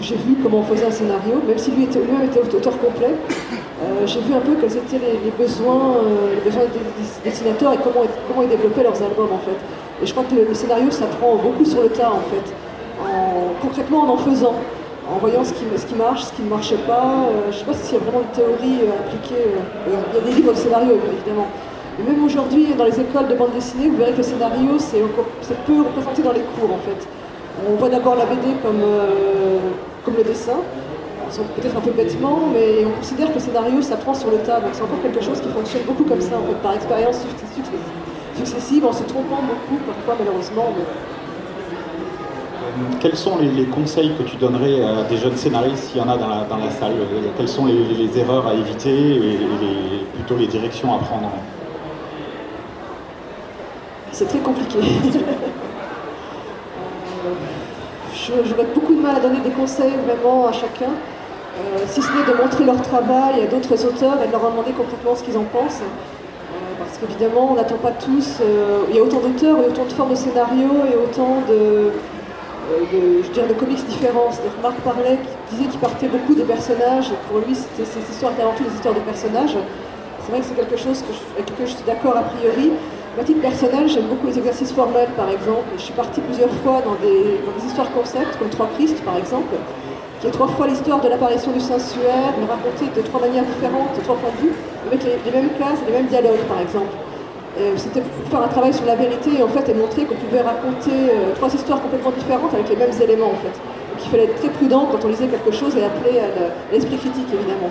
j'ai 0.00 0.14
vu 0.14 0.36
comment 0.42 0.58
on 0.58 0.62
faisait 0.62 0.86
un 0.86 0.90
scénario, 0.90 1.40
même 1.46 1.58
si 1.58 1.70
lui-même 1.70 2.24
était, 2.24 2.40
était 2.40 2.56
auteur 2.56 2.78
complet. 2.78 3.14
Euh, 3.82 4.06
j'ai 4.06 4.20
vu 4.20 4.34
un 4.34 4.40
peu 4.40 4.56
quels 4.60 4.76
étaient 4.76 5.00
les, 5.24 5.30
besoins, 5.30 5.96
euh, 6.04 6.34
les 6.34 6.40
besoins 6.42 6.64
des 6.64 7.30
dessinateurs 7.30 7.72
et 7.72 7.78
comment, 7.78 8.04
comment 8.28 8.42
ils 8.42 8.48
développaient 8.48 8.82
leurs 8.82 9.02
albums 9.02 9.32
en 9.32 9.38
fait. 9.38 9.56
Et 10.02 10.06
je 10.06 10.12
crois 10.12 10.24
que 10.24 10.34
le, 10.34 10.52
scénario 10.52 10.90
s'apprend 10.90 11.36
beaucoup 11.36 11.64
sur 11.64 11.80
le 11.80 11.88
tas 11.88 12.10
en 12.12 12.20
fait, 12.28 12.54
concrètement 13.62 14.02
en 14.02 14.10
en 14.10 14.16
faisant, 14.18 14.54
en 15.10 15.18
voyant 15.18 15.44
ce 15.44 15.54
qui, 15.54 15.64
ce 15.76 15.86
qui 15.86 15.94
marche, 15.94 16.24
ce 16.24 16.32
qui 16.34 16.42
ne 16.42 16.50
marche 16.50 16.74
pas. 16.86 17.28
je 17.44 17.48
ne 17.48 17.52
sais 17.52 17.64
pas 17.64 17.72
s'il 17.72 17.94
y 17.94 17.96
a 17.96 18.04
vraiment 18.04 18.20
une 18.20 18.36
théorie 18.36 18.80
appliquée. 19.00 19.48
il 19.86 19.92
y 19.92 19.96
a 19.96 20.20
des 20.20 20.32
livres 20.34 20.52
de 20.52 20.58
scénario 20.58 20.92
évidemment. 20.92 21.46
Et 21.98 22.02
même 22.02 22.22
aujourd'hui, 22.22 22.74
dans 22.76 22.84
les 22.84 23.00
écoles 23.00 23.28
de 23.28 23.34
bande 23.34 23.52
dessinée, 23.52 23.88
vous 23.88 23.96
verrez 23.96 24.12
que 24.12 24.18
le 24.18 24.22
scénario, 24.22 24.78
c'est 24.78 25.00
peu 25.64 25.78
représenté 25.80 26.22
dans 26.22 26.32
les 26.32 26.44
cours 26.52 26.72
en 26.72 26.80
fait. 26.84 27.08
On 27.66 27.76
voit 27.76 27.88
d'abord 27.88 28.14
la 28.14 28.26
BD 28.26 28.56
comme, 28.62 28.82
comme 30.04 30.16
le 30.16 30.24
dessin, 30.24 30.60
peut-être 31.38 31.76
un 31.76 31.80
peu 31.80 31.90
bêtement, 31.90 32.40
mais 32.52 32.84
on 32.84 32.90
considère 32.98 33.28
que 33.28 33.34
le 33.34 33.40
scénario 33.40 33.82
s'apprend 33.82 34.14
sur 34.14 34.30
le 34.30 34.38
tas, 34.38 34.60
donc 34.60 34.70
c'est 34.72 34.82
encore 34.82 35.00
quelque 35.02 35.22
chose 35.22 35.40
qui 35.40 35.48
fonctionne 35.48 35.82
beaucoup 35.86 36.04
comme 36.04 36.20
ça, 36.20 36.36
en 36.36 36.46
fait, 36.48 36.60
par 36.62 36.74
expérience 36.74 37.18
successive, 38.36 38.84
en 38.84 38.92
se 38.92 39.02
trompant 39.04 39.40
beaucoup, 39.42 39.80
parfois 39.86 40.16
malheureusement. 40.18 40.74
Euh, 40.78 40.82
quels 43.00 43.16
sont 43.16 43.38
les, 43.38 43.64
conseils 43.64 44.12
que 44.16 44.22
tu 44.22 44.36
donnerais 44.36 44.82
à 44.82 45.02
des 45.04 45.16
jeunes 45.16 45.36
scénaristes, 45.36 45.84
s'il 45.84 45.98
y 45.98 46.00
en 46.00 46.08
a 46.08 46.16
dans 46.16 46.28
la, 46.28 46.44
dans 46.44 46.56
la 46.56 46.70
salle? 46.70 46.94
Quelles 47.36 47.48
sont 47.48 47.66
les, 47.66 48.18
erreurs 48.18 48.46
à 48.46 48.54
éviter 48.54 49.16
et 49.16 49.38
plutôt 50.14 50.36
les 50.36 50.46
directions 50.46 50.94
à 50.94 50.98
prendre? 50.98 51.30
C'est 54.12 54.26
très 54.26 54.38
compliqué. 54.38 54.78
Euh, 58.30 58.42
j'aurais 58.44 58.66
beaucoup 58.74 58.94
de 58.94 59.00
mal 59.00 59.16
à 59.16 59.20
donner 59.20 59.40
des 59.40 59.50
conseils 59.50 59.92
vraiment 60.06 60.46
à 60.46 60.52
chacun. 60.52 60.90
Euh, 61.58 61.84
si 61.88 62.00
ce 62.00 62.08
n'est 62.12 62.24
de 62.30 62.36
montrer 62.40 62.64
leur 62.64 62.80
travail 62.80 63.42
à 63.42 63.46
d'autres 63.46 63.84
auteurs 63.84 64.22
et 64.22 64.26
de 64.26 64.32
leur 64.32 64.50
demander 64.50 64.70
concrètement 64.70 65.16
ce 65.16 65.22
qu'ils 65.24 65.36
en 65.36 65.44
pensent. 65.44 65.82
Euh, 65.82 66.56
parce 66.78 66.96
qu'évidemment, 66.98 67.48
on 67.50 67.54
n'attend 67.54 67.78
pas 67.78 67.90
tous. 67.90 68.38
Euh, 68.40 68.84
il 68.88 68.96
y 68.96 68.98
a 68.98 69.02
autant 69.02 69.18
d'auteurs 69.18 69.58
et 69.58 69.66
autant 69.66 69.84
de 69.84 69.92
formes 69.92 70.10
de 70.10 70.14
scénarios 70.14 70.86
et 70.86 70.94
autant 70.96 71.42
de, 71.48 71.90
je 72.92 73.30
dirais, 73.30 73.48
de 73.48 73.54
comics 73.54 73.84
différents. 73.86 74.30
C'est-à-dire 74.30 74.52
Marc 74.62 74.76
parlait, 74.80 75.18
disait 75.50 75.68
qu'il 75.68 75.80
partait 75.80 76.08
beaucoup 76.08 76.34
des 76.34 76.44
personnages. 76.44 77.10
Pour 77.28 77.40
lui, 77.40 77.54
c'était 77.54 77.84
ces 77.84 78.00
histoires 78.10 78.32
étaient 78.32 78.42
avant 78.42 78.54
tout 78.54 78.64
des 78.64 78.74
histoires 78.74 78.94
de 78.94 79.00
personnages. 79.00 79.56
C'est 80.22 80.30
vrai 80.30 80.40
que 80.40 80.46
c'est 80.46 80.54
quelque 80.54 80.76
chose 80.76 81.02
que 81.02 81.12
je, 81.12 81.20
avec 81.34 81.50
lequel 81.50 81.66
je 81.66 81.74
suis 81.74 81.84
d'accord 81.84 82.16
a 82.16 82.22
priori. 82.22 82.72
À 83.18 83.24
titre 83.24 83.40
personnel, 83.40 83.88
j'aime 83.88 84.06
beaucoup 84.06 84.28
les 84.28 84.38
exercices 84.38 84.72
formels, 84.72 85.10
par 85.16 85.28
exemple. 85.28 85.66
Je 85.76 85.82
suis 85.82 85.92
partie 85.92 86.20
plusieurs 86.20 86.52
fois 86.62 86.80
dans 86.80 86.94
des, 87.02 87.42
dans 87.44 87.52
des 87.58 87.66
histoires 87.66 87.90
concepts, 87.90 88.38
comme 88.38 88.48
Trois 88.48 88.68
Christ, 88.76 89.02
par 89.04 89.16
exemple 89.18 89.56
qui 90.20 90.26
est 90.26 90.30
trois 90.30 90.48
fois 90.48 90.66
l'histoire 90.66 91.00
de 91.00 91.08
l'apparition 91.08 91.50
du 91.52 91.60
Saint-Suaire, 91.60 92.34
mais 92.38 92.46
racontée 92.46 92.92
de 92.94 93.02
trois 93.06 93.20
manières 93.20 93.44
différentes, 93.44 93.96
de 93.96 94.02
trois 94.02 94.16
points 94.16 94.30
de 94.36 94.48
vue, 94.48 94.52
avec 94.86 95.00
les, 95.04 95.32
mêmes 95.32 95.50
cases, 95.58 95.80
les 95.86 95.92
mêmes 95.92 96.06
dialogues 96.06 96.44
par 96.48 96.60
exemple. 96.60 96.92
C'était 97.76 98.00
pour 98.00 98.30
faire 98.30 98.42
un 98.42 98.48
travail 98.48 98.72
sur 98.72 98.86
la 98.86 98.96
vérité 98.96 99.30
et 99.38 99.42
en 99.42 99.48
fait 99.48 99.68
et 99.68 99.74
montrer 99.74 100.04
qu'on 100.04 100.14
pouvait 100.14 100.40
raconter 100.40 100.92
euh, 100.92 101.34
trois 101.34 101.52
histoires 101.52 101.82
complètement 101.82 102.12
différentes 102.12 102.54
avec 102.54 102.70
les 102.70 102.76
mêmes 102.76 102.94
éléments 103.02 103.26
en 103.26 103.40
fait. 103.42 103.52
Donc 103.52 103.98
il 104.04 104.08
fallait 104.08 104.24
être 104.24 104.36
très 104.36 104.48
prudent 104.48 104.86
quand 104.90 105.04
on 105.04 105.08
lisait 105.08 105.26
quelque 105.26 105.50
chose 105.50 105.76
et 105.76 105.84
appeler 105.84 106.20
à 106.20 106.72
l'esprit 106.72 106.96
critique 106.96 107.26
évidemment. 107.34 107.68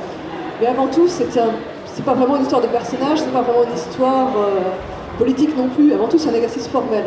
Mais 0.59 0.67
avant 0.67 0.87
tout, 0.87 1.07
c'est 1.07 2.03
pas 2.03 2.13
vraiment 2.13 2.35
une 2.35 2.43
histoire 2.43 2.61
de 2.61 2.67
personnage, 2.67 3.19
c'est 3.19 3.31
pas 3.31 3.41
vraiment 3.41 3.63
une 3.63 3.75
histoire 3.75 4.27
euh, 4.37 5.17
politique 5.17 5.55
non 5.57 5.69
plus. 5.69 5.93
Avant 5.93 6.07
tout, 6.07 6.17
c'est 6.17 6.29
un 6.29 6.33
exercice 6.33 6.67
formel. 6.67 7.05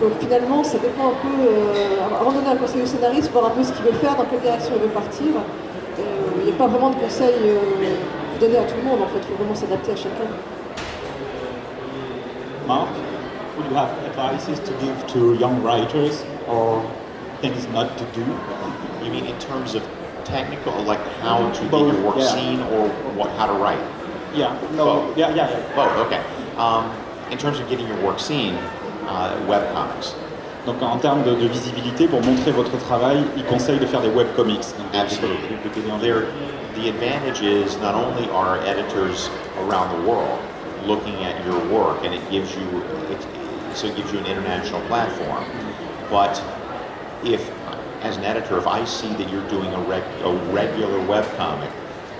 Donc 0.00 0.12
finalement, 0.20 0.62
ça 0.62 0.78
dépend 0.78 1.08
un 1.08 1.18
peu, 1.22 1.34
euh, 1.42 2.20
avant 2.20 2.30
de 2.30 2.36
donner 2.36 2.50
un 2.50 2.56
conseil 2.56 2.82
au 2.82 2.86
scénariste, 2.86 3.30
voir 3.32 3.46
un 3.46 3.50
peu 3.50 3.62
ce 3.62 3.72
qu'il 3.72 3.84
veut 3.84 3.98
faire, 3.98 4.16
dans 4.16 4.24
quelle 4.24 4.40
direction 4.40 4.72
il 4.76 4.82
veut 4.82 4.88
partir. 4.88 5.26
Euh, 5.98 6.02
il 6.38 6.44
n'y 6.46 6.52
a 6.52 6.54
pas 6.54 6.66
vraiment 6.66 6.90
de 6.90 6.96
conseils 6.96 7.34
euh, 7.44 8.38
donner 8.40 8.58
à 8.58 8.62
tout 8.62 8.76
le 8.76 8.88
monde, 8.88 9.02
en 9.02 9.06
fait, 9.06 9.18
il 9.18 9.26
faut 9.26 9.34
vraiment 9.42 9.54
s'adapter 9.54 9.92
à 9.92 9.96
chacun. 9.96 10.28
Mark, 12.66 12.88
would 13.56 13.66
you 13.70 13.76
have 13.76 13.90
advices 14.06 14.60
to 14.60 14.72
give 14.80 15.06
to 15.08 15.34
young 15.34 15.62
writers 15.62 16.24
or 16.48 16.82
things 17.40 17.66
not 17.72 17.86
to 17.96 18.04
do? 18.14 18.24
You 19.02 19.10
mean 19.10 19.26
in 19.26 19.38
terms 19.38 19.74
of 19.74 19.82
technical, 20.24 20.74
like 20.84 21.00
how 21.22 21.50
to 21.50 21.64
Both, 21.70 21.86
get 21.86 21.94
your 21.94 22.06
work 22.06 22.18
yeah. 22.18 22.34
seen 22.34 22.60
or 22.60 22.88
what, 23.16 23.30
how 23.38 23.46
to 23.46 23.54
write? 23.54 23.80
Yeah, 24.34 24.54
no, 24.76 24.84
Both. 24.84 25.16
yeah, 25.16 25.34
yeah, 25.34 25.48
yeah. 25.48 25.74
Both, 25.74 25.96
okay. 26.06 26.22
Um, 26.58 26.92
in 27.30 27.38
terms 27.38 27.58
of 27.58 27.68
getting 27.68 27.88
your 27.88 28.00
work 28.04 28.20
seen, 28.20 28.54
webcomics. 29.48 30.14
Donc 30.66 30.82
en 30.82 30.98
termes 30.98 31.22
de, 31.22 31.34
de, 31.34 31.46
visibilité, 31.46 32.08
pour 32.08 32.22
montrer 32.22 32.50
votre 32.50 32.76
travail, 32.78 33.18
il 33.36 33.44
conseille 33.44 33.78
de 33.78 33.86
faire 33.86 34.02
des 34.02 34.10
webcomics. 34.10 34.74
Absolutely. 34.92 35.56
the 36.74 36.88
advantage 36.88 37.42
is 37.42 37.76
not 37.78 37.94
only 37.94 38.28
are 38.30 38.58
editors 38.58 39.28
around 39.56 39.88
the 39.98 40.08
world 40.08 40.38
looking 40.84 41.16
at 41.24 41.44
your 41.44 41.58
work, 41.68 42.04
and 42.04 42.14
it 42.14 42.30
gives 42.30 42.54
you 42.54 42.82
it, 43.10 43.26
so 43.74 43.88
it 43.88 43.96
gives 43.96 44.12
you 44.12 44.18
an 44.18 44.26
international 44.26 44.80
platform, 44.82 45.44
but 46.10 46.40
if 47.24 47.50
as 48.02 48.16
an 48.16 48.24
editor, 48.24 48.58
if 48.58 48.66
I 48.66 48.84
see 48.84 49.08
that 49.14 49.28
you're 49.28 49.48
doing 49.48 49.72
a, 49.74 49.80
reg, 49.82 50.04
a 50.22 50.32
regular 50.52 50.98
webcomic, 51.00 51.70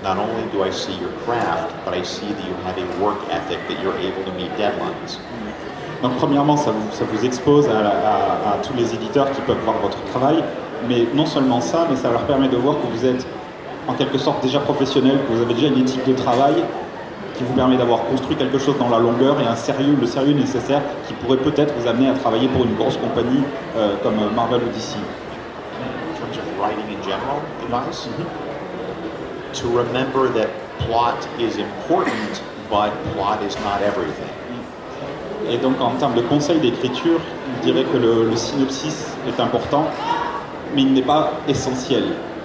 not 0.02 0.16
only 0.16 0.50
do 0.50 0.62
I 0.62 0.70
see 0.70 0.96
your 0.98 1.12
craft, 1.22 1.72
but 1.84 1.94
I 1.94 2.02
see 2.02 2.26
that 2.32 2.44
you 2.44 2.54
have 2.54 2.78
a 2.78 3.02
work 3.02 3.18
ethic 3.30 3.58
that 3.68 3.82
you're 3.82 3.96
able 3.98 4.24
to 4.24 4.32
meet 4.32 4.50
deadlines. 4.52 5.18
Donc 6.02 6.14
premièrement, 6.16 6.56
ça 6.56 6.70
vous, 6.70 7.24
expose 7.24 7.68
à, 7.68 8.56
tous 8.62 8.74
les 8.76 8.94
éditeurs 8.94 9.30
qui 9.32 9.40
peuvent 9.40 9.58
voir 9.64 9.76
votre 9.78 10.02
travail, 10.04 10.44
mais 10.88 11.06
non 11.14 11.26
seulement 11.26 11.60
ça, 11.60 11.86
mais 11.90 11.96
ça 11.96 12.10
leur 12.10 12.22
permet 12.22 12.48
de 12.48 12.56
voir 12.56 12.76
que 12.76 12.86
vous 12.96 13.04
êtes 13.04 13.26
en 13.88 13.94
quelque 13.94 14.18
sorte 14.18 14.42
déjà 14.42 14.60
professionnel, 14.60 15.18
que 15.26 15.32
vous 15.32 15.42
avez 15.42 15.54
déjà 15.54 15.68
une 15.68 15.78
éthique 15.78 16.06
de 16.06 16.12
travail 16.12 16.54
qui 17.36 17.42
vous 17.44 17.54
permet 17.54 17.76
d'avoir 17.76 18.04
construit 18.04 18.36
quelque 18.36 18.58
chose 18.58 18.76
dans 18.78 18.88
la 18.88 18.98
longueur 18.98 19.40
et 19.40 19.46
un 19.46 19.56
sérieux, 19.56 19.96
le 20.00 20.06
sérieux 20.06 20.34
nécessaire 20.34 20.82
qui 21.06 21.14
pourrait 21.14 21.38
peut-être 21.38 21.74
vous 21.78 21.88
amener 21.88 22.08
à 22.08 22.14
travailler 22.14 22.48
pour 22.48 22.64
une 22.64 22.74
grosse 22.74 22.96
compagnie 22.96 23.42
euh, 23.76 23.94
comme 24.02 24.16
Marvel 24.34 24.60
ou 24.62 24.68
DC. 24.68 24.96
In 24.96 26.20
terms 26.20 26.36
of 26.36 26.44
writing 26.60 26.84
in 26.90 27.02
general, 27.02 27.40
advice, 27.64 28.08
to 29.54 29.68
remember 29.68 30.28
that 30.34 30.48
plot 30.80 31.26
is 31.38 31.58
important, 31.58 32.42
but 32.68 32.92
plot 33.14 33.42
is 33.42 33.56
not 33.64 33.82
everything. 33.82 34.37
Et 35.50 35.56
donc 35.56 35.80
en 35.80 35.92
termes 35.92 36.14
de 36.14 36.20
conseils 36.20 36.60
d'écriture, 36.60 37.20
je 37.56 37.70
dirais 37.70 37.84
que 37.84 37.96
le, 37.96 38.36
synopsis 38.36 39.14
est 39.26 39.40
important, 39.40 39.86
mais 40.74 40.82
il 40.82 40.92
n'est 40.92 41.02
pas 41.02 41.32
essentiel 41.48 42.04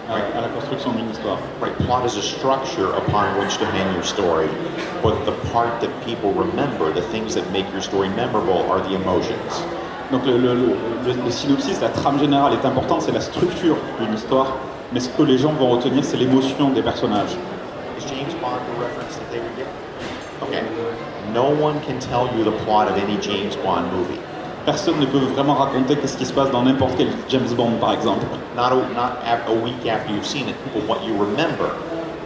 à, 0.09 0.41
la 0.41 0.47
construction 0.47 0.91
d'une 0.91 1.09
histoire. 1.09 1.37
Right, 1.61 1.75
plot 1.79 2.05
is 2.05 2.17
a 2.17 2.21
structure 2.21 2.95
upon 2.95 3.25
which 3.39 3.57
to 3.57 3.65
hang 3.65 3.93
your 3.93 4.03
story, 4.03 4.47
but 5.01 5.13
the 5.25 5.33
part 5.51 5.81
that 5.81 5.89
people 6.05 6.31
remember, 6.31 6.93
the 6.93 7.05
things 7.11 7.35
that 7.35 7.43
make 7.51 7.65
your 7.73 7.81
story 7.81 8.09
memorable, 8.09 8.65
are 8.71 8.79
the 8.81 8.95
emotions. 8.95 9.63
Donc 10.11 10.25
le, 10.25 10.37
le 10.37 11.31
synopsis, 11.31 11.81
la 11.81 11.89
trame 11.89 12.19
générale 12.19 12.53
est 12.53 12.65
importante, 12.65 13.01
c'est 13.01 13.11
la 13.11 13.21
structure 13.21 13.75
d'une 13.99 14.13
histoire, 14.13 14.47
mais 14.93 14.99
ce 14.99 15.09
que 15.09 15.23
les 15.23 15.37
gens 15.37 15.51
vont 15.53 15.69
retenir, 15.69 16.05
c'est 16.05 16.17
l'émotion 16.17 16.69
des 16.69 16.81
personnages. 16.81 17.35
James 17.99 18.33
Bond 18.41 18.59
reference 18.79 19.17
that 19.17 19.31
they 19.31 19.39
would 19.39 19.55
get? 19.57 19.67
Okay. 20.41 20.61
No 21.33 21.49
one 21.49 21.81
can 21.81 21.99
tell 21.99 22.29
you 22.37 22.43
the 22.43 22.51
plot 22.63 22.87
of 22.87 22.95
any 22.95 23.17
James 23.19 23.55
Bond 23.55 23.91
movie. 23.91 24.19
Personne 24.65 24.99
ne 24.99 25.07
peut 25.07 25.17
vraiment 25.17 25.55
raconter 25.55 25.95
qu'est-ce 25.95 26.15
qui 26.15 26.27
se 26.27 26.31
passe 26.31 26.51
dans 26.51 26.61
n'importe 26.61 26.93
quel 26.95 27.07
James 27.27 27.51
Bond, 27.57 27.79
par 27.79 27.93
exemple. 27.93 28.23
Not 28.55 28.71
a, 28.71 28.75
not 28.93 29.17
a 29.25 29.53
week 29.63 29.87
after 29.87 30.13
you've 30.13 30.27
seen 30.27 30.47
it, 30.47 30.55
but 30.75 30.87
what 30.87 31.03
you 31.03 31.15
remember 31.17 31.71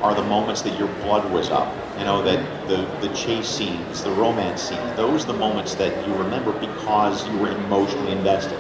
are 0.04 0.14
the 0.14 0.28
moments 0.28 0.62
that 0.64 0.78
your 0.78 0.90
blood 1.06 1.24
was 1.32 1.50
up. 1.52 1.68
You 1.98 2.04
know, 2.04 2.22
that 2.24 2.40
the, 2.68 2.84
the 3.00 3.08
chase 3.16 3.48
scenes, 3.48 4.04
the 4.04 4.12
romance 4.12 4.62
scenes, 4.62 4.98
those 4.98 5.24
are 5.24 5.32
the 5.32 5.40
moments 5.40 5.76
that 5.76 5.94
you 6.06 6.14
remember 6.16 6.52
because 6.60 7.26
you 7.30 7.38
were 7.38 7.50
emotionally 7.50 8.12
invested. 8.12 8.60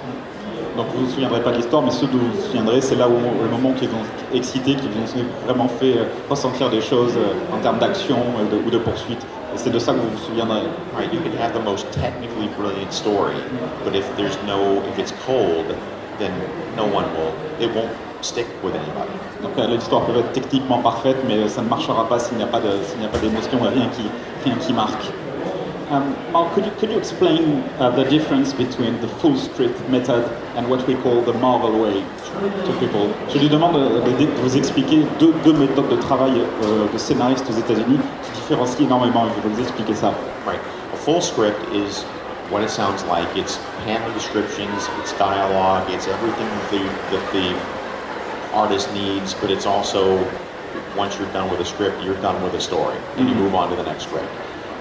Donc 0.77 0.86
vous 0.93 1.01
ne 1.01 1.05
vous 1.07 1.12
souviendrez 1.12 1.41
pas 1.41 1.51
de 1.51 1.57
l'histoire, 1.57 1.81
mais 1.81 1.91
ceux 1.91 2.05
dont 2.07 2.19
vous 2.19 2.31
vous 2.39 2.41
souviendrez, 2.41 2.79
c'est 2.81 2.95
là 2.95 3.10
où 3.10 3.17
le 3.43 3.49
moment 3.49 3.73
qui 3.73 3.88
vous 3.88 3.97
ont 3.97 4.36
excité, 4.36 4.75
qui 4.75 4.88
vous 4.88 5.19
ont 5.19 5.25
vraiment 5.45 5.67
fait 5.67 5.97
euh, 5.97 6.05
ressentir 6.29 6.69
des 6.69 6.81
choses 6.81 7.15
euh, 7.17 7.55
en 7.55 7.60
termes 7.60 7.79
d'action 7.79 8.15
euh, 8.15 8.65
ou 8.65 8.69
de 8.69 8.77
poursuite. 8.77 9.25
C'est 9.55 9.71
de 9.71 9.79
ça 9.79 9.93
que 9.93 9.99
vous 9.99 10.10
vous 10.10 10.25
souviendrez. 10.25 10.62
Right, 10.95 11.12
you 11.13 11.19
can 11.21 11.31
have 11.41 11.53
the 11.53 11.63
most 11.63 11.86
technically 11.91 12.47
brilliant 12.57 12.91
story, 12.91 13.36
but 13.83 13.95
if 13.95 14.05
there's 14.15 14.38
no, 14.45 14.83
if 14.88 14.99
it's 14.99 15.13
cold, 15.25 15.65
then 16.19 16.31
no 16.75 16.86
one 16.86 17.05
will, 17.15 17.33
it 17.60 17.73
won't 17.73 17.91
stick 18.21 18.47
with 18.63 18.75
anybody. 18.75 19.12
Donc 19.41 19.57
l'histoire 19.69 20.01
peut 20.05 20.17
être 20.17 20.31
techniquement 20.33 20.79
parfaite, 20.79 21.17
mais 21.27 21.47
ça 21.47 21.62
ne 21.62 21.69
marchera 21.69 22.07
pas 22.07 22.19
s'il 22.19 22.38
n'y 22.38 22.43
a 22.43 22.47
pas 22.47 22.60
d'émotion, 22.60 23.60
rien 23.62 23.88
qui, 23.95 24.03
rien 24.43 24.55
qui 24.55 24.73
marque. 24.73 25.12
Um, 25.89 26.13
Mark, 26.33 26.53
could 26.53 26.65
you, 26.65 26.71
could 26.79 26.91
you 26.91 26.97
explain 26.97 27.63
uh, 27.79 27.89
the 27.91 28.03
difference 28.03 28.51
between 28.51 28.99
the 28.99 29.07
full 29.07 29.38
script 29.38 29.79
method 29.89 30.25
and 30.57 30.69
what 30.69 30.86
we 30.86 30.95
call 30.95 31.21
the 31.21 31.31
Marvel 31.31 31.79
way 31.79 32.03
to 32.65 32.73
people? 32.81 33.07
Je 33.29 33.39
lui 33.39 33.47
demande 33.47 33.75
de, 33.75 34.25
de 34.25 34.29
vous 34.43 34.57
expliquer 34.57 35.05
deux, 35.17 35.33
deux, 35.45 35.53
méthodes 35.53 35.88
de 35.88 35.95
travail 35.95 36.33
euh, 36.65 36.91
de 36.91 36.97
scénaristes 36.97 37.49
aux 37.49 37.57
États-Unis 37.57 37.99
énormément. 38.79 39.25
Je 39.36 39.41
vais 39.47 39.55
vous 39.55 39.62
expliquer 39.62 39.95
ça. 39.95 40.13
Right. 40.45 40.60
A 40.93 40.97
full 40.97 41.21
script 41.21 41.60
is 41.73 42.03
what 42.51 42.62
it 42.62 42.69
sounds 42.69 43.03
like. 43.10 43.27
It's 43.36 43.60
panel 43.86 44.12
descriptions, 44.13 44.89
it's 45.01 45.13
dialogue, 45.17 45.83
it's 45.89 46.07
everything 46.07 46.47
that 46.47 46.71
the, 46.71 46.83
that 47.12 47.31
the 47.33 48.57
artist 48.57 48.89
needs, 48.93 49.33
but 49.41 49.49
it's 49.51 49.65
also 49.65 50.17
once 50.97 51.17
you're 51.17 51.31
done 51.33 51.49
with 51.49 51.60
a 51.60 51.65
script, 51.65 52.01
you're 52.03 52.19
done 52.21 52.41
with 52.43 52.53
a 52.55 52.62
story, 52.62 52.95
and 53.17 53.27
you 53.27 53.36
Mhm. 53.36 53.41
move 53.43 53.55
on 53.55 53.69
to 53.69 53.75
the 53.75 53.83
next 53.83 54.03
script. 54.07 54.27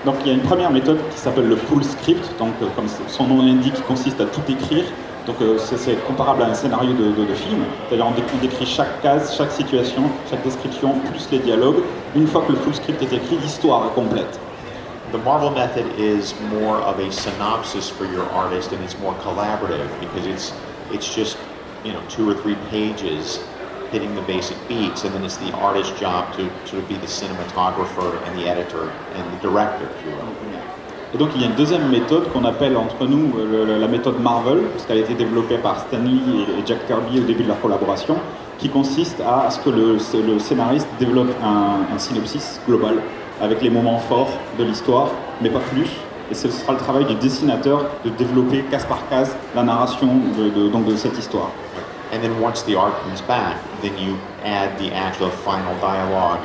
Donc 0.05 0.17
il 0.21 0.29
y 0.29 0.31
a 0.31 0.35
une 0.35 0.43
première 0.43 0.71
méthode 0.71 0.99
qui 1.11 1.19
s'appelle 1.19 1.49
le 1.49 1.57
full 1.57 1.83
script, 1.83 2.25
donc 2.39 2.55
euh, 2.63 2.67
comme 2.77 2.87
son 3.09 3.25
nom 3.27 3.43
l'indique, 3.43 3.85
consiste 3.87 4.21
à 4.21 4.27
tout 4.27 4.43
écrire. 4.49 4.85
Donc 5.27 5.37
euh, 5.43 5.59
c'est 5.59 5.97
comparable 6.07 6.43
à 6.43 6.47
un 6.47 6.55
scénario 6.55 6.93
de, 6.93 7.11
de- 7.11 7.25
de 7.27 7.35
film, 7.35 7.65
c'est-à-dire 7.89 8.07
on, 8.07 8.13
dé- 8.13 8.23
on 8.33 8.39
décrit 8.41 8.65
chaque 8.67 9.03
case, 9.03 9.35
chaque 9.37 9.51
situation, 9.51 10.03
chaque 10.31 10.43
description, 10.45 10.95
plus 11.11 11.29
les 11.33 11.41
dialogues. 11.41 11.83
Une 12.15 12.29
fois 12.29 12.43
que 12.47 12.53
le 12.53 12.59
full 12.59 12.75
script 12.75 13.03
est 13.03 13.13
écrit, 13.13 13.37
l'histoire 13.43 13.87
est 13.87 13.95
complète. 13.95 14.39
The 15.13 15.19
Marvel 15.25 15.51
method 15.51 15.85
is 15.99 16.35
more 16.53 16.79
of 16.81 16.99
a 17.01 17.11
synopsis 17.11 17.89
for 17.91 18.05
your 18.07 18.25
artist, 18.35 18.73
and 18.73 18.79
it's 18.85 18.97
more 19.01 19.15
collaborative 19.25 19.89
because 20.01 20.27
it's 20.27 20.53
it's 20.93 21.07
just 21.13 21.37
you 21.85 21.93
know 21.93 22.01
two 22.09 22.29
or 22.29 22.35
three 22.35 22.57
pages 22.71 23.41
hitting 23.93 24.15
the 24.17 24.23
basic 24.23 24.57
beats, 24.69 25.05
and 25.05 25.13
then 25.15 25.25
it's 25.25 25.37
the 25.39 25.53
artist's 25.55 25.99
job 25.99 26.33
to 26.37 26.49
to 26.71 26.81
be 26.89 26.95
the 26.97 27.07
cinematographer 27.07 28.21
and 28.27 28.39
the 28.39 28.49
editor 28.49 28.91
and 29.15 29.25
the 29.33 29.39
director, 29.49 29.89
if 29.99 30.05
you 30.07 30.13
will. 30.13 30.33
Et 31.17 31.19
donc 31.19 31.31
il 31.35 31.41
y 31.41 31.45
a 31.45 31.47
une 31.47 31.55
deuxième 31.55 31.89
méthode 31.89 32.31
qu'on 32.31 32.45
appelle 32.45 32.77
entre 32.77 33.07
nous 33.07 33.33
euh, 33.39 33.79
la 33.81 33.89
méthode 33.89 34.21
Marvel, 34.21 34.65
parce 34.71 34.85
qu'elle 34.85 34.99
a 34.99 35.01
été 35.01 35.15
développée 35.15 35.57
par 35.57 35.81
Stan 35.81 35.97
Lee 35.97 36.21
et 36.59 36.67
Jack 36.67 36.87
Kirby 36.87 37.21
au 37.21 37.23
début 37.23 37.43
de 37.43 37.49
leur 37.49 37.59
collaboration, 37.59 38.17
qui 38.59 38.69
consiste 38.69 39.23
à 39.23 39.49
ce 39.49 39.59
que 39.61 39.71
le, 39.71 40.39
scénariste 40.39 40.87
développe 40.99 41.31
un, 41.43 41.99
synopsis 41.99 42.61
global 42.69 42.97
avec 43.41 43.63
les 43.63 43.71
moments 43.71 43.99
forts 43.99 44.29
de 44.59 44.65
l'histoire, 44.65 45.09
mais 45.41 45.49
pas 45.49 45.61
plus. 45.61 45.89
Et 46.31 46.35
ce 46.35 46.51
sera 46.51 46.75
le 46.75 46.79
travail 46.79 47.07
du 47.07 47.15
dessinateur 47.15 47.87
de 48.05 48.11
développer 48.11 48.67
case 48.71 48.85
par 48.85 49.09
case 49.09 49.35
la 49.55 49.63
narration 49.63 50.09
de, 50.37 50.69
donc 50.69 50.85
de 50.85 50.97
cette 50.97 51.17
histoire. 51.17 51.51
And 52.13 52.21
then 52.21 52.33
once 52.43 52.63
the 52.63 52.77
art 52.77 52.93
comes 53.03 53.23
back, 53.27 53.57
then 53.81 53.93
you 53.97 54.17
add 54.45 54.77
the 54.77 54.93
actual 54.95 55.31
final 55.31 55.75
dialogue 55.81 56.45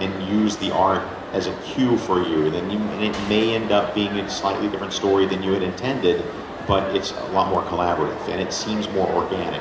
and 0.00 0.10
use 0.32 0.54
the 0.58 0.70
art 0.70 1.02
as 1.32 1.46
a 1.46 1.52
cue 1.74 1.96
for 1.96 2.18
you. 2.22 2.50
Then 2.50 2.70
you, 2.70 2.78
and 2.78 3.04
it 3.04 3.16
may 3.28 3.54
end 3.54 3.72
up 3.72 3.94
being 3.94 4.12
a 4.18 4.28
slightly 4.28 4.68
different 4.68 4.92
story 4.92 5.26
than 5.26 5.42
you 5.42 5.52
had 5.52 5.62
intended, 5.62 6.22
but 6.66 6.94
it's 6.94 7.12
a 7.12 7.32
lot 7.32 7.48
more 7.50 7.62
collaborative 7.62 8.28
and 8.28 8.40
it 8.40 8.52
seems 8.52 8.88
more 8.90 9.08
organic. 9.08 9.60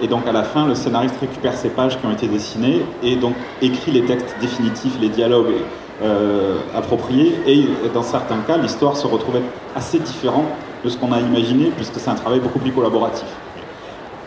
Et 0.00 0.08
donc 0.08 0.26
à 0.26 0.32
la 0.32 0.42
fin, 0.42 0.66
le 0.66 0.74
scénariste 0.74 1.16
récupère 1.20 1.54
ces 1.54 1.70
pages 1.70 1.98
qui 1.98 2.06
ont 2.06 2.10
été 2.10 2.26
dessinées 2.26 2.84
et 3.02 3.14
donc 3.14 3.34
écrit 3.62 3.92
les 3.92 4.04
textes 4.04 4.34
définitifs, 4.40 4.98
les 5.00 5.08
dialogues 5.08 5.54
euh, 6.02 6.58
appropriés. 6.74 7.38
Et 7.46 7.88
dans 7.94 8.02
certains 8.02 8.40
cas, 8.40 8.56
l'histoire 8.56 8.96
se 8.96 9.06
retrouve 9.06 9.36
être 9.36 9.46
assez 9.76 10.00
différente 10.00 10.46
de 10.84 10.88
ce 10.88 10.96
qu'on 10.96 11.12
a 11.12 11.20
imaginé 11.20 11.70
puisque 11.76 11.94
c'est 11.96 12.10
un 12.10 12.16
travail 12.16 12.40
beaucoup 12.40 12.58
plus 12.58 12.72
collaboratif. 12.72 13.28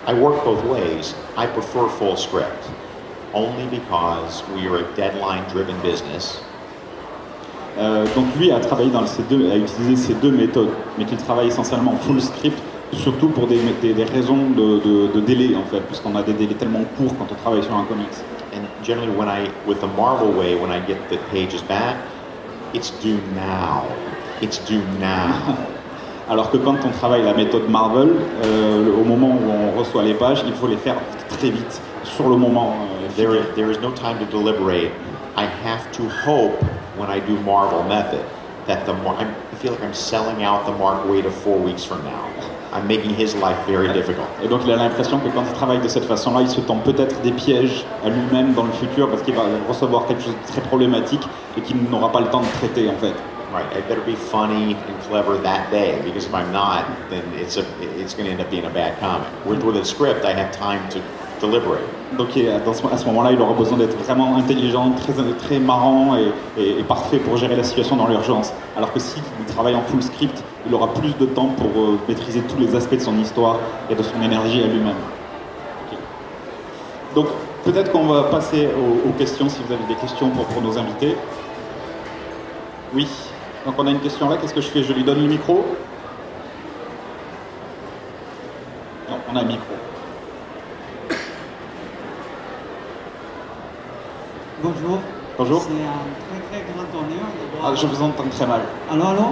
I 0.07 0.13
work 0.13 0.45
both 0.45 0.63
ways. 0.63 1.13
I 1.37 1.45
prefer 1.47 1.89
full 1.89 2.15
script 2.15 2.69
only 3.33 3.65
because 3.65 4.41
we 4.55 4.67
are 4.67 4.77
a 4.77 4.95
deadline 4.95 5.43
driven 5.51 5.75
business 5.81 6.41
Euh, 7.79 8.05
donc 8.15 8.25
lui 8.39 8.51
a 8.51 8.59
travaillé 8.59 8.89
dans 8.89 9.05
ces 9.05 9.21
deux, 9.23 9.51
a 9.51 9.55
utilisé 9.55 9.95
ces 9.95 10.13
deux 10.15 10.31
méthodes, 10.31 10.69
mais 10.97 11.05
qu'il 11.05 11.17
travaille 11.17 11.47
essentiellement 11.47 11.91
en 11.93 11.97
full 11.97 12.19
script, 12.21 12.57
surtout 12.91 13.27
pour 13.29 13.45
des, 13.47 13.59
des- 13.81 13.93
des 13.93 14.03
raisons 14.03 14.49
de, 14.55 14.79
de- 14.79 15.07
de 15.13 15.19
délai 15.21 15.55
en 15.55 15.63
fait, 15.69 15.81
puisqu'on 15.81 16.15
a 16.15 16.23
des 16.23 16.33
délais 16.33 16.55
tellement 16.55 16.83
courts 16.97 17.13
quand 17.19 17.27
on 17.31 17.35
travaille 17.35 17.63
sur 17.63 17.75
un 17.75 17.83
comics. 17.83 18.07
And 18.55 18.61
generally, 18.83 19.11
when 19.15 19.27
I, 19.27 19.49
with 19.67 19.79
the 19.81 19.87
Marvel 19.95 20.29
way, 20.39 20.55
when 20.55 20.71
I 20.71 20.79
get 20.87 20.97
the 21.11 21.17
pages 21.31 21.61
back, 21.67 21.97
it's 22.73 22.91
due 23.03 23.19
now. 23.35 23.83
It's 24.41 24.59
due 24.65 24.81
now. 24.99 25.33
Alors 26.29 26.49
que 26.51 26.57
quand 26.57 26.75
on 26.85 26.89
travaille 26.89 27.23
la 27.23 27.33
méthode 27.33 27.69
Marvel, 27.69 28.09
euh, 28.43 28.85
au 28.99 29.03
moment 29.05 29.29
où 29.29 29.49
on 29.49 29.79
reçoit 29.79 30.03
les 30.03 30.13
pages, 30.15 30.43
il 30.47 30.53
faut 30.53 30.67
les 30.67 30.75
faire 30.77 30.95
très 31.29 31.49
vite, 31.51 31.79
sur 32.03 32.27
le 32.27 32.35
moment. 32.37 32.73
euh, 32.73 33.07
there, 33.15 33.35
is, 33.35 33.43
there 33.55 33.69
is 33.71 33.77
no 33.81 33.91
time 33.91 34.17
to 34.19 34.25
deliberate. 34.35 34.91
I 35.37 35.43
have 35.63 35.89
to 35.93 36.03
hope 36.25 36.57
when 36.97 37.09
I 37.09 37.19
do 37.19 37.39
Marvel 37.41 37.83
method 37.83 38.23
that 38.67 38.85
the 38.85 38.93
Mar- 38.93 39.15
I'm, 39.15 39.33
I 39.51 39.55
feel 39.55 39.71
like 39.71 39.81
I'm 39.81 39.93
selling 39.93 40.43
out 40.43 40.65
the 40.65 40.73
Mark 40.73 41.05
Waid 41.05 41.25
of 41.25 41.33
four 41.33 41.57
weeks 41.57 41.83
from 41.83 42.03
now. 42.03 42.25
I'm 42.73 42.85
making 42.85 43.15
his 43.15 43.33
life 43.35 43.57
very 43.65 43.87
difficult. 43.93 44.27
Et 44.43 44.47
donc 44.47 44.61
il 44.65 44.71
a 44.71 44.75
l'impression 44.75 45.19
que 45.19 45.29
quand 45.29 45.43
il 45.47 45.53
travaille 45.53 45.79
de 45.79 45.87
cette 45.87 46.03
façon-là, 46.03 46.41
il 46.41 46.49
se 46.49 46.59
tend 46.59 46.77
peut-être 46.77 47.21
des 47.21 47.31
pièges 47.31 47.85
à 48.05 48.09
lui-même 48.09 48.53
dans 48.53 48.65
le 48.65 48.71
futur 48.73 49.09
parce 49.09 49.21
qu'il 49.21 49.35
va 49.35 49.43
recevoir 49.67 50.05
quelque 50.05 50.21
chose 50.23 50.35
de 50.35 50.51
très 50.51 50.61
problématique 50.61 51.23
et 51.57 51.61
qu'il 51.61 51.77
n'aura 51.89 52.11
pas 52.11 52.19
le 52.19 52.27
temps 52.27 52.41
de 52.41 52.57
traiter 52.59 52.89
en 52.89 52.97
fait. 52.99 53.13
Right, 53.53 53.65
I 53.73 53.79
better 53.87 54.01
be 54.01 54.15
funny 54.15 54.75
and 54.75 55.01
clever 55.09 55.37
that 55.41 55.71
day 55.71 56.01
because 56.03 56.25
if 56.25 56.33
I'm 56.33 56.51
not, 56.51 56.83
then 57.09 57.23
it's 57.39 57.55
a 57.55 57.63
it's 57.97 58.13
going 58.13 58.25
to 58.25 58.31
end 58.31 58.41
up 58.41 58.51
being 58.51 58.65
a 58.65 58.69
bad 58.69 58.99
comic. 58.99 59.29
With, 59.45 59.63
with 59.63 59.77
a 59.77 59.85
script, 59.85 60.25
I 60.25 60.33
have 60.33 60.51
time 60.51 60.89
to 60.89 60.99
Donc 61.41 62.29
à 62.91 62.97
ce 62.97 63.05
moment-là, 63.05 63.31
il 63.31 63.41
aura 63.41 63.53
besoin 63.53 63.77
d'être 63.77 63.97
vraiment 63.97 64.37
intelligent, 64.37 64.91
très, 65.37 65.59
marrant 65.59 66.15
et, 66.57 66.83
parfait 66.83 67.17
pour 67.17 67.37
gérer 67.37 67.55
la 67.55 67.63
situation 67.63 67.95
dans 67.95 68.07
l'urgence. 68.07 68.53
Alors 68.75 68.91
que 68.91 68.99
s'il 68.99 69.21
travaille 69.53 69.75
en 69.75 69.81
full 69.81 70.01
script, 70.01 70.43
il 70.65 70.73
aura 70.73 70.93
plus 70.93 71.15
de 71.17 71.25
temps 71.25 71.47
pour 71.47 71.67
euh, 71.67 71.99
maîtriser 72.07 72.41
tous 72.41 72.57
les 72.59 72.75
aspects 72.75 72.95
de 72.95 73.01
son 73.01 73.17
histoire 73.19 73.57
et 73.89 73.95
de 73.95 74.03
son 74.03 74.21
énergie 74.21 74.63
à 74.63 74.67
lui-même. 74.67 74.95
Donc 77.15 77.27
peut-être 77.63 77.91
qu'on 77.91 78.05
va 78.05 78.23
passer 78.23 78.67
aux, 78.67 79.09
aux 79.09 79.13
questions 79.13 79.49
si 79.49 79.59
vous 79.65 79.73
avez 79.73 79.85
des 79.87 79.99
questions 79.99 80.29
pour, 80.29 80.45
pour 80.45 80.61
nos 80.61 80.77
invités. 80.77 81.15
Oui. 82.93 83.07
Donc 83.65 83.75
on 83.77 83.87
a 83.87 83.91
une 83.91 83.99
question 83.99 84.29
là. 84.29 84.37
Qu'est-ce 84.37 84.53
que 84.53 84.61
je 84.61 84.69
fais? 84.69 84.83
Je 84.83 84.93
lui 84.93 85.03
donne 85.03 85.21
le 85.21 85.27
micro? 85.27 85.65
Non, 89.09 89.17
on 89.31 89.35
a 89.35 89.41
un 89.41 89.45
micro. 89.45 89.73
Bonjour. 94.63 94.99
Bonjour. 95.37 95.61
C'est 95.61 95.69
un 95.83 96.39
très 96.49 96.59
très 96.61 96.65
grand 96.73 96.99
honneur 96.99 97.27
de 97.27 97.57
Ah, 97.57 97.61
voir. 97.61 97.75
je 97.75 97.87
vous 97.87 98.01
entends 98.01 98.23
très 98.31 98.45
mal. 98.47 98.61
Allô, 98.91 99.03
allô 99.05 99.25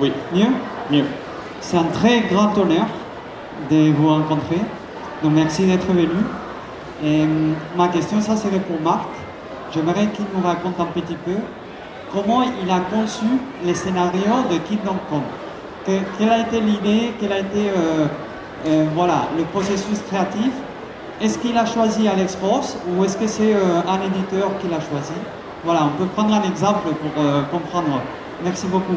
Oui, 0.00 0.12
Mieux 0.32 0.46
mieux. 0.90 1.04
C'est 1.60 1.76
un 1.76 1.84
très 1.84 2.20
grand 2.22 2.56
honneur 2.56 2.86
de 3.70 3.90
vous 3.92 4.08
rencontrer. 4.08 4.60
Donc 5.22 5.32
merci 5.34 5.66
d'être 5.66 5.86
venu. 5.86 6.08
Et 7.04 7.22
hum, 7.22 7.54
ma 7.76 7.88
question, 7.88 8.20
ça 8.20 8.36
serait 8.36 8.58
pour 8.60 8.80
Marc. 8.80 9.08
J'aimerais 9.72 10.06
qu'il 10.08 10.24
nous 10.34 10.42
raconte 10.46 10.80
un 10.80 10.86
petit 10.86 11.16
peu 11.24 11.36
comment 12.12 12.42
il 12.42 12.70
a 12.70 12.80
conçu 12.80 13.26
les 13.64 13.74
scénarios 13.74 14.42
de 14.50 14.56
Kingdom 14.58 14.96
Come. 15.10 15.22
Que- 15.86 16.02
quelle 16.18 16.30
a 16.30 16.38
été 16.40 16.60
l'idée 16.60 17.12
Quel 17.20 17.32
a 17.32 17.38
été 17.40 17.68
euh, 17.70 18.06
euh, 18.66 18.86
voilà, 18.94 19.26
le 19.36 19.44
processus 19.44 20.00
créatif 20.08 20.50
Est-ce 21.20 21.38
qu'il 21.38 21.56
a 21.58 21.66
choisi 21.66 22.08
Alex 22.08 22.38
Ross 22.42 22.78
ou 22.88 23.04
est-ce 23.04 23.18
que 23.18 23.26
c'est 23.26 23.54
euh, 23.54 23.82
un 23.86 24.00
éditeur 24.00 24.56
qui 24.58 24.68
l'a 24.68 24.80
choisi? 24.80 25.12
Voilà, 25.64 25.82
on 25.84 25.98
peut 25.98 26.06
prendre 26.06 26.32
un 26.32 26.42
exemple 26.44 26.88
pour 26.94 27.22
euh, 27.22 27.42
comprendre. 27.50 28.00
Merci 28.42 28.66
beaucoup. 28.68 28.96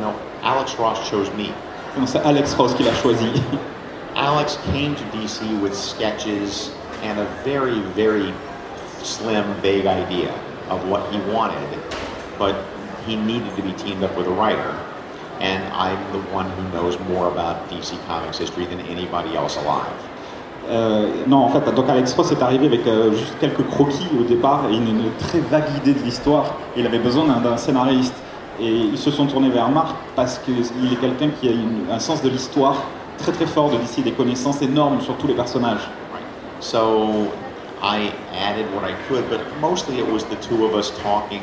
No, 0.00 0.08
Alex 0.44 0.74
Ross 0.76 1.08
chose 1.08 1.30
me. 1.38 1.50
Non, 1.96 2.04
C'est 2.06 2.20
Alex 2.24 2.54
Ross 2.54 2.74
qui 2.74 2.82
l'a 2.82 2.94
choisi? 2.94 3.30
Alex 4.16 4.58
came 4.72 4.96
to 4.96 5.04
DC 5.16 5.60
with 5.62 5.72
sketches 5.72 6.72
and 7.04 7.20
a 7.20 7.26
very, 7.44 7.78
very 7.94 8.32
slim, 9.04 9.44
vague 9.62 9.86
idea 9.86 10.32
of 10.68 10.80
what 10.88 11.02
he 11.12 11.18
wanted, 11.32 11.78
but 12.40 12.56
he 13.06 13.14
needed 13.14 13.54
to 13.54 13.62
be 13.62 13.72
teamed 13.74 14.02
up 14.02 14.16
with 14.16 14.26
a 14.26 14.30
writer. 14.32 14.74
And 15.38 15.62
I'm 15.72 15.98
the 16.12 16.22
one 16.32 16.50
who 16.50 16.68
knows 16.70 16.98
more 17.08 17.30
about 17.30 17.68
DC 17.68 18.04
Comics 18.08 18.38
history 18.38 18.66
than 18.66 18.80
anybody 18.80 19.36
else 19.36 19.56
alive. 19.58 19.92
Euh, 20.70 21.08
non, 21.26 21.38
en 21.38 21.48
fait, 21.50 21.74
donc 21.74 21.88
Alex 21.88 22.14
Ross 22.14 22.32
est 22.32 22.42
arrivé 22.42 22.66
avec 22.66 22.86
euh, 22.86 23.12
juste 23.12 23.34
quelques 23.38 23.66
croquis 23.66 24.08
au 24.18 24.24
départ 24.24 24.62
et 24.70 24.74
une, 24.74 25.10
très 25.18 25.40
vague 25.40 25.68
idée 25.76 25.92
de 25.92 26.02
l'histoire. 26.04 26.54
Il 26.76 26.86
avait 26.86 26.98
besoin 26.98 27.24
d'un- 27.26 27.56
scénariste. 27.56 28.14
Et 28.60 28.70
ils 28.70 28.98
se 28.98 29.10
sont 29.10 29.26
tournés 29.26 29.50
vers 29.50 29.68
Marc 29.68 29.96
parce 30.14 30.38
qu'il 30.38 30.60
est 30.92 30.96
quelqu'un 31.00 31.30
qui 31.40 31.48
a 31.48 31.92
un 31.92 31.98
sens 31.98 32.22
de 32.22 32.28
l'histoire 32.28 32.76
très 33.18 33.32
très 33.32 33.46
fort 33.46 33.68
de 33.70 33.76
DC, 33.78 34.04
des 34.04 34.12
connaissances 34.12 34.62
énormes 34.62 35.00
sur 35.00 35.16
tous 35.16 35.26
les 35.26 35.34
personnages. 35.34 35.90
Right. 36.12 36.22
So 36.60 37.28
I 37.82 38.12
added 38.32 38.66
what 38.72 38.88
I 38.88 38.94
could, 39.08 39.28
but 39.28 39.40
mostly 39.60 39.98
it 39.98 40.06
was 40.08 40.20
the 40.24 40.36
two 40.36 40.64
of 40.64 40.74
us 40.74 40.92
talking. 41.02 41.42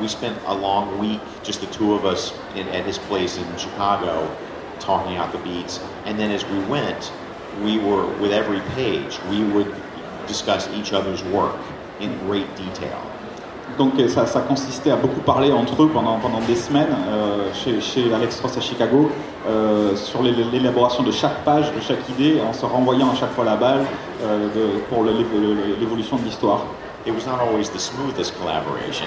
We 0.00 0.08
spent 0.08 0.34
a 0.46 0.54
long 0.54 0.98
week, 1.00 1.20
just 1.42 1.60
the 1.60 1.66
two 1.66 1.94
of 1.94 2.04
us 2.04 2.32
in, 2.54 2.68
at 2.68 2.86
his 2.86 2.98
place 2.98 3.36
in 3.36 3.44
Chicago, 3.56 4.28
talking 4.78 5.16
out 5.16 5.32
the 5.32 5.38
beats. 5.38 5.80
And 6.06 6.18
then 6.18 6.30
as 6.30 6.44
we 6.44 6.58
went, 6.70 7.12
we 7.64 7.78
were, 7.78 8.06
with 8.20 8.32
every 8.32 8.60
page, 8.76 9.18
we 9.30 9.42
would 9.52 9.66
discuss 10.26 10.68
each 10.76 10.92
other's 10.92 11.22
work 11.32 11.56
in 12.00 12.10
great 12.28 12.46
detail. 12.56 12.98
Donc 13.76 13.92
euh, 14.00 14.08
ça, 14.08 14.26
ça 14.26 14.40
consistait 14.40 14.90
à 14.90 14.96
beaucoup 14.96 15.20
parler 15.20 15.52
entre 15.52 15.82
eux 15.84 15.88
pendant, 15.88 16.18
pendant 16.18 16.40
des 16.40 16.56
semaines 16.56 16.88
euh, 17.08 17.52
chez, 17.54 17.80
chez 17.80 18.12
Alex 18.12 18.40
Ross 18.40 18.56
à 18.56 18.60
Chicago 18.60 19.10
euh, 19.46 19.94
sur 19.94 20.22
l'é- 20.22 20.32
l'élaboration 20.52 21.02
de 21.04 21.12
chaque 21.12 21.44
page, 21.44 21.72
de 21.72 21.80
chaque 21.80 22.08
idée, 22.08 22.40
en 22.40 22.52
se 22.52 22.64
renvoyant 22.66 23.10
à 23.10 23.14
chaque 23.14 23.32
fois 23.32 23.44
la 23.44 23.54
balle 23.56 23.84
euh, 24.24 24.48
de- 24.54 24.78
pour 24.90 25.04
l'évolution 25.04 26.16
de 26.16 26.24
l'histoire. 26.24 26.62
It 27.06 27.14
was 27.14 27.26
not 27.30 27.40
always 27.40 27.68
the 27.70 27.78
smoothest 27.78 28.34
collaboration 28.38 29.06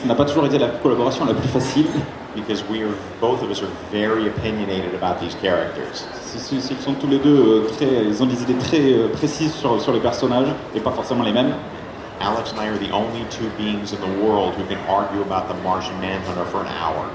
Ça 0.00 0.06
n'a 0.06 0.14
pas 0.14 0.24
toujours 0.24 0.46
été 0.46 0.58
la 0.58 0.68
collaboration 0.68 1.24
la 1.24 1.34
plus 1.34 1.48
facile. 1.48 1.86
because 2.36 2.62
we 2.70 2.80
are, 2.82 2.94
both 3.20 3.42
of 3.42 3.50
us 3.50 3.60
are 3.60 3.68
very 3.92 4.28
opinionated 4.28 4.94
about 4.94 5.18
these 5.20 5.34
characters. 5.42 6.04
C'est- 6.22 6.38
c'est- 6.38 6.72
Ils 6.74 6.80
sont 6.80 6.92
tous 6.94 7.08
les 7.08 7.18
deux 7.18 7.36
euh, 7.36 7.66
très, 7.76 7.88
ils 8.06 8.22
ont 8.22 8.26
des 8.26 8.40
idées 8.42 8.54
très 8.54 8.78
euh, 8.92 9.08
précises 9.12 9.52
sur, 9.52 9.80
sur 9.82 9.92
les 9.92 9.98
personnages 9.98 10.46
et 10.72 10.78
pas 10.78 10.92
forcément 10.92 11.24
les 11.24 11.32
mêmes. 11.32 11.52
Alex 12.20 12.52
and 12.56 12.62
I 12.62 12.68
are 12.68 12.78
the 12.78 12.92
only 12.94 13.24
two 13.30 13.48
beings 13.58 13.92
in 13.92 13.96
the 13.96 14.22
world 14.24 14.52
who 14.56 14.62
can 14.68 14.78
argue 14.88 15.22
about 15.22 15.48
the 15.52 15.56
Martian 15.64 15.94
Manhunter 16.00 16.46
for 16.52 16.60
an 16.60 16.70
hour. 16.80 17.06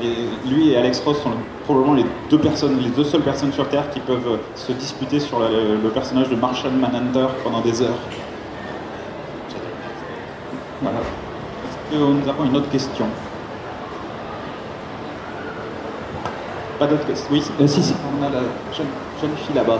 Et 0.00 0.28
lui 0.48 0.70
et 0.70 0.76
Alex 0.76 1.00
Ross 1.04 1.20
sont 1.22 1.32
probablement 1.64 1.94
les 1.94 2.06
deux 2.30 2.38
personnes, 2.38 2.78
les 2.80 2.90
deux 2.90 3.02
seules 3.04 3.22
personnes 3.22 3.52
sur 3.52 3.68
Terre 3.68 3.90
qui 3.90 3.98
peuvent 3.98 4.28
euh, 4.28 4.36
se 4.54 4.70
disputer 4.70 5.18
sur 5.18 5.40
le, 5.40 5.48
le 5.82 5.88
personnage 5.88 6.28
de 6.28 6.36
Martian 6.36 6.70
Manhunter 6.70 7.26
pendant 7.42 7.62
des 7.62 7.82
heures. 7.82 7.98
Voilà. 10.82 10.98
Que 11.96 12.02
nous 12.02 12.28
avons 12.28 12.44
une 12.44 12.56
autre 12.56 12.68
question 12.68 13.06
Pas 16.78 16.86
d'autres 16.86 17.06
questions 17.06 17.28
Oui, 17.30 17.42
Euh, 17.60 17.66
si, 17.66 17.82
si. 17.82 17.94
on 18.20 18.22
a 18.22 18.28
la 18.28 18.40
jeune, 18.76 18.86
jeune 19.20 19.30
fille 19.36 19.54
là-bas. 19.56 19.78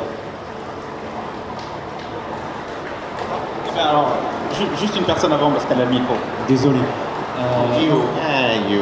Eh 3.68 3.72
bien, 3.74 3.84
alors, 3.84 4.08
ju- 4.54 4.80
juste 4.80 4.96
une 4.96 5.02
personne 5.04 5.32
avant 5.34 5.50
parce 5.50 5.66
qu'elle 5.66 5.80
a 5.80 5.84
le 5.84 5.90
micro. 5.90 6.14
Désolé. 6.48 6.78
Euh, 6.78 7.82
You, 7.82 8.00
ah, 8.18 8.54
no, 8.70 8.78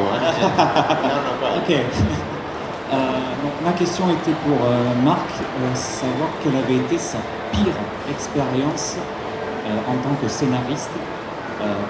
go 1.41 1.45
ahead. 1.45 1.57
Ok. 1.57 1.75
Euh, 2.93 2.97
donc, 3.41 3.51
ma 3.65 3.71
question 3.71 4.05
était 4.09 4.37
pour 4.45 4.63
euh, 4.63 5.03
Marc, 5.03 5.17
euh, 5.41 5.73
savoir 5.73 6.29
quelle 6.41 6.55
avait 6.55 6.75
été 6.75 6.99
sa 6.99 7.17
pire 7.51 7.73
expérience 8.11 8.95
euh, 9.67 9.91
en 9.91 9.95
tant 10.07 10.13
que 10.21 10.27
scénariste 10.29 10.91
euh, 10.95 11.24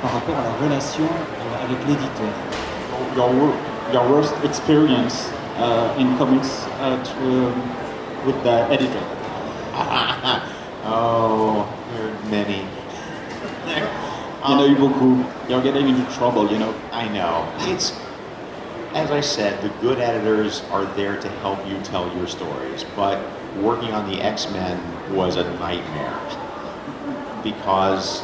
par 0.01 0.13
rapport 0.13 0.35
à 0.35 0.43
la 0.43 0.67
relation 0.67 1.05
euh, 1.05 1.65
avec 1.65 1.87
l'éditeur. 1.87 2.33
your, 3.15 3.53
your 3.91 4.09
worst 4.09 4.33
experience 4.43 5.29
uh, 5.57 5.95
in 5.97 6.17
comics 6.17 6.65
uh, 6.79 7.01
to, 7.03 7.53
with 8.25 8.41
the 8.43 8.67
editor. 8.71 9.03
oh, 10.85 11.67
there 11.93 12.07
are 12.07 12.29
many. 12.29 12.65
Il 14.47 14.51
y 14.51 14.53
en 14.53 14.59
a 14.59 14.75
beaucoup. 14.75 15.25
You're 15.49 15.63
getting 15.63 15.89
into 15.89 16.05
trouble, 16.13 16.51
you 16.51 16.59
know. 16.59 16.73
I 16.91 17.07
know. 17.07 17.47
It's, 17.71 17.93
as 18.93 19.09
I 19.09 19.19
said, 19.21 19.59
the 19.63 19.69
good 19.81 19.99
editors 19.99 20.61
are 20.71 20.85
there 20.95 21.19
to 21.19 21.29
help 21.41 21.65
you 21.67 21.79
tell 21.79 22.15
your 22.15 22.27
stories, 22.27 22.85
but 22.95 23.17
working 23.59 23.91
on 23.91 24.07
the 24.09 24.21
X 24.21 24.47
Men 24.51 24.79
was 25.15 25.35
a 25.37 25.43
nightmare 25.57 26.19
because 27.43 28.21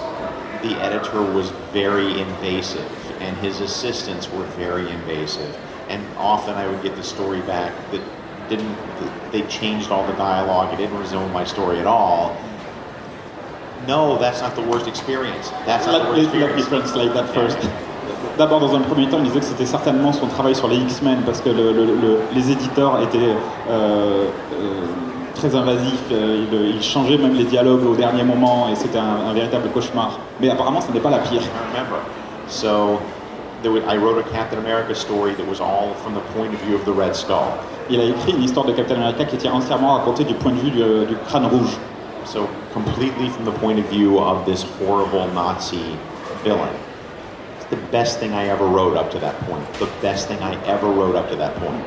the 0.61 0.75
editor 0.81 1.21
was 1.21 1.49
very 1.73 2.19
invasive 2.19 2.89
and 3.21 3.35
his 3.37 3.61
assistants 3.61 4.29
were 4.31 4.43
very 4.57 4.89
invasive. 4.89 5.57
And 5.89 6.01
often 6.17 6.55
I 6.55 6.67
would 6.67 6.81
get 6.83 6.95
the 6.95 7.03
story 7.03 7.41
back 7.41 7.73
that 7.91 8.01
didn't, 8.49 8.75
they 9.31 9.41
changed 9.43 9.91
all 9.91 10.05
the 10.07 10.13
dialogue, 10.13 10.73
it 10.73 10.77
didn't 10.77 10.97
resume 10.99 11.31
my 11.31 11.43
story 11.43 11.79
at 11.79 11.87
all. 11.87 12.35
No, 13.87 14.17
that's 14.17 14.41
not 14.41 14.55
the 14.55 14.61
worst 14.61 14.87
experience. 14.87 15.49
That's 15.65 15.85
not 15.87 16.03
the 16.03 16.09
worst 16.09 16.31
let, 16.33 16.41
let 16.41 16.55
me 16.55 16.59
experience. 16.59 16.67
translate 16.91 17.13
that 17.13 17.29
first. 17.33 17.57
D'abord, 18.37 18.59
dans 18.61 18.73
un 18.75 18.81
premier 18.83 19.07
temps, 19.09 19.17
il 19.19 19.23
disait 19.25 19.39
que 19.39 19.45
c'était 19.45 19.65
certainement 19.65 20.13
son 20.13 20.27
travail 20.27 20.55
sur 20.55 20.67
les 20.67 20.77
X-Men 20.77 21.23
parce 21.23 21.41
que 21.41 21.49
le- 21.49 21.73
le- 21.73 21.95
le- 21.95 22.19
les 22.33 22.51
éditeurs 22.51 23.01
étaient 23.01 23.17
euh, 23.69 24.27
euh, 24.53 24.85
très 25.41 25.55
invasifs. 25.55 26.03
euh, 26.11 26.45
Ils, 26.51 26.75
ils 26.77 26.83
changeaient 26.83 27.17
même 27.17 27.33
les 27.35 27.43
dialogues 27.45 27.85
au 27.85 27.95
dernier 27.95 28.23
moment 28.23 28.67
et 28.71 28.75
c'était 28.75 28.99
un, 28.99 29.29
un 29.29 29.33
véritable 29.33 29.69
cauchemar. 29.69 30.19
Mais 30.39 30.49
apparemment, 30.49 30.81
ce 30.81 30.91
n'est 30.91 30.99
pas 30.99 31.09
la 31.09 31.19
pire. 31.19 31.41
I 31.41 31.45
remember. 31.73 31.97
So 32.47 32.99
there 33.63 33.71
wa- 33.73 33.81
I 33.93 33.97
wrote 33.97 34.19
a 34.19 34.23
Captain 34.35 34.59
America 34.59 34.93
story 34.95 35.33
that 35.35 35.47
was 35.47 35.59
all 35.59 35.93
from 36.03 36.13
the 36.13 36.23
point 36.35 36.53
of 36.53 36.61
view 36.65 36.75
of 36.75 36.83
the 36.85 36.93
Red 36.97 37.15
Skull. 37.15 37.51
Il 37.89 37.99
a 37.99 38.03
écrit 38.05 38.31
une 38.33 38.43
histoire 38.43 38.65
de 38.65 38.71
Captain 38.73 38.95
America 38.95 39.25
qui 39.25 39.35
était 39.35 39.49
entièrement 39.49 39.95
racontée 39.95 40.23
du 40.23 40.33
point 40.35 40.51
de 40.51 40.59
vue 40.59 40.71
du, 40.71 40.79
du 41.07 41.15
crâne 41.27 41.45
rouge. 41.47 41.77
So 42.25 42.47
completely 42.73 43.29
from 43.29 43.45
the 43.45 43.57
point 43.59 43.77
of 43.79 43.85
view 43.91 44.19
of 44.19 44.45
this 44.45 44.65
horrible 44.79 45.27
Nazi 45.33 45.81
villain. 46.43 46.69
It's 47.59 47.69
the 47.69 47.81
best 47.91 48.19
thing 48.19 48.31
I 48.33 48.47
ever 48.49 48.65
wrote 48.65 48.95
up 48.95 49.09
to 49.11 49.19
that 49.19 49.35
point. 49.47 49.63
The 49.79 49.87
best 50.01 50.27
thing 50.27 50.37
I 50.41 50.55
ever 50.69 50.87
wrote 50.87 51.15
up 51.17 51.29
to 51.31 51.35
that 51.37 51.55
point. 51.55 51.83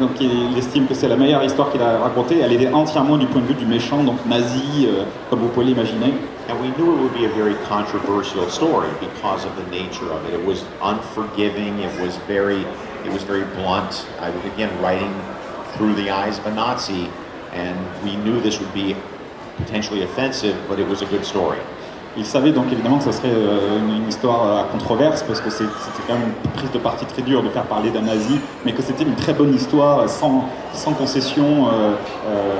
Donc 0.00 0.20
il, 0.20 0.56
estime 0.56 0.86
que 0.86 0.94
c'est 0.94 1.08
la 1.08 1.16
meilleure 1.16 1.44
histoire 1.44 1.70
qu'il 1.70 1.82
a 1.82 1.98
racontée. 1.98 2.40
Elle 2.40 2.52
était 2.52 2.72
entièrement 2.72 3.16
du 3.16 3.26
point 3.26 3.40
de 3.40 3.46
vue 3.46 3.54
du 3.54 3.66
méchant, 3.66 4.02
donc 4.02 4.24
nazi, 4.26 4.86
euh, 4.86 5.04
comme 5.30 5.40
vous 5.40 5.48
pouvez 5.48 5.66
l'imaginer. 5.66 6.14
And 6.48 6.60
we 6.60 6.70
knew 6.76 6.92
it 6.94 7.00
would 7.00 7.14
be 7.14 7.24
a 7.24 7.34
very 7.34 7.54
controversial 7.68 8.50
story 8.50 8.88
because 9.00 9.46
of 9.46 9.52
the 9.56 9.70
nature 9.70 10.10
of 10.12 10.26
it. 10.28 10.34
It 10.34 10.44
was 10.44 10.64
unforgiving. 10.82 11.78
It 11.78 12.00
was 12.00 12.16
very, 12.28 12.66
it 13.04 13.12
was 13.12 13.22
very 13.22 13.44
blunt. 13.56 14.06
I 14.20 14.30
was 14.30 14.44
again 14.52 14.70
writing 14.82 15.14
through 15.76 15.94
the 15.94 16.10
eyes 16.10 16.38
of 16.38 16.46
a 16.46 16.54
Nazi, 16.54 17.08
and 17.52 17.78
we 18.04 18.16
knew 18.16 18.40
this 18.40 18.60
would 18.60 18.74
be 18.74 18.94
potentially 19.56 20.02
offensive, 20.02 20.56
but 20.68 20.78
it 20.78 20.86
was 20.86 21.02
a 21.02 21.06
good 21.06 21.24
story. 21.24 21.60
Il 22.16 22.24
savait 22.24 22.52
donc 22.52 22.66
évidemment 22.72 22.98
que 22.98 23.04
ce 23.04 23.12
serait 23.12 23.28
euh, 23.32 23.78
une, 23.80 24.08
histoire 24.08 24.58
à 24.60 24.62
controverse 24.70 25.22
parce 25.24 25.40
que 25.40 25.50
c'était 25.50 25.68
quand 26.06 26.14
même 26.14 26.32
une 26.44 26.50
prise 26.52 26.70
de 26.70 26.78
parti 26.78 27.04
très 27.06 27.22
dure 27.22 27.42
de 27.42 27.48
faire 27.48 27.64
parler 27.64 27.90
d'un 27.90 28.02
nazi, 28.02 28.38
mais 28.64 28.72
que 28.72 28.82
c'était 28.82 29.02
une 29.02 29.16
très 29.16 29.32
bonne 29.32 29.52
histoire 29.52 30.08
sans, 30.08 30.44
sans 30.72 30.92
concession 30.92 31.66
euh, 31.66 31.94
euh, 32.28 32.54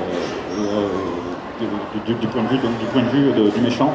euh, 0.59 0.89
du, 1.61 2.15
du- 2.15 2.19
du 2.21 2.27
point 2.27 2.43
de 2.43 2.49
vue, 2.49 2.59
donc, 2.59 2.77
du, 2.79 2.87
point 2.87 3.03
de 3.03 3.09
vue 3.09 3.33
de- 3.33 3.51
du 3.51 3.61
méchant. 3.61 3.91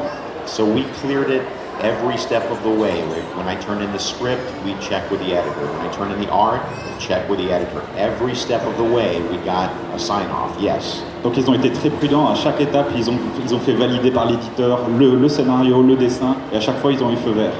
So 0.46 0.64
we 0.64 0.84
cleared 1.02 1.28
it 1.30 1.42
every 1.82 2.16
step 2.16 2.50
of 2.50 2.58
the 2.62 2.74
way. 2.80 3.02
When 3.36 3.46
I 3.46 3.56
turned 3.56 3.82
in 3.82 3.92
the 3.92 4.00
script, 4.00 4.40
we 4.64 4.74
check 4.80 5.10
with 5.10 5.20
the 5.20 5.34
editor. 5.34 5.66
When 5.76 5.86
I 5.86 5.90
turned 5.94 6.12
in 6.12 6.20
the 6.26 6.32
art, 6.32 6.60
we 6.86 6.98
check 7.06 7.28
with 7.28 7.38
the 7.38 7.52
editor. 7.52 7.82
Every 7.98 8.34
step 8.34 8.62
of 8.66 8.76
the 8.78 8.84
way, 8.84 9.20
we 9.30 9.36
got 9.44 9.70
a 9.94 9.98
sign 9.98 10.28
off. 10.30 10.56
Yes. 10.58 11.02
Donc 11.22 11.36
ils 11.36 11.48
ont 11.50 11.54
été 11.54 11.70
très 11.70 11.90
prudents 11.90 12.28
à 12.30 12.34
chaque 12.34 12.60
étape, 12.60 12.88
ils 12.96 13.10
ont, 13.10 13.18
ils 13.44 13.54
ont 13.54 13.58
fait 13.58 13.72
valider 13.74 14.10
par 14.10 14.24
l'éditeur 14.26 14.80
le, 14.98 15.16
le 15.16 15.28
scénario, 15.28 15.82
le 15.82 15.94
dessin, 15.96 16.34
et 16.52 16.56
à 16.56 16.60
chaque 16.60 16.78
fois 16.78 16.92
ils 16.92 17.02
ont 17.04 17.10
eu 17.10 17.16
feu 17.16 17.32
vert. 17.32 17.52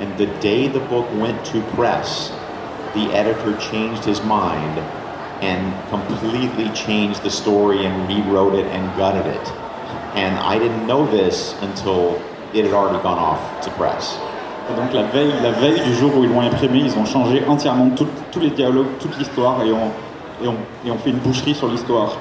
And 0.00 0.06
the 0.18 0.28
day 0.40 0.68
the 0.68 0.80
book 0.90 1.06
went 1.18 1.42
to 1.52 1.58
press, 1.76 2.32
the 2.94 3.10
editor 3.14 3.56
changed 3.58 4.04
his 4.04 4.20
mind 4.22 4.78
and 5.40 5.72
completely 5.90 6.68
changed 6.74 7.22
the 7.22 7.30
story 7.30 7.86
and 7.86 7.92
rewrote 8.08 8.54
it 8.54 8.66
and 8.74 8.82
gutted 8.98 9.26
it. 9.26 9.52
And 10.14 10.36
I 10.38 10.58
didn't 10.58 10.86
know 10.86 11.06
this 11.06 11.54
until 11.62 12.18
it 12.52 12.64
had 12.64 12.74
already 12.74 12.98
gone 13.02 13.18
off 13.18 13.40
to 13.62 13.70
press. 13.70 14.18
Et 14.70 14.74
donc 14.78 14.92
la 14.92 15.02
veille, 15.04 15.32
la 15.42 15.50
veille 15.52 15.80
du 15.80 15.94
jour 15.94 16.10
où 16.14 16.24
ils 16.24 16.30
l'ont 16.30 16.42
imprimé, 16.42 16.80
ils 16.80 16.98
ont 16.98 17.06
changé 17.06 17.42
entièrement 17.48 17.88
tout- 17.96 18.06
tous 18.30 18.40
les 18.40 18.50
dialogues, 18.50 18.98
toute 19.00 19.16
l'histoire, 19.18 19.56
et 19.64 19.72
ont, 19.72 19.90
et, 20.44 20.48
ont, 20.48 20.56
et 20.86 20.90
ont 20.90 20.98
fait 20.98 21.08
une 21.10 21.16
boucherie 21.18 21.54
sur 21.54 21.68
l'histoire. 21.68 22.16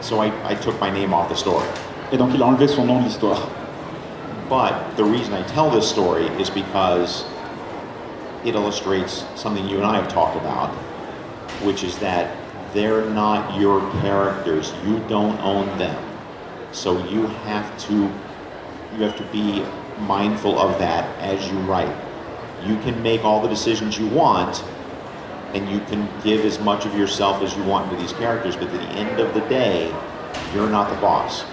So 0.00 0.20
I, 0.20 0.32
I 0.48 0.54
took 0.54 0.78
my 0.80 0.90
name 0.90 1.12
off 1.14 1.28
the 1.28 1.36
story. 1.36 1.66
Et 2.12 2.16
donc 2.16 2.30
il 2.34 2.42
a 2.42 2.46
enlevé 2.46 2.68
son 2.68 2.86
nom 2.86 3.00
de 3.00 3.04
l'histoire. 3.04 3.40
But 4.48 4.96
the 4.96 5.04
reason 5.04 5.34
I 5.34 5.42
tell 5.42 5.70
this 5.70 5.88
story 5.88 6.26
is 6.40 6.50
because 6.50 7.24
it 8.44 8.54
illustrates 8.54 9.24
something 9.34 9.68
you 9.68 9.78
and 9.78 9.86
I 9.86 9.96
have 9.96 10.08
talked 10.08 10.36
about, 10.36 10.70
which 11.64 11.82
is 11.82 11.98
that 11.98 12.36
they're 12.72 13.04
not 13.10 13.58
your 13.58 13.80
characters. 14.00 14.72
You 14.84 15.00
don't 15.08 15.38
own 15.40 15.66
them. 15.78 16.00
So 16.72 17.04
you 17.08 17.26
have 17.26 17.76
to 17.88 17.94
you 18.96 19.02
have 19.02 19.16
to 19.16 19.24
be 19.32 19.64
mindful 20.00 20.58
of 20.58 20.78
that 20.78 21.04
as 21.20 21.50
you 21.50 21.58
write. 21.60 21.94
You 22.64 22.76
can 22.78 23.02
make 23.02 23.24
all 23.24 23.42
the 23.42 23.48
decisions 23.48 23.98
you 23.98 24.06
want 24.08 24.62
and 25.54 25.68
you 25.70 25.80
can 25.88 26.08
give 26.22 26.44
as 26.44 26.58
much 26.60 26.86
of 26.86 26.94
yourself 26.96 27.42
as 27.42 27.56
you 27.56 27.62
want 27.64 27.88
to 27.90 27.96
these 27.96 28.12
characters, 28.12 28.56
but 28.56 28.68
at 28.68 28.80
the 28.80 28.98
end 28.98 29.20
of 29.20 29.32
the 29.34 29.40
day, 29.48 29.92
you're 30.54 30.68
not 30.68 30.90
the 30.90 31.00
boss. 31.00 31.44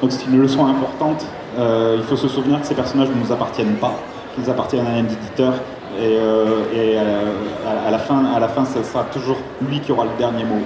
Donc 0.00 0.12
c'est 0.12 0.26
une 0.26 0.40
leçon 0.40 0.66
importante. 0.66 1.24
Euh, 1.58 1.96
il 1.98 2.04
faut 2.04 2.16
se 2.16 2.28
souvenir 2.28 2.60
que 2.60 2.66
ces 2.66 2.74
personnages 2.74 3.08
ne 3.08 3.14
nous 3.14 3.32
appartiennent 3.32 3.76
pas, 3.76 3.94
qu'ils 4.34 4.50
appartiennent 4.50 4.86
à 4.86 4.90
un 4.90 5.04
éditeur. 5.04 5.54
Et, 5.98 6.18
euh, 6.18 6.64
et, 6.74 6.98
euh, 6.98 7.86
à, 7.86 7.90
la 7.90 7.98
fin, 7.98 8.22
à 8.26 8.38
la 8.38 8.48
fin, 8.48 8.66
ce 8.66 8.82
sera 8.82 9.04
toujours 9.04 9.38
lui 9.62 9.80
qui 9.80 9.92
aura 9.92 10.04
le 10.04 10.10
dernier 10.18 10.44
mot. 10.44 10.60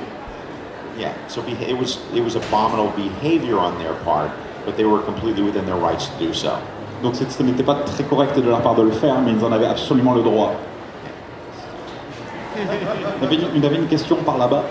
Yeah, 0.98 1.12
so 1.28 1.42
it 1.48 1.78
was 1.78 2.00
it 2.14 2.22
was 2.22 2.36
abominable 2.36 2.92
behavior 2.96 3.58
on 3.58 3.78
their 3.78 3.94
part, 4.04 4.30
but 4.66 4.76
they 4.76 4.84
were 4.84 5.00
completely 5.00 5.42
within 5.42 5.64
their 5.64 5.76
rights 5.76 6.08
to 6.08 6.26
do 6.26 6.34
so. 6.34 6.50
Donc 7.02 7.14
ce 7.14 7.42
n'était 7.42 7.62
pas 7.62 7.76
très 7.86 8.04
correct 8.04 8.36
de 8.36 8.48
leur 8.48 8.60
part 8.60 8.74
de 8.74 8.82
le 8.82 8.90
faire, 8.90 9.14
mais 9.24 9.32
ils 9.32 9.44
en 9.44 9.52
avaient 9.52 9.66
absolument 9.66 10.12
le 10.14 10.22
droit. 10.22 10.52
Il 12.56 13.24
avait 13.24 13.36
une, 13.36 13.48
il 13.54 13.64
avait 13.64 13.76
une 13.76 13.86
question 13.86 14.16
par 14.16 14.36
là-bas. 14.36 14.64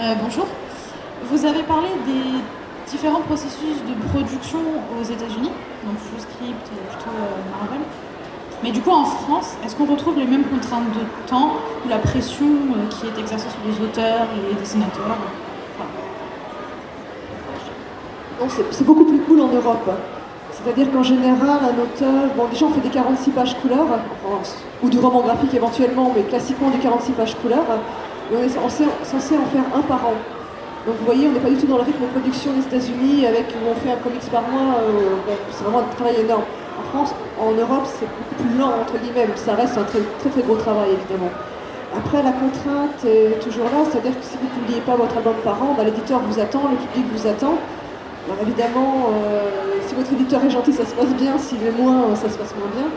Euh, 0.00 0.14
bonjour. 0.22 0.46
Vous 1.24 1.44
avez 1.44 1.62
parlé 1.62 1.88
des 2.06 2.90
différents 2.90 3.20
processus 3.20 3.82
de 3.86 4.08
production 4.08 4.58
aux 4.98 5.02
États-Unis, 5.02 5.50
donc 5.84 5.98
full 5.98 6.20
script 6.20 6.66
et 6.72 6.88
plutôt 6.88 7.10
euh, 7.10 7.60
Marvel. 7.60 7.80
Mais 8.62 8.70
du 8.70 8.80
coup, 8.80 8.90
en 8.90 9.04
France, 9.04 9.56
est-ce 9.64 9.76
qu'on 9.76 9.86
retrouve 9.86 10.16
les 10.18 10.24
mêmes 10.24 10.44
contraintes 10.44 10.90
de 10.94 11.28
temps 11.28 11.52
ou 11.84 11.88
la 11.88 11.98
pression 11.98 12.46
euh, 12.46 12.88
qui 12.88 13.06
est 13.06 13.20
exercée 13.20 13.48
sur 13.50 13.60
les 13.66 13.84
auteurs 13.84 14.26
et 14.36 14.54
les 14.54 14.58
dessinateurs? 14.58 15.18
C'est 18.70 18.84
beaucoup 18.84 19.04
plus 19.04 19.20
cool 19.20 19.40
en 19.40 19.48
Europe. 19.48 19.90
C'est-à-dire 20.56 20.90
qu'en 20.90 21.02
général, 21.02 21.60
un 21.62 21.82
auteur, 21.82 22.32
bon, 22.36 22.46
déjà 22.50 22.66
on 22.66 22.70
fait 22.70 22.80
des 22.80 22.88
46 22.88 23.30
pages 23.30 23.56
couleurs, 23.60 23.86
ou 24.82 24.88
du 24.88 24.98
roman 24.98 25.20
graphique 25.20 25.54
éventuellement, 25.54 26.12
mais 26.16 26.22
classiquement 26.22 26.70
du 26.70 26.78
46 26.78 27.12
pages 27.12 27.36
couleurs, 27.36 27.66
et 28.32 28.36
on 28.36 28.42
est 28.42 28.48
censé, 28.48 28.84
en 28.84 29.46
faire 29.46 29.64
un 29.74 29.82
par 29.82 30.06
an. 30.06 30.14
Donc 30.86 30.96
vous 30.98 31.04
voyez, 31.04 31.28
on 31.28 31.32
n'est 31.32 31.40
pas 31.40 31.50
du 31.50 31.56
tout 31.56 31.66
dans 31.66 31.76
le 31.76 31.82
rythme 31.82 32.02
de 32.02 32.10
production 32.10 32.52
des 32.52 32.62
États-Unis 32.62 33.26
avec 33.26 33.46
où 33.50 33.70
on 33.70 33.74
fait 33.74 33.90
un 33.90 33.96
comics 33.96 34.30
par 34.30 34.42
mois. 34.42 34.78
euh, 34.86 35.34
c'est 35.50 35.64
vraiment 35.64 35.80
un 35.80 35.94
travail 35.94 36.20
énorme. 36.20 36.44
En 36.78 36.96
France, 36.96 37.14
en 37.40 37.50
Europe, 37.52 37.84
c'est 37.84 38.06
beaucoup 38.06 38.36
plus 38.38 38.58
lent 38.58 38.72
entre 38.80 38.96
guillemets, 39.02 39.26
ça 39.36 39.54
reste 39.54 39.76
un 39.76 39.82
très 39.82 40.00
très, 40.20 40.30
très 40.30 40.42
gros 40.42 40.56
travail 40.56 40.90
évidemment. 40.94 41.30
Après, 41.96 42.22
la 42.22 42.32
contrainte 42.32 43.04
est 43.04 43.38
toujours 43.40 43.64
là, 43.66 43.82
c'est-à-dire 43.88 44.12
que 44.12 44.24
si 44.24 44.36
vous 44.36 44.46
ne 44.46 44.54
publiez 44.60 44.80
pas 44.82 44.96
votre 44.96 45.16
album 45.16 45.34
par 45.42 45.62
an, 45.62 45.74
bah, 45.76 45.84
l'éditeur 45.84 46.20
vous 46.20 46.38
attend, 46.38 46.68
le 46.70 46.76
public 46.76 47.06
vous 47.14 47.26
attend. 47.26 47.54
Alors 48.26 48.42
évidemment, 48.42 49.10
euh, 49.14 49.78
si 49.86 49.94
votre 49.94 50.12
éditeur 50.12 50.44
est 50.44 50.50
gentil, 50.50 50.72
ça 50.72 50.84
se 50.84 50.94
passe 50.94 51.14
bien, 51.14 51.38
s'il 51.38 51.62
est 51.62 51.70
moins, 51.70 52.14
ça 52.16 52.28
se 52.28 52.36
passe 52.36 52.54
moins 52.58 52.70
bien. 52.74 52.90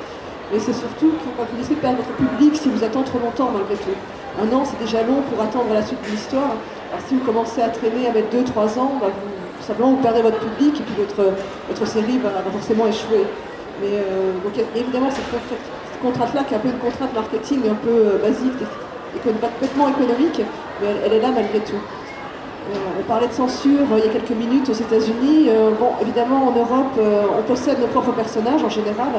Mais 0.51 0.57
c'est 0.57 0.73
surtout 0.73 1.13
que 1.21 1.29
quand 1.37 1.45
vous 1.45 1.57
laissez 1.57 1.75
perdre 1.75 1.97
votre 1.97 2.17
public, 2.17 2.55
si 2.57 2.67
vous 2.69 2.83
attendez 2.83 3.05
trop 3.05 3.19
longtemps 3.19 3.51
malgré 3.53 3.75
tout. 3.75 3.93
Un 4.41 4.49
an, 4.55 4.65
c'est 4.65 4.79
déjà 4.83 5.03
long 5.03 5.21
pour 5.29 5.37
attendre 5.43 5.69
la 5.71 5.85
suite 5.85 6.01
de 6.01 6.09
l'histoire. 6.09 6.57
Alors 6.89 7.05
si 7.07 7.13
vous 7.13 7.23
commencez 7.23 7.61
à 7.61 7.69
traîner 7.69 8.07
avec 8.09 8.33
2-3 8.33 8.79
ans, 8.79 8.97
bah, 8.99 9.13
vous, 9.13 9.63
simplement 9.63 9.91
vous 9.91 10.01
perdez 10.01 10.23
votre 10.23 10.39
public 10.39 10.81
et 10.81 10.83
puis 10.83 10.95
votre, 10.97 11.85
série 11.85 12.17
va, 12.17 12.31
forcément 12.51 12.87
échouer. 12.87 13.29
Mais 13.81 14.01
euh, 14.01 14.33
évidemment, 14.75 15.11
cette, 15.11 15.29
contrainte- 15.29 15.61
cette 15.93 16.01
contrainte-là, 16.01 16.41
qui 16.43 16.53
est 16.55 16.57
un 16.57 16.59
peu 16.59 16.69
une 16.69 16.81
contrainte 16.81 17.13
marketing 17.13 17.69
un 17.69 17.75
peu 17.75 18.17
euh, 18.17 18.17
basique, 18.17 18.57
complètement 19.23 19.89
économique, 19.89 20.41
mais 20.81 20.87
elle 21.05 21.13
est 21.13 21.21
là 21.21 21.29
malgré 21.29 21.59
tout. 21.59 21.77
Euh, 22.69 22.99
on 22.99 23.03
parlait 23.03 23.27
de 23.27 23.33
censure 23.33 23.87
euh, 23.91 23.99
il 23.99 24.05
y 24.05 24.09
a 24.09 24.11
quelques 24.11 24.37
minutes 24.37 24.69
aux 24.69 24.73
États-Unis. 24.73 25.49
Euh, 25.49 25.71
bon, 25.79 25.91
évidemment, 26.01 26.47
en 26.47 26.51
Europe, 26.51 26.99
on 27.37 27.41
possède 27.43 27.79
nos 27.79 27.87
propres 27.87 28.11
personnages 28.11 28.63
en 28.63 28.69
général, 28.69 29.09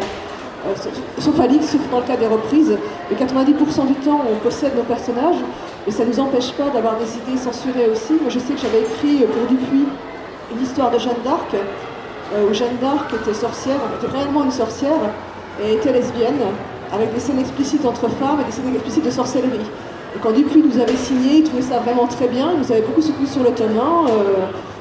euh, 0.66 0.74
sauf, 1.18 1.40
Alix, 1.40 1.66
sauf 1.66 1.80
dans 1.90 1.98
le 1.98 2.04
cas 2.04 2.16
des 2.16 2.26
reprises. 2.26 2.76
Mais 3.10 3.16
90% 3.16 3.86
du 3.86 3.94
temps, 3.94 4.20
on 4.30 4.36
possède 4.38 4.76
nos 4.76 4.82
personnages, 4.82 5.42
mais 5.86 5.92
ça 5.92 6.04
ne 6.04 6.10
nous 6.10 6.20
empêche 6.20 6.52
pas 6.52 6.68
d'avoir 6.68 6.96
des 6.96 7.16
idées 7.16 7.40
censurées 7.40 7.88
aussi. 7.90 8.12
Moi, 8.20 8.28
je 8.28 8.38
sais 8.38 8.52
que 8.54 8.60
j'avais 8.60 8.82
écrit 8.82 9.24
pour 9.26 9.46
Dupuis 9.48 9.86
une 10.54 10.62
histoire 10.62 10.90
de 10.90 10.98
Jeanne 10.98 11.22
d'Arc, 11.24 11.54
où 12.48 12.54
Jeanne 12.54 12.76
d'Arc 12.80 13.12
était 13.14 13.34
sorcière, 13.34 13.76
était 13.98 14.12
réellement 14.12 14.44
une 14.44 14.50
sorcière, 14.50 14.98
et 15.62 15.74
était 15.74 15.92
lesbienne, 15.92 16.40
avec 16.92 17.12
des 17.14 17.20
scènes 17.20 17.38
explicites 17.38 17.84
entre 17.84 18.08
femmes 18.08 18.40
et 18.40 18.44
des 18.44 18.52
scènes 18.52 18.74
explicites 18.74 19.04
de 19.04 19.10
sorcellerie. 19.10 19.60
Quand 20.18 20.32
Dupuis 20.32 20.62
nous 20.62 20.80
avait 20.80 20.96
signé, 20.96 21.38
il 21.38 21.44
trouvait 21.44 21.62
ça 21.62 21.78
vraiment 21.78 22.06
très 22.06 22.26
bien, 22.26 22.50
il 22.52 22.58
nous 22.58 22.72
avait 22.72 22.82
beaucoup 22.82 23.00
soutenu 23.00 23.26
sur 23.26 23.42
le 23.42 23.50
1. 23.50 23.52
euh, 23.52 24.10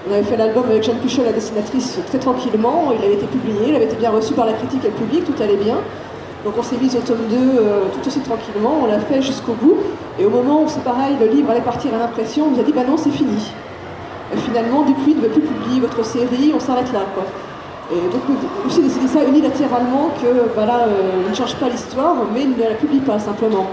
on 0.09 0.13
avait 0.13 0.23
fait 0.23 0.35
l'album 0.35 0.65
avec 0.69 0.83
Jeanne 0.83 0.97
Puchol, 0.97 1.25
la 1.25 1.31
dessinatrice, 1.31 1.99
très 2.07 2.17
tranquillement, 2.17 2.91
il 2.97 3.05
avait 3.05 3.13
été 3.13 3.27
publié, 3.27 3.69
il 3.69 3.75
avait 3.75 3.85
été 3.85 3.95
bien 3.95 4.09
reçu 4.09 4.33
par 4.33 4.47
la 4.47 4.53
critique 4.53 4.83
et 4.83 4.87
le 4.87 4.93
public, 4.93 5.23
tout 5.23 5.41
allait 5.41 5.55
bien. 5.55 5.77
Donc 6.43 6.55
on 6.57 6.63
s'est 6.63 6.77
mis 6.81 6.89
au 6.95 6.99
tome 6.99 7.27
2 7.29 7.35
euh, 7.35 7.81
tout 7.93 8.07
aussi 8.07 8.19
tranquillement, 8.21 8.79
on 8.83 8.87
l'a 8.87 8.99
fait 8.99 9.21
jusqu'au 9.21 9.53
bout. 9.53 9.77
Et 10.19 10.25
au 10.25 10.29
moment 10.29 10.63
où 10.63 10.67
c'est 10.67 10.83
pareil, 10.83 11.15
le 11.19 11.27
livre 11.27 11.51
allait 11.51 11.61
partir 11.61 11.93
à 11.93 11.99
l'impression, 11.99 12.47
on 12.47 12.51
nous 12.51 12.59
a 12.59 12.63
dit 12.63 12.73
bah 12.73 12.83
non 12.87 12.97
c'est 12.97 13.11
fini. 13.11 13.51
Et 14.33 14.37
finalement, 14.37 14.81
Dupuis 14.81 15.15
ne 15.15 15.21
veut 15.21 15.29
plus 15.29 15.41
publier 15.41 15.79
votre 15.79 16.03
série, 16.03 16.51
on 16.55 16.59
s'arrête 16.59 16.91
là. 16.91 17.01
Quoi. 17.13 17.23
Et 17.91 18.01
donc 18.11 18.21
nous 18.27 18.71
avons 18.71 18.81
décidé 18.81 19.07
ça 19.07 19.23
unilatéralement 19.23 20.09
que 20.21 20.55
bah 20.55 20.65
là, 20.65 20.87
euh, 20.87 21.29
ne 21.29 21.35
change 21.35 21.55
pas 21.55 21.69
l'histoire, 21.69 22.15
mais 22.33 22.43
il 22.43 22.51
ne 22.51 22.69
la 22.69 22.75
publie 22.75 22.99
pas 22.99 23.19
simplement. 23.19 23.67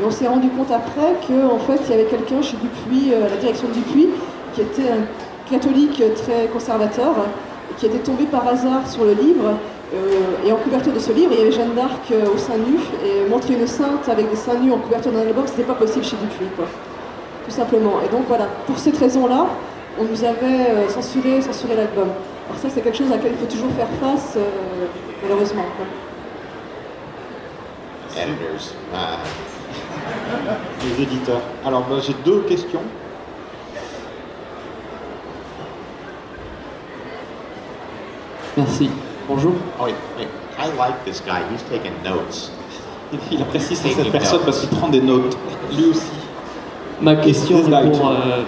Et 0.00 0.04
on 0.06 0.10
s'est 0.10 0.28
rendu 0.28 0.48
compte 0.48 0.70
après 0.70 1.14
qu'en 1.26 1.58
fait, 1.58 1.80
il 1.86 1.90
y 1.90 1.94
avait 1.94 2.04
quelqu'un 2.04 2.40
chez 2.40 2.56
Dupuis, 2.56 3.12
euh, 3.12 3.26
à 3.26 3.30
la 3.30 3.36
direction 3.36 3.68
de 3.68 3.74
Dupuis, 3.74 4.08
qui 4.54 4.60
était 4.62 4.90
un 4.90 5.50
catholique 5.50 6.02
très 6.14 6.46
conservateur, 6.52 7.14
qui 7.76 7.86
était 7.86 7.98
tombé 7.98 8.24
par 8.24 8.46
hasard 8.46 8.86
sur 8.88 9.04
le 9.04 9.12
livre. 9.12 9.54
euh, 9.94 10.46
et 10.46 10.52
en 10.52 10.56
couverture 10.56 10.92
de 10.92 10.98
ce 10.98 11.12
livre, 11.12 11.30
il 11.32 11.38
y 11.38 11.42
avait 11.42 11.50
Jeanne 11.52 11.74
d'Arc 11.74 12.10
euh, 12.12 12.34
au 12.34 12.36
sein 12.36 12.58
nu, 12.58 12.76
et 13.04 13.28
montrer 13.28 13.54
une 13.54 13.66
sainte 13.66 14.06
avec 14.08 14.28
des 14.30 14.36
seins 14.36 14.58
nus 14.58 14.70
en 14.70 14.78
couverture 14.78 15.10
d'un 15.12 15.20
album, 15.22 15.44
c'était 15.46 15.62
pas 15.62 15.74
possible 15.74 16.04
chez 16.04 16.16
Dupuis, 16.16 16.50
quoi. 16.56 16.66
Tout 17.46 17.50
simplement. 17.54 17.94
Et 18.06 18.08
donc 18.14 18.24
voilà, 18.28 18.46
pour 18.66 18.78
cette 18.78 18.98
raison-là, 18.98 19.46
on 19.98 20.04
nous 20.04 20.22
avait 20.22 20.70
euh, 20.70 20.88
censuré, 20.88 21.40
censuré 21.40 21.74
l'album. 21.74 22.08
Alors 22.48 22.60
ça, 22.60 22.68
c'est 22.68 22.82
quelque 22.82 22.98
chose 22.98 23.10
à 23.10 23.16
laquelle 23.16 23.32
il 23.32 23.38
faut 23.38 23.50
toujours 23.52 23.70
faire 23.72 23.88
face, 24.00 24.34
euh, 24.36 24.42
malheureusement. 25.22 25.64
quoi. 25.76 25.86
Les 30.84 31.02
éditeurs. 31.02 31.40
Alors, 31.64 31.84
bah, 31.88 31.96
j'ai 32.04 32.14
deux 32.24 32.40
questions. 32.42 32.82
Merci. 38.56 38.90
Bonjour. 39.28 39.52
oh, 39.78 39.84
wait, 39.84 39.94
wait. 40.18 40.28
I 40.58 40.66
like 40.76 41.04
this 41.04 41.20
guy. 41.20 41.42
He's 41.52 41.62
taking 41.70 41.92
notes. 42.02 42.50
Il 43.30 43.40
apprécie 43.40 43.76
cette 43.76 44.10
personne 44.10 44.40
parce 44.44 44.60
qu'il 44.60 44.68
prend 44.70 44.88
des 44.88 45.00
notes. 45.00 45.36
Lui 45.72 45.86
aussi. 45.86 46.10
Ma 47.00 47.14
question 47.14 47.58
est 47.58 47.90
pour 47.90 48.10
euh, 48.10 48.42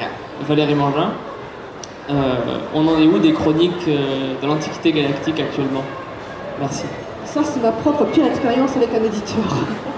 Valérie 0.49 0.75
Mangin. 0.75 1.11
Euh, 2.11 2.35
on 2.75 2.89
en 2.89 2.99
est 2.99 3.07
où 3.07 3.19
des 3.19 3.33
chroniques 3.33 3.87
euh, 3.87 4.35
de 4.43 4.47
l'Antiquité 4.47 4.91
galactique 4.91 5.39
actuellement? 5.39 5.85
Merci. 6.59 6.85
Ça, 7.25 7.43
c'est 7.45 7.63
ma 7.63 7.71
propre 7.71 8.05
pire 8.07 8.27
expérience 8.27 8.77
avec 8.77 8.89
un 8.93 9.05
éditeur. 9.05 9.45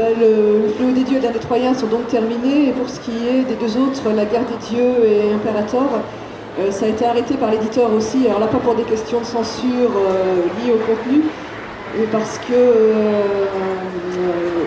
Euh, 0.00 0.62
le, 0.62 0.68
fléau 0.70 0.90
des 0.90 1.04
dieux 1.04 1.18
et 1.18 1.32
des 1.32 1.38
Troyens 1.38 1.74
sont 1.74 1.86
donc 1.86 2.08
terminés. 2.08 2.68
Et 2.68 2.72
pour 2.72 2.88
ce 2.88 3.00
qui 3.00 3.12
est 3.28 3.42
des 3.42 3.54
deux 3.54 3.76
autres, 3.78 4.02
la 4.14 4.24
guerre 4.24 4.42
des 4.44 4.74
dieux 4.74 5.04
et 5.06 5.32
Imperator, 5.32 5.88
euh, 6.58 6.70
ça 6.70 6.86
a 6.86 6.88
été 6.88 7.04
arrêté 7.04 7.34
par 7.34 7.50
l'éditeur 7.50 7.92
aussi. 7.92 8.26
Alors 8.26 8.40
là, 8.40 8.46
pas 8.46 8.58
pour 8.58 8.74
des 8.74 8.82
questions 8.82 9.20
de 9.20 9.24
censure 9.24 9.90
euh, 9.96 10.36
liées 10.58 10.72
au 10.72 10.78
contenu, 10.78 11.22
mais 11.98 12.06
parce 12.10 12.38
que 12.38 12.54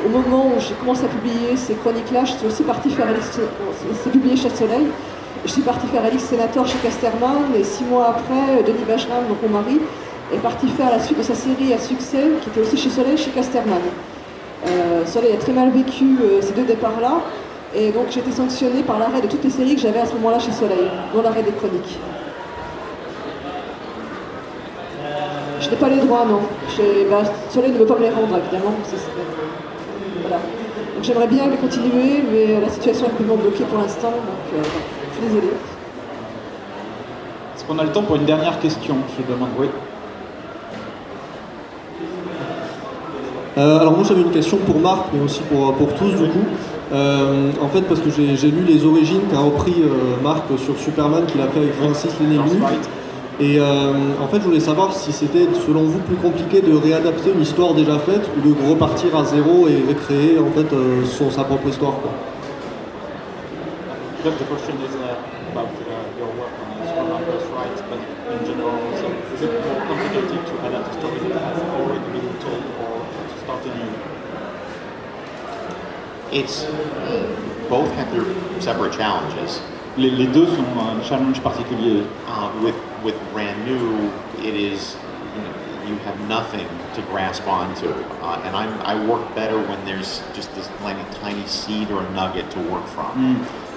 au 0.05 0.09
moment 0.09 0.47
où 0.47 0.59
j'ai 0.59 0.73
commencé 0.75 1.03
à 1.05 1.07
publier 1.09 1.57
ces 1.57 1.73
chroniques-là, 1.73 2.23
je 2.23 2.31
suis 2.33 2.47
aussi 2.47 2.63
partie 2.63 2.89
faire 2.89 3.07
bon, 3.07 3.13
c'est- 4.03 4.09
publié 4.09 4.37
Soleil. 4.37 4.87
Je 5.45 5.51
suis 5.51 5.61
faire 5.61 6.03
Alix 6.05 6.23
Sénator 6.23 6.65
chez 6.65 6.77
Casterman 6.79 7.53
et 7.57 7.63
six 7.63 7.83
mois 7.83 8.09
après, 8.09 8.63
Denis 8.65 8.85
Bajram, 8.87 9.27
donc 9.27 9.37
mon 9.43 9.59
mari, 9.59 9.79
est 10.33 10.37
parti 10.39 10.67
faire 10.69 10.89
la 10.91 10.99
suite 10.99 11.17
de 11.17 11.23
sa 11.23 11.35
série 11.35 11.73
à 11.73 11.77
succès, 11.79 12.23
qui 12.41 12.49
était 12.49 12.61
aussi 12.61 12.77
chez 12.77 12.89
Soleil, 12.89 13.17
chez 13.17 13.31
Casterman. 13.31 13.81
Euh, 14.65 15.05
Soleil 15.05 15.33
a 15.33 15.37
très 15.37 15.53
mal 15.53 15.69
vécu 15.69 16.17
euh, 16.21 16.41
ces 16.41 16.53
deux 16.53 16.65
départs-là, 16.65 17.21
et 17.75 17.91
donc 17.91 18.05
j'ai 18.09 18.21
été 18.21 18.31
sanctionnée 18.31 18.81
par 18.81 18.97
l'arrêt 18.97 19.21
de 19.21 19.27
toutes 19.27 19.43
les 19.43 19.49
séries 19.49 19.75
que 19.75 19.81
j'avais 19.81 19.99
à 19.99 20.05
ce 20.05 20.13
moment-là 20.15 20.39
chez 20.39 20.51
Soleil, 20.51 20.89
dont 21.13 21.21
l'arrêt 21.21 21.43
des 21.43 21.51
chroniques. 21.51 21.99
Je 25.59 25.69
n'ai 25.69 25.75
pas 25.75 25.89
les 25.89 25.97
droits, 25.97 26.25
non. 26.25 26.39
Bah, 27.09 27.23
Soleil 27.49 27.71
ne 27.71 27.77
veut 27.77 27.85
pas 27.85 27.95
me 27.95 28.01
les 28.01 28.09
rendre, 28.09 28.37
évidemment. 28.37 28.73
Voilà. 30.21 30.37
Donc 30.37 31.03
j'aimerais 31.03 31.27
bien 31.27 31.47
les 31.47 31.57
continuer, 31.57 32.23
mais 32.31 32.59
la 32.59 32.69
situation 32.69 33.05
est 33.05 33.09
complètement 33.09 33.35
bloquée 33.35 33.63
pour 33.65 33.79
l'instant, 33.79 34.09
donc 34.11 34.53
euh, 34.55 34.63
je 34.63 35.17
suis 35.17 35.27
désolée. 35.27 35.53
Est-ce 37.55 37.65
qu'on 37.65 37.77
a 37.79 37.83
le 37.83 37.91
temps 37.91 38.03
pour 38.03 38.15
une 38.15 38.25
dernière 38.25 38.59
question 38.59 38.95
Je 39.17 39.31
demande. 39.31 39.49
Oui. 39.59 39.67
Euh, 43.57 43.79
alors 43.79 43.93
moi 43.93 44.03
j'avais 44.07 44.21
une 44.21 44.31
question 44.31 44.57
pour 44.57 44.79
Marc, 44.79 45.05
mais 45.13 45.19
aussi 45.19 45.41
pour, 45.41 45.73
pour 45.73 45.93
tous 45.95 46.11
du 46.11 46.29
coup. 46.29 46.45
Euh, 46.93 47.51
en 47.61 47.67
fait 47.67 47.81
parce 47.81 47.99
que 47.99 48.09
j'ai 48.09 48.51
lu 48.51 48.63
les 48.65 48.85
origines 48.85 49.21
qu'a 49.29 49.39
repris 49.39 49.75
euh, 49.81 50.23
Marc 50.23 50.43
sur 50.57 50.77
Superman 50.77 51.25
qu'il 51.25 51.41
a 51.41 51.47
fait 51.47 51.59
avec 51.59 51.73
Francis 51.73 52.11
Right. 52.19 52.89
Et 53.39 53.59
en 53.59 54.27
fait 54.27 54.37
je 54.39 54.45
voulais 54.45 54.59
savoir 54.59 54.93
si 54.93 55.11
c'était 55.11 55.47
selon 55.65 55.83
vous 55.83 55.99
plus 55.99 56.15
compliqué 56.15 56.61
de 56.61 56.75
réadapter 56.75 57.31
une 57.33 57.41
histoire 57.41 57.73
déjà 57.73 57.99
faite 57.99 58.27
ou 58.35 58.41
de 58.41 58.69
repartir 58.69 59.15
à 59.15 59.25
zéro 59.25 59.67
et 59.67 59.83
recréer 59.87 60.39
en 60.39 60.51
fait 60.51 60.75
son, 61.05 61.29
sa 61.29 61.43
propre 61.43 61.67
histoire. 61.67 61.93
Quoi. 62.01 62.11
The 64.23 64.31
the 64.31 64.45
question 64.49 64.75
is 64.81 64.95
uh, 64.95 65.13
about 65.53 65.69
uh, 65.87 66.17
your 66.17 66.27
work 66.35 66.51
on 66.59 66.67
uh, 66.81 66.89
Superman 66.89 67.23
First 67.29 67.47
Right, 67.53 67.77
but 67.87 68.01
in 68.33 68.45
general 68.49 68.73
also, 68.73 69.07
is 69.31 69.41
it 69.43 69.53
more 69.63 69.79
complicated 69.85 70.41
to 70.43 70.53
adapt 70.67 70.89
a 70.89 70.93
story 70.99 71.29
that 71.29 71.53
has 71.53 71.61
already 71.61 72.11
been 72.11 72.33
told 72.41 72.65
or 72.81 73.05
to 73.05 73.35
start 73.39 73.63
anew? 73.63 73.93
It's 76.31 76.65
both 77.69 77.91
have 77.95 78.11
their 78.11 78.25
separate 78.61 78.93
challenges. 78.93 79.61
Les, 79.97 80.09
les 80.11 80.27
deux 80.27 80.45
sont 80.45 80.63
un 80.79 81.01
challenge 81.03 81.41
particulier. 81.41 82.03
Uh, 82.27 82.49
with 82.63 82.75
with 83.03 83.15
brand 83.33 83.57
new, 83.65 84.09
it 84.43 84.53
is 84.55 84.95
you, 85.35 85.41
know, 85.41 85.89
you 85.89 85.95
have 86.05 86.17
nothing 86.27 86.67
to 86.95 87.01
grasp 87.11 87.47
onto, 87.47 87.87
uh, 88.23 88.41
and 88.45 88.55
I'm, 88.55 88.71
I 88.81 88.95
work 89.07 89.21
better 89.35 89.57
when 89.57 89.77
there's 89.85 90.21
just 90.35 90.53
this 90.55 90.69
like 90.83 90.97
a 90.97 91.13
tiny 91.23 91.45
seed 91.47 91.89
or 91.91 92.03
a 92.03 92.09
nugget 92.11 92.49
to 92.51 92.59
work 92.71 92.85
from. 92.87 93.05
Hmm. 93.13 93.35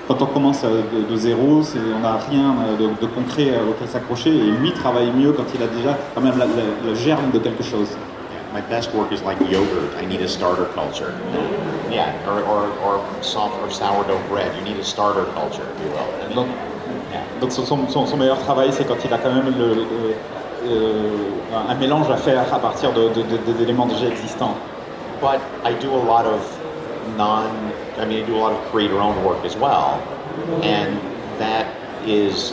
Quand 0.08 0.22
on 0.22 0.26
commence 0.26 0.64
euh, 0.64 0.82
de, 0.92 1.02
de 1.08 1.16
zéro, 1.16 1.62
on 1.96 2.00
n'a 2.00 2.16
rien 2.16 2.54
euh, 2.66 2.76
de, 2.76 3.00
de 3.00 3.06
concret 3.06 3.50
euh, 3.50 3.70
auquel 3.70 3.86
s'accrocher 3.88 4.30
et 4.30 4.50
lui 4.50 4.72
travaille 4.72 5.12
mieux 5.12 5.32
quand 5.32 5.44
il 5.54 5.62
a 5.62 5.68
déjà 5.68 5.96
quand 6.14 6.20
même 6.20 6.36
la- 6.38 6.46
la- 6.46 6.88
le 6.88 6.94
germe 6.96 7.30
de 7.32 7.38
quelque 7.38 7.62
chose. 7.62 7.88
My 8.52 8.60
best 8.62 8.92
work 8.94 9.12
is 9.12 9.22
like 9.22 9.38
yogurt. 9.48 9.94
I 9.96 10.04
need 10.06 10.20
a 10.22 10.28
starter 10.28 10.66
culture. 10.74 11.12
Yeah, 11.90 12.10
or, 12.28 12.42
or, 12.42 12.68
or 12.84 13.22
soft 13.22 13.54
or 13.62 13.70
sourdough 13.70 14.20
bread. 14.28 14.54
You 14.56 14.62
need 14.62 14.76
a 14.80 14.84
starter 14.84 15.24
culture, 15.34 15.66
if 15.70 15.84
you 15.84 15.90
will. 15.90 15.98
I 15.98 16.26
mean, 16.28 16.36
Donc, 16.36 16.48
yeah. 17.12 17.22
donc 17.40 17.52
son, 17.52 17.64
son- 17.88 18.06
son- 18.06 18.16
meilleur 18.16 18.38
travail, 18.44 18.72
c'est 18.72 18.84
quand 18.84 18.96
il 19.04 19.12
a 19.12 19.18
quand 19.18 19.32
même 19.32 19.54
le- 19.56 19.74
le- 19.74 20.14
euh, 20.64 21.68
un 21.68 21.74
mélange 21.76 22.10
à 22.10 22.16
faire 22.16 22.52
à 22.52 22.58
partir 22.58 22.92
de- 22.92 23.08
de- 23.10 23.22
de- 23.22 23.52
d'éléments 23.52 23.86
déjà 23.86 24.06
existants. 24.08 24.54
But 25.20 25.40
I 25.64 25.72
do 25.74 25.90
a 25.94 26.02
lot 26.04 26.26
of 26.26 26.40
non, 27.16 27.44
I 28.00 28.04
mean, 28.04 28.22
I 28.22 28.26
do 28.26 28.36
a 28.36 28.40
lot 28.40 28.52
of 28.52 28.58
creator-owned 28.72 29.24
work 29.24 29.44
as 29.44 29.56
well, 29.56 29.98
and 30.62 30.98
that 31.38 31.66
is, 32.06 32.52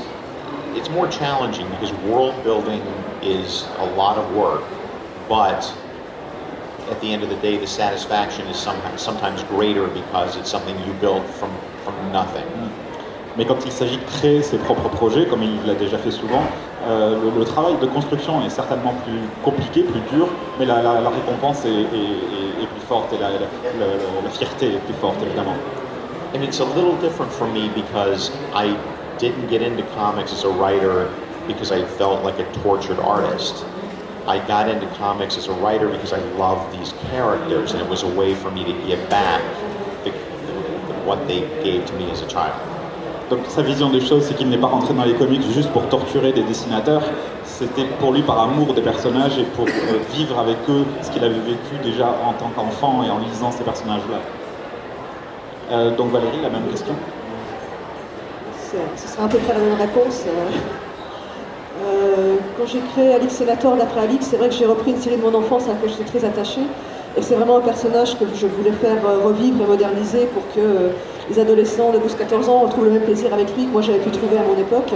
it's 0.76 0.90
more 0.90 1.08
challenging 1.08 1.68
because 1.72 1.92
world 2.06 2.34
building 2.44 2.82
is 3.22 3.66
a 3.80 3.86
lot 3.98 4.18
of 4.18 4.26
work, 4.36 4.64
but 5.30 5.72
at 6.90 7.00
the 7.02 7.12
end 7.14 7.24
of 7.24 7.30
the 7.30 7.36
day, 7.38 7.58
the 7.58 7.68
satisfaction 7.68 8.48
is 8.48 8.58
sometimes, 8.58 9.02
sometimes 9.02 9.44
greater 9.44 9.88
because 9.88 10.36
it's 10.38 10.50
something 10.50 10.78
you 10.86 10.94
built 10.94 11.26
from, 11.40 11.52
from 11.84 11.96
nothing. 12.12 12.46
Mais 13.38 13.46
quand 13.46 13.64
il 13.66 13.72
s'agit 13.72 13.98
de 13.98 14.04
créer 14.06 14.42
ses 14.42 14.58
propres 14.58 14.90
projets, 14.90 15.26
comme 15.28 15.44
il 15.44 15.64
l'a 15.68 15.76
déjà 15.76 16.00
fait 16.00 16.10
souvent, 16.10 16.42
euh, 16.88 17.16
le, 17.22 17.40
le, 17.40 17.46
travail 17.46 17.76
de 17.80 17.86
construction 17.86 18.44
est 18.44 18.50
certainement 18.50 18.96
plus 19.06 19.20
compliqué, 19.44 19.84
plus 19.84 20.00
dur, 20.12 20.28
mais 20.58 20.66
la, 20.66 20.82
la, 20.82 21.02
la 21.02 21.10
récompense 21.10 21.64
est, 21.66 21.70
est, 21.70 22.64
est, 22.64 22.68
plus 22.68 22.86
forte 22.88 23.14
et 23.14 23.18
la, 23.20 23.30
la, 23.30 24.30
fierté 24.32 24.74
est 24.74 24.80
plus 24.86 24.96
forte, 24.96 25.22
évidemment. 25.22 25.56
And 26.34 26.44
it's 26.44 26.60
a 26.60 26.66
little 26.66 26.96
different 27.00 27.32
for 27.32 27.48
me 27.48 27.70
because 27.76 28.32
I 28.56 28.76
didn't 29.20 29.50
get 29.50 29.62
into 29.62 29.84
comics 29.96 30.34
as 30.34 30.44
a 30.44 30.50
writer 30.50 31.10
because 31.48 31.72
I 31.72 31.84
felt 31.84 32.24
like 32.24 32.40
a 32.40 32.46
tortured 32.64 33.00
artist. 33.00 33.64
I 34.28 34.40
got 34.46 34.68
into 34.68 34.88
comics 34.98 35.38
as 35.38 35.48
a 35.48 35.54
writer 35.54 35.88
because 35.88 36.12
I 36.12 36.20
loved 36.36 36.78
these 36.78 36.92
characters 37.10 37.72
and 37.72 37.82
it 37.82 37.88
was 37.88 38.04
a 38.04 38.10
way 38.10 38.36
for 38.36 38.52
me 38.52 38.66
to 38.66 38.74
give 38.86 39.00
back 39.10 39.42
the, 40.04 40.12
what 41.06 41.26
they 41.30 41.40
gave 41.64 41.86
to 41.86 41.94
me 41.94 42.12
as 42.12 42.22
a 42.22 42.28
child. 42.28 42.54
Donc 43.30 43.40
sa 43.48 43.62
vision 43.62 43.90
des 43.90 44.02
choses, 44.02 44.26
c'est 44.26 44.36
qu'il 44.36 44.50
n'est 44.50 44.58
pas 44.58 44.68
rentré 44.68 44.94
dans 44.94 45.06
les 45.06 45.14
comics 45.14 45.44
juste 45.54 45.70
pour 45.72 45.88
torturer 45.88 46.34
des 46.34 46.44
dessinateurs, 46.44 47.04
c'était 47.46 47.86
pour 48.00 48.12
lui 48.12 48.22
par 48.22 48.40
amour 48.40 48.74
des 48.74 48.82
personnages 48.82 49.38
et 49.38 49.44
pour 49.44 49.66
euh, 49.66 50.00
vivre 50.14 50.38
avec 50.40 50.58
eux 50.70 50.86
ce 51.02 51.10
qu'il 51.10 51.24
avait 51.24 51.40
vécu 51.40 51.78
déjà 51.82 52.08
en 52.08 52.34
tant 52.34 52.50
qu'enfant 52.50 53.04
et 53.06 53.10
en 53.10 53.20
lisant 53.20 53.52
ces 53.52 53.64
personnages-là. 53.64 54.20
Euh, 55.72 55.96
donc 55.96 56.12
Valérie, 56.12 56.42
la 56.42 56.50
même 56.50 56.68
question? 56.70 56.94
Ce 58.98 59.08
sera 59.08 59.24
à 59.24 59.28
peu 59.30 59.38
près 59.38 59.54
la 59.54 59.60
même 59.60 59.80
réponse. 59.80 60.24
Euh, 60.28 60.50
quand 62.58 62.66
j'ai 62.66 62.80
créé 62.94 63.14
Alix 63.14 63.36
Senator 63.36 63.76
d'après 63.76 64.02
Alix, 64.02 64.26
c'est 64.26 64.38
vrai 64.38 64.50
que 64.50 64.56
j'ai 64.56 64.66
repris 64.66 64.92
une 64.92 65.00
série 65.00 65.18
de 65.18 65.22
mon 65.22 65.34
enfance 65.34 65.66
à 65.66 65.74
laquelle 65.74 65.90
j'étais 65.90 66.18
très 66.18 66.26
attachée. 66.26 66.62
Et 67.18 67.22
c'est 67.22 67.36
vraiment 67.36 67.58
un 67.58 67.62
personnage 67.62 68.18
que 68.18 68.26
je 68.36 68.46
voulais 68.48 68.72
faire 68.72 68.98
revivre 69.24 69.64
et 69.64 69.68
moderniser 69.68 70.28
pour 70.34 70.44
que 70.54 70.92
les 71.30 71.40
adolescents 71.40 71.92
de 71.92 71.98
12-14 71.98 72.50
ans 72.50 72.60
retrouvent 72.60 72.86
le 72.86 72.92
même 72.92 73.02
plaisir 73.02 73.34
avec 73.34 73.56
lui 73.56 73.66
que 73.66 73.72
moi 73.72 73.82
j'avais 73.82 74.00
pu 74.00 74.12
trouver 74.12 74.38
à 74.38 74.44
mon 74.44 74.60
époque. 74.60 74.94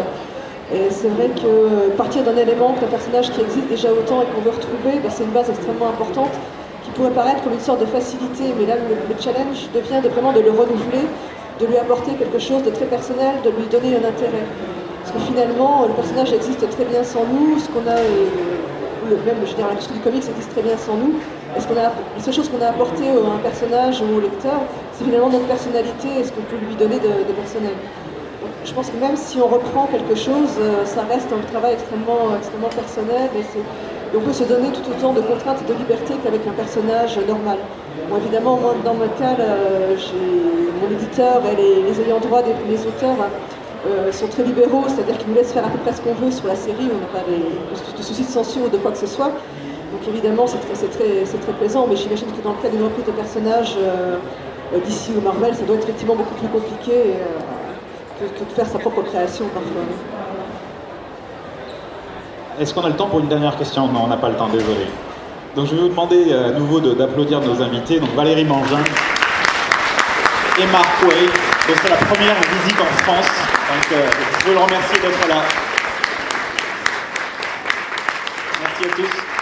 Et 0.74 0.90
c'est 0.90 1.10
vrai 1.10 1.30
que 1.36 1.90
partir 1.98 2.24
d'un 2.24 2.38
élément, 2.38 2.76
d'un 2.80 2.88
personnage 2.88 3.32
qui 3.32 3.42
existe 3.42 3.68
déjà 3.68 3.92
autant 3.92 4.22
et 4.22 4.26
qu'on 4.26 4.42
veut 4.42 4.56
retrouver, 4.56 5.00
ben, 5.04 5.12
c'est 5.12 5.24
une 5.24 5.32
base 5.32 5.50
extrêmement 5.50 5.90
importante 5.90 6.32
qui 6.84 6.92
pourrait 6.92 7.12
paraître 7.12 7.44
comme 7.44 7.54
une 7.54 7.60
sorte 7.60 7.82
de 7.82 7.86
facilité, 7.86 8.56
mais 8.58 8.66
là 8.66 8.76
le, 8.78 9.16
challenge 9.20 9.68
devient 9.76 10.02
de 10.02 10.10
vraiment 10.10 10.32
de 10.32 10.40
le 10.40 10.52
renouveler, 10.52 11.06
de 11.60 11.66
lui 11.66 11.78
apporter 11.78 12.14
quelque 12.14 12.40
chose 12.40 12.64
de 12.64 12.70
très 12.70 12.86
personnel, 12.86 13.36
de 13.44 13.50
lui 13.50 13.68
donner 13.70 13.96
un 13.96 14.08
intérêt. 14.08 14.48
Que 15.14 15.20
finalement, 15.20 15.88
le 15.88 15.93
personnage 15.93 16.32
existe 16.32 16.64
très 16.70 16.86
bien 16.86 17.03
sans 17.03 17.26
nous, 17.26 17.59
ce 17.59 17.68
qu'on 17.68 17.84
a, 17.84 17.99
le, 19.09 19.16
même 19.26 19.43
dire, 19.43 19.68
l'industrie 19.68 19.95
du 19.95 19.99
comics 19.99 20.24
existe 20.24 20.51
très 20.51 20.62
bien 20.62 20.78
sans 20.78 20.95
nous, 20.95 21.20
et 21.55 21.59
ce 21.59 21.68
qu'on 21.68 21.76
a, 21.76 21.91
les 22.16 22.24
seules 22.24 22.34
choses 22.34 22.47
qu'on 22.47 22.64
a 22.64 22.70
apportées 22.70 23.09
à 23.09 23.36
un 23.36 23.39
personnage 23.43 24.01
ou 24.01 24.18
au 24.18 24.22
lecteur, 24.22 24.62
c'est 24.93 25.03
finalement 25.03 25.30
notre 25.30 25.47
personnalité 25.47 26.07
et 26.20 26.24
ce 26.24 26.32
qu'on 26.32 26.43
peut 26.43 26.55
lui 26.55 26.76
donner 26.76 26.95
de, 26.95 27.34
personnel. 27.34 27.76
Je 28.64 28.74
pense 28.74 28.89
que 28.89 28.97
même 28.97 29.18
si 29.18 29.39
on 29.41 29.47
reprend 29.47 29.88
quelque 29.88 30.16
chose, 30.16 30.55
euh, 30.59 30.86
ça 30.86 31.03
reste 31.09 31.28
un 31.34 31.43
travail 31.51 31.74
extrêmement, 31.74 32.32
extrêmement 32.38 32.70
personnel 32.70 33.28
et, 33.36 33.43
on 34.14 34.20
peut 34.20 34.34
se 34.34 34.43
donner 34.43 34.68
tout 34.72 34.84
autant 34.91 35.14
de 35.14 35.22
contraintes 35.22 35.59
et 35.64 35.72
de 35.72 35.78
liberté 35.78 36.14
qu'avec 36.22 36.45
un 36.45 36.51
personnage 36.51 37.18
normal. 37.28 37.57
Bon, 38.09 38.18
évidemment, 38.18 38.57
moi, 38.57 38.76
dans 38.84 38.93
mon 38.93 39.07
cas, 39.07 39.39
euh, 39.39 39.95
mon 40.82 40.91
éditeur 40.91 41.41
et 41.51 41.55
les, 41.55 41.82
les 41.82 42.01
ayants 42.01 42.20
droit 42.20 42.41
des, 42.41 42.51
les 42.70 42.82
auteurs 42.86 43.16
euh, 43.88 44.12
sont 44.12 44.28
très 44.28 44.44
libéraux, 44.44 44.84
c'est-à-dire 44.88 45.18
qu'ils 45.18 45.30
nous 45.30 45.36
laissent 45.36 45.54
faire 45.54 45.66
à 45.66 45.70
peu 45.70 45.78
près 45.80 45.94
ce 45.94 46.02
qu'on 46.02 46.14
veut 46.14 46.32
sur 46.32 46.48
la 46.48 46.56
série, 46.56 46.90
on 46.92 47.00
n'a 47.00 47.12
pas 47.12 47.26
de, 47.30 48.02
soucis 48.04 48.24
de 48.24 48.30
censure 48.30 48.64
ou 48.66 48.70
de 48.70 48.78
quoi 48.78 48.92
que 48.92 48.98
ce 48.98 49.08
soit. 49.08 49.32
Donc 49.92 50.08
évidemment, 50.08 50.48
c'est 50.48 50.60
très, 50.60 50.88
très, 50.88 51.26
très, 51.26 51.54
plaisant, 51.54 51.86
mais 51.90 51.96
j'imagine 51.96 52.28
que 52.28 52.42
dans 52.44 52.52
le 52.52 52.62
cas 52.62 52.70
d'une 52.70 52.84
reprise 52.84 53.06
de 53.06 53.12
personnages 53.12 53.76
euh, 53.78 54.18
d'ici 54.86 55.12
ou 55.18 55.22
Marvel, 55.22 55.54
ça 55.54 55.64
doit 55.64 55.76
être 55.76 55.84
effectivement 55.84 56.16
beaucoup 56.16 56.36
plus 56.36 56.48
compliqué 56.48 56.92
euh, 56.94 58.28
que, 58.28 58.44
de 58.44 58.52
faire 58.52 58.68
sa 58.68 58.80
propre 58.80 59.02
création 59.02 59.46
parfois. 59.48 59.82
Est-ce 62.60 62.74
qu'on 62.74 62.84
a 62.84 62.90
le 62.90 62.96
temps 62.96 63.08
pour 63.08 63.20
une 63.20 63.28
dernière 63.28 63.58
question? 63.58 63.88
Non, 63.88 64.02
on 64.06 64.08
n'a 64.08 64.18
pas 64.18 64.30
le 64.30 64.36
temps, 64.36 64.48
désolé. 64.48 64.88
Donc 65.56 65.68
je 65.68 65.76
vais 65.76 65.82
vous 65.82 65.90
demander 65.90 66.32
euh, 66.32 66.50
à 66.50 66.52
nouveau 66.52 66.80
d'applaudir 66.80 67.42
nos 67.42 67.62
invités, 67.62 68.00
donc 68.00 68.14
Valérie 68.16 68.46
Mangin 68.46 68.84
et 70.58 70.66
Marc 70.68 71.04
Way. 71.04 71.28
C'est 71.68 71.90
la 71.90 71.98
première 71.98 72.36
visite 72.36 72.80
en 72.80 73.04
France, 73.04 73.28
donc 73.72 73.92
euh, 73.94 74.10
je 74.40 74.48
veux 74.48 74.54
le 74.54 74.60
remercier 74.60 75.00
d'être 75.00 75.28
là. 75.30 75.44
Merci 78.60 78.86
à 78.86 78.96
tous. 78.96 79.41